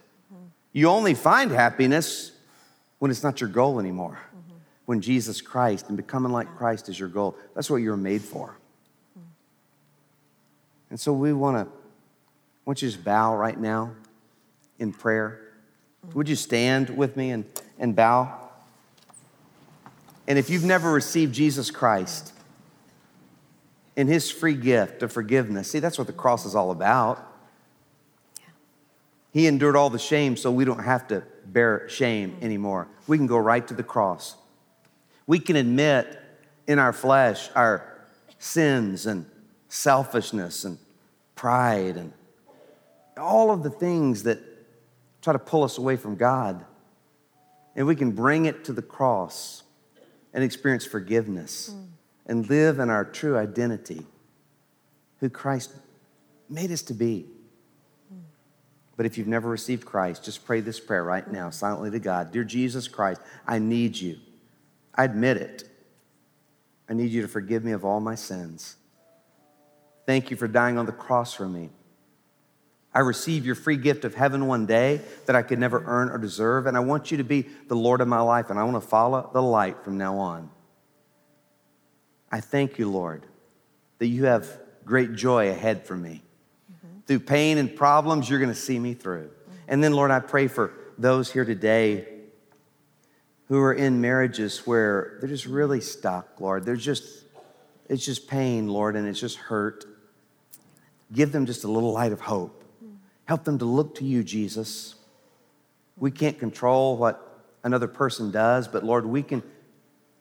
You 0.72 0.88
only 0.88 1.14
find 1.14 1.50
happiness 1.50 2.32
when 3.04 3.10
it's 3.10 3.22
not 3.22 3.38
your 3.38 3.50
goal 3.50 3.78
anymore, 3.78 4.18
mm-hmm. 4.34 4.56
when 4.86 5.02
Jesus 5.02 5.42
Christ 5.42 5.88
and 5.88 5.96
becoming 5.98 6.32
like 6.32 6.56
Christ 6.56 6.88
is 6.88 6.98
your 6.98 7.10
goal. 7.10 7.36
That's 7.54 7.68
what 7.68 7.82
you're 7.82 7.98
made 7.98 8.22
for. 8.22 8.56
Mm-hmm. 9.10 9.28
And 10.88 10.98
so 10.98 11.12
we 11.12 11.34
want 11.34 11.58
to, 11.58 11.70
I 11.70 12.62
want 12.64 12.80
you 12.80 12.88
to 12.88 12.94
just 12.94 13.04
bow 13.04 13.36
right 13.36 13.60
now 13.60 13.92
in 14.78 14.90
prayer. 14.90 15.38
Would 16.14 16.30
you 16.30 16.34
stand 16.34 16.96
with 16.96 17.14
me 17.14 17.32
and, 17.32 17.44
and 17.78 17.94
bow? 17.94 18.40
And 20.26 20.38
if 20.38 20.48
you've 20.48 20.64
never 20.64 20.90
received 20.90 21.34
Jesus 21.34 21.70
Christ 21.70 22.32
in 23.96 24.06
his 24.06 24.30
free 24.30 24.54
gift 24.54 25.02
of 25.02 25.12
forgiveness, 25.12 25.70
see, 25.72 25.78
that's 25.78 25.98
what 25.98 26.06
the 26.06 26.14
cross 26.14 26.46
is 26.46 26.54
all 26.54 26.70
about. 26.70 27.22
He 29.30 29.46
endured 29.46 29.76
all 29.76 29.90
the 29.90 29.98
shame 29.98 30.38
so 30.38 30.50
we 30.50 30.64
don't 30.64 30.82
have 30.82 31.06
to 31.08 31.22
bear 31.52 31.88
shame 31.88 32.36
anymore. 32.40 32.88
We 33.06 33.18
can 33.18 33.26
go 33.26 33.38
right 33.38 33.66
to 33.68 33.74
the 33.74 33.82
cross. 33.82 34.36
We 35.26 35.38
can 35.38 35.56
admit 35.56 36.20
in 36.66 36.78
our 36.78 36.92
flesh 36.92 37.50
our 37.54 38.06
sins 38.38 39.06
and 39.06 39.26
selfishness 39.68 40.64
and 40.64 40.78
pride 41.34 41.96
and 41.96 42.12
all 43.16 43.50
of 43.50 43.62
the 43.62 43.70
things 43.70 44.24
that 44.24 44.38
try 45.22 45.32
to 45.32 45.38
pull 45.38 45.64
us 45.64 45.78
away 45.78 45.96
from 45.96 46.16
God. 46.16 46.64
And 47.76 47.86
we 47.86 47.96
can 47.96 48.12
bring 48.12 48.44
it 48.44 48.64
to 48.66 48.72
the 48.72 48.82
cross 48.82 49.62
and 50.32 50.44
experience 50.44 50.84
forgiveness 50.84 51.74
mm. 51.74 51.86
and 52.26 52.48
live 52.48 52.78
in 52.78 52.90
our 52.90 53.04
true 53.04 53.36
identity, 53.36 54.04
who 55.20 55.30
Christ 55.30 55.72
made 56.48 56.70
us 56.70 56.82
to 56.82 56.94
be. 56.94 57.26
But 58.96 59.06
if 59.06 59.18
you've 59.18 59.26
never 59.26 59.48
received 59.48 59.84
Christ, 59.84 60.24
just 60.24 60.44
pray 60.44 60.60
this 60.60 60.78
prayer 60.78 61.02
right 61.02 61.30
now, 61.30 61.50
silently 61.50 61.90
to 61.90 61.98
God 61.98 62.32
Dear 62.32 62.44
Jesus 62.44 62.88
Christ, 62.88 63.20
I 63.46 63.58
need 63.58 63.96
you. 63.98 64.18
I 64.94 65.04
admit 65.04 65.36
it. 65.36 65.64
I 66.88 66.94
need 66.94 67.10
you 67.10 67.22
to 67.22 67.28
forgive 67.28 67.64
me 67.64 67.72
of 67.72 67.84
all 67.84 68.00
my 68.00 68.14
sins. 68.14 68.76
Thank 70.06 70.30
you 70.30 70.36
for 70.36 70.46
dying 70.46 70.78
on 70.78 70.86
the 70.86 70.92
cross 70.92 71.32
for 71.32 71.48
me. 71.48 71.70
I 72.92 73.00
receive 73.00 73.44
your 73.44 73.56
free 73.56 73.76
gift 73.76 74.04
of 74.04 74.14
heaven 74.14 74.46
one 74.46 74.66
day 74.66 75.00
that 75.26 75.34
I 75.34 75.42
could 75.42 75.58
never 75.58 75.82
earn 75.84 76.10
or 76.10 76.18
deserve. 76.18 76.66
And 76.66 76.76
I 76.76 76.80
want 76.80 77.10
you 77.10 77.16
to 77.16 77.24
be 77.24 77.46
the 77.66 77.74
Lord 77.74 78.00
of 78.00 78.06
my 78.06 78.20
life, 78.20 78.50
and 78.50 78.58
I 78.58 78.64
want 78.64 78.80
to 78.80 78.88
follow 78.88 79.28
the 79.32 79.42
light 79.42 79.82
from 79.82 79.98
now 79.98 80.18
on. 80.18 80.50
I 82.30 82.40
thank 82.40 82.78
you, 82.78 82.88
Lord, 82.88 83.26
that 83.98 84.06
you 84.06 84.26
have 84.26 84.60
great 84.84 85.14
joy 85.14 85.50
ahead 85.50 85.86
for 85.86 85.96
me. 85.96 86.22
Through 87.06 87.20
pain 87.20 87.58
and 87.58 87.74
problems, 87.74 88.28
you're 88.28 88.38
going 88.38 88.50
to 88.50 88.54
see 88.54 88.78
me 88.78 88.94
through. 88.94 89.30
And 89.68 89.82
then, 89.82 89.92
Lord, 89.92 90.10
I 90.10 90.20
pray 90.20 90.48
for 90.48 90.72
those 90.98 91.30
here 91.30 91.44
today 91.44 92.06
who 93.48 93.60
are 93.60 93.74
in 93.74 94.00
marriages 94.00 94.66
where 94.66 95.18
they're 95.20 95.28
just 95.28 95.46
really 95.46 95.80
stuck, 95.80 96.40
Lord. 96.40 96.64
They're 96.64 96.76
just, 96.76 97.24
it's 97.88 98.04
just 98.04 98.26
pain, 98.28 98.68
Lord, 98.68 98.96
and 98.96 99.06
it's 99.06 99.20
just 99.20 99.36
hurt. 99.36 99.84
Give 101.12 101.30
them 101.30 101.46
just 101.46 101.64
a 101.64 101.68
little 101.68 101.92
light 101.92 102.12
of 102.12 102.20
hope. 102.20 102.64
Help 103.26 103.44
them 103.44 103.58
to 103.58 103.64
look 103.64 103.94
to 103.96 104.04
you, 104.04 104.22
Jesus. 104.24 104.94
We 105.96 106.10
can't 106.10 106.38
control 106.38 106.96
what 106.96 107.44
another 107.62 107.88
person 107.88 108.30
does, 108.30 108.66
but 108.66 108.82
Lord, 108.82 109.06
we 109.06 109.22
can 109.22 109.42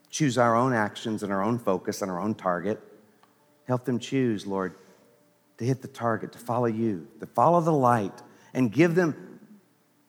choose 0.10 0.38
our 0.38 0.56
own 0.56 0.74
actions 0.74 1.24
and 1.24 1.32
our 1.32 1.42
own 1.42 1.58
focus 1.58 2.02
and 2.02 2.12
our 2.12 2.20
own 2.20 2.36
target. 2.36 2.80
Help 3.68 3.86
them 3.86 4.00
choose, 4.00 4.46
Lord, 4.46 4.76
to 5.58 5.66
hit 5.66 5.82
the 5.82 5.88
target, 5.88 6.32
to 6.34 6.40
follow 6.40 6.66
you, 6.66 7.08
to 7.20 7.26
follow 7.26 7.62
the 7.62 7.74
light, 7.74 8.22
and 8.54 8.72
give 8.72 8.96
them 8.96 9.40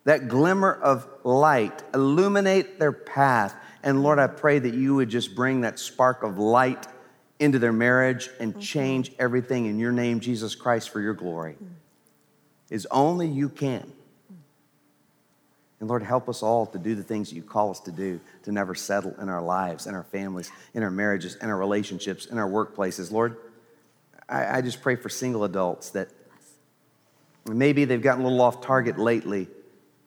that 0.04 0.28
glimmer 0.28 0.72
of 0.72 1.06
light, 1.24 1.82
illuminate 1.94 2.78
their 2.78 2.92
path. 2.92 3.54
And 3.82 4.02
Lord, 4.02 4.18
I 4.18 4.26
pray 4.26 4.58
that 4.58 4.74
you 4.74 4.94
would 4.96 5.08
just 5.08 5.34
bring 5.34 5.62
that 5.62 5.78
spark 5.78 6.22
of 6.22 6.38
light 6.38 6.86
into 7.38 7.58
their 7.58 7.72
marriage 7.72 8.28
and 8.38 8.52
mm-hmm. 8.52 8.60
change 8.60 9.12
everything 9.18 9.66
in 9.66 9.78
your 9.78 9.92
name, 9.92 10.20
Jesus 10.20 10.54
Christ, 10.54 10.90
for 10.90 11.00
your 11.00 11.14
glory 11.14 11.56
is 12.70 12.86
only 12.90 13.28
you 13.28 13.48
can. 13.48 13.92
And 15.80 15.88
Lord, 15.88 16.02
help 16.02 16.28
us 16.28 16.42
all 16.42 16.66
to 16.66 16.78
do 16.78 16.94
the 16.94 17.02
things 17.02 17.28
that 17.28 17.36
you 17.36 17.42
call 17.42 17.70
us 17.70 17.80
to 17.80 17.92
do, 17.92 18.18
to 18.44 18.52
never 18.52 18.74
settle 18.74 19.14
in 19.20 19.28
our 19.28 19.42
lives, 19.42 19.86
in 19.86 19.94
our 19.94 20.04
families, 20.04 20.50
in 20.72 20.82
our 20.82 20.90
marriages, 20.90 21.36
in 21.36 21.50
our 21.50 21.56
relationships, 21.56 22.26
in 22.26 22.38
our 22.38 22.48
workplaces. 22.48 23.12
Lord, 23.12 23.36
I, 24.28 24.58
I 24.58 24.60
just 24.60 24.82
pray 24.82 24.96
for 24.96 25.08
single 25.08 25.44
adults 25.44 25.90
that 25.90 26.08
maybe 27.46 27.84
they've 27.84 28.02
gotten 28.02 28.22
a 28.22 28.28
little 28.28 28.40
off 28.40 28.60
target 28.60 28.98
lately. 28.98 29.48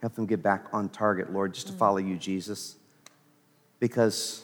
Help 0.02 0.16
them 0.16 0.26
get 0.26 0.44
back 0.44 0.66
on 0.74 0.90
target, 0.90 1.32
Lord, 1.34 1.54
just 1.54 1.68
to 1.68 1.74
mm. 1.74 1.78
follow 1.78 1.98
you, 1.98 2.18
Jesus. 2.18 2.76
Because 3.80 4.44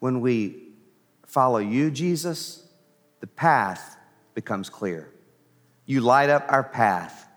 when 0.00 0.20
we 0.20 0.68
follow 1.26 1.58
you, 1.58 1.90
Jesus, 1.90 2.66
the 3.20 3.26
path 3.26 3.96
becomes 4.34 4.68
clear. 4.68 5.08
You 5.86 6.00
light 6.00 6.30
up 6.30 6.44
our 6.48 6.62
path. 6.62 7.28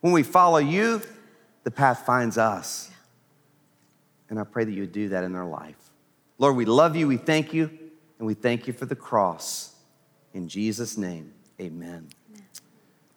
When 0.00 0.12
we 0.12 0.22
follow 0.22 0.58
you, 0.58 1.02
the 1.64 1.70
path 1.70 2.06
finds 2.06 2.38
us. 2.38 2.90
And 4.28 4.38
I 4.38 4.44
pray 4.44 4.64
that 4.64 4.72
you 4.72 4.82
would 4.82 4.92
do 4.92 5.10
that 5.10 5.24
in 5.24 5.32
their 5.32 5.44
life. 5.44 5.76
Lord, 6.38 6.56
we 6.56 6.64
love 6.64 6.96
you, 6.96 7.06
we 7.06 7.16
thank 7.16 7.52
you, 7.52 7.70
and 8.18 8.26
we 8.26 8.34
thank 8.34 8.66
you 8.66 8.72
for 8.72 8.86
the 8.86 8.96
cross. 8.96 9.73
In 10.34 10.48
Jesus' 10.48 10.98
name, 10.98 11.32
amen. 11.58 12.08
amen. 12.30 12.42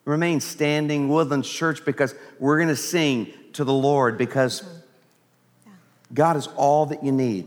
Remain 0.06 0.40
standing, 0.40 1.10
Woodlands 1.10 1.50
Church, 1.50 1.84
because 1.84 2.14
we're 2.38 2.56
going 2.56 2.68
to 2.68 2.76
sing 2.76 3.32
to 3.52 3.64
the 3.64 3.74
Lord 3.74 4.16
because. 4.16 4.62
God 6.12 6.36
is 6.36 6.46
all 6.56 6.86
that 6.86 7.04
you 7.04 7.12
need. 7.12 7.46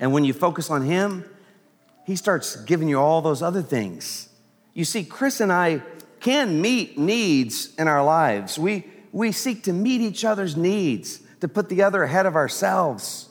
And 0.00 0.12
when 0.12 0.24
you 0.24 0.32
focus 0.32 0.70
on 0.70 0.82
Him, 0.82 1.24
He 2.04 2.16
starts 2.16 2.56
giving 2.56 2.88
you 2.88 2.98
all 2.98 3.22
those 3.22 3.42
other 3.42 3.62
things. 3.62 4.28
You 4.72 4.84
see, 4.84 5.04
Chris 5.04 5.40
and 5.40 5.52
I 5.52 5.82
can 6.20 6.60
meet 6.60 6.98
needs 6.98 7.74
in 7.76 7.86
our 7.86 8.04
lives. 8.04 8.58
We, 8.58 8.84
we 9.12 9.30
seek 9.30 9.62
to 9.64 9.72
meet 9.72 10.00
each 10.00 10.24
other's 10.24 10.56
needs, 10.56 11.20
to 11.40 11.48
put 11.48 11.68
the 11.68 11.82
other 11.82 12.02
ahead 12.02 12.26
of 12.26 12.34
ourselves. 12.34 13.28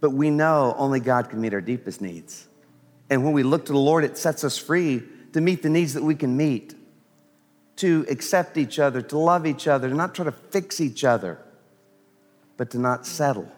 But 0.00 0.10
we 0.10 0.30
know 0.30 0.74
only 0.78 1.00
God 1.00 1.30
can 1.30 1.40
meet 1.40 1.54
our 1.54 1.60
deepest 1.60 2.00
needs. 2.00 2.46
And 3.08 3.24
when 3.24 3.32
we 3.32 3.42
look 3.42 3.66
to 3.66 3.72
the 3.72 3.78
Lord, 3.78 4.04
it 4.04 4.18
sets 4.18 4.44
us 4.44 4.58
free 4.58 5.02
to 5.32 5.40
meet 5.40 5.62
the 5.62 5.68
needs 5.68 5.94
that 5.94 6.02
we 6.02 6.14
can 6.14 6.36
meet, 6.36 6.74
to 7.76 8.06
accept 8.08 8.56
each 8.56 8.78
other, 8.78 9.02
to 9.02 9.18
love 9.18 9.46
each 9.46 9.68
other, 9.68 9.88
to 9.88 9.94
not 9.94 10.14
try 10.14 10.24
to 10.24 10.32
fix 10.32 10.80
each 10.80 11.04
other, 11.04 11.38
but 12.56 12.70
to 12.70 12.78
not 12.78 13.06
settle. 13.06 13.50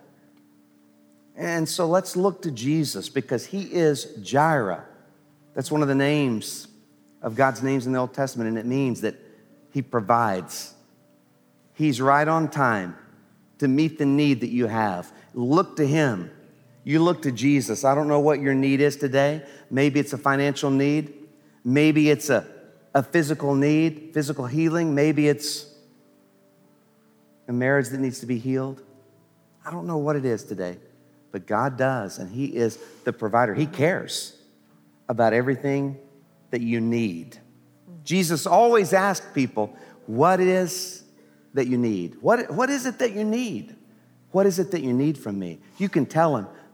And 1.36 1.68
so 1.68 1.86
let's 1.86 2.16
look 2.16 2.42
to 2.42 2.50
Jesus 2.50 3.08
because 3.08 3.46
he 3.46 3.62
is 3.62 4.16
Jireh. 4.22 4.84
That's 5.54 5.70
one 5.70 5.82
of 5.82 5.88
the 5.88 5.94
names 5.94 6.68
of 7.22 7.34
God's 7.34 7.62
names 7.62 7.86
in 7.86 7.92
the 7.92 7.98
Old 7.98 8.14
Testament, 8.14 8.48
and 8.48 8.58
it 8.58 8.66
means 8.66 9.00
that 9.00 9.16
He 9.72 9.82
provides. 9.82 10.74
He's 11.74 12.00
right 12.00 12.26
on 12.26 12.48
time 12.48 12.96
to 13.58 13.68
meet 13.68 13.98
the 13.98 14.06
need 14.06 14.40
that 14.40 14.50
you 14.50 14.66
have. 14.66 15.12
Look 15.34 15.76
to 15.76 15.86
Him. 15.86 16.30
You 16.88 17.02
look 17.02 17.20
to 17.24 17.32
Jesus. 17.32 17.84
I 17.84 17.94
don't 17.94 18.08
know 18.08 18.20
what 18.20 18.40
your 18.40 18.54
need 18.54 18.80
is 18.80 18.96
today. 18.96 19.42
Maybe 19.70 20.00
it's 20.00 20.14
a 20.14 20.16
financial 20.16 20.70
need. 20.70 21.12
Maybe 21.62 22.08
it's 22.08 22.30
a, 22.30 22.46
a 22.94 23.02
physical 23.02 23.54
need, 23.54 24.12
physical 24.14 24.46
healing. 24.46 24.94
Maybe 24.94 25.28
it's 25.28 25.66
a 27.46 27.52
marriage 27.52 27.90
that 27.90 28.00
needs 28.00 28.20
to 28.20 28.26
be 28.26 28.38
healed. 28.38 28.82
I 29.66 29.70
don't 29.70 29.86
know 29.86 29.98
what 29.98 30.16
it 30.16 30.24
is 30.24 30.44
today, 30.44 30.78
but 31.30 31.46
God 31.46 31.76
does, 31.76 32.16
and 32.16 32.30
He 32.30 32.46
is 32.46 32.78
the 33.04 33.12
provider. 33.12 33.52
He 33.52 33.66
cares 33.66 34.34
about 35.10 35.34
everything 35.34 35.98
that 36.52 36.62
you 36.62 36.80
need. 36.80 37.36
Jesus 38.02 38.46
always 38.46 38.94
asked 38.94 39.34
people, 39.34 39.76
What 40.06 40.40
is 40.40 41.04
that 41.52 41.66
you 41.66 41.76
need? 41.76 42.16
What, 42.22 42.50
what 42.50 42.70
is 42.70 42.86
it 42.86 42.98
that 43.00 43.12
you 43.12 43.24
need? 43.24 43.76
What 44.30 44.46
is 44.46 44.58
it 44.58 44.70
that 44.70 44.80
you 44.80 44.94
need 44.94 45.18
from 45.18 45.38
me? 45.38 45.58
You 45.76 45.90
can 45.90 46.06
tell 46.06 46.34
him, 46.34 46.46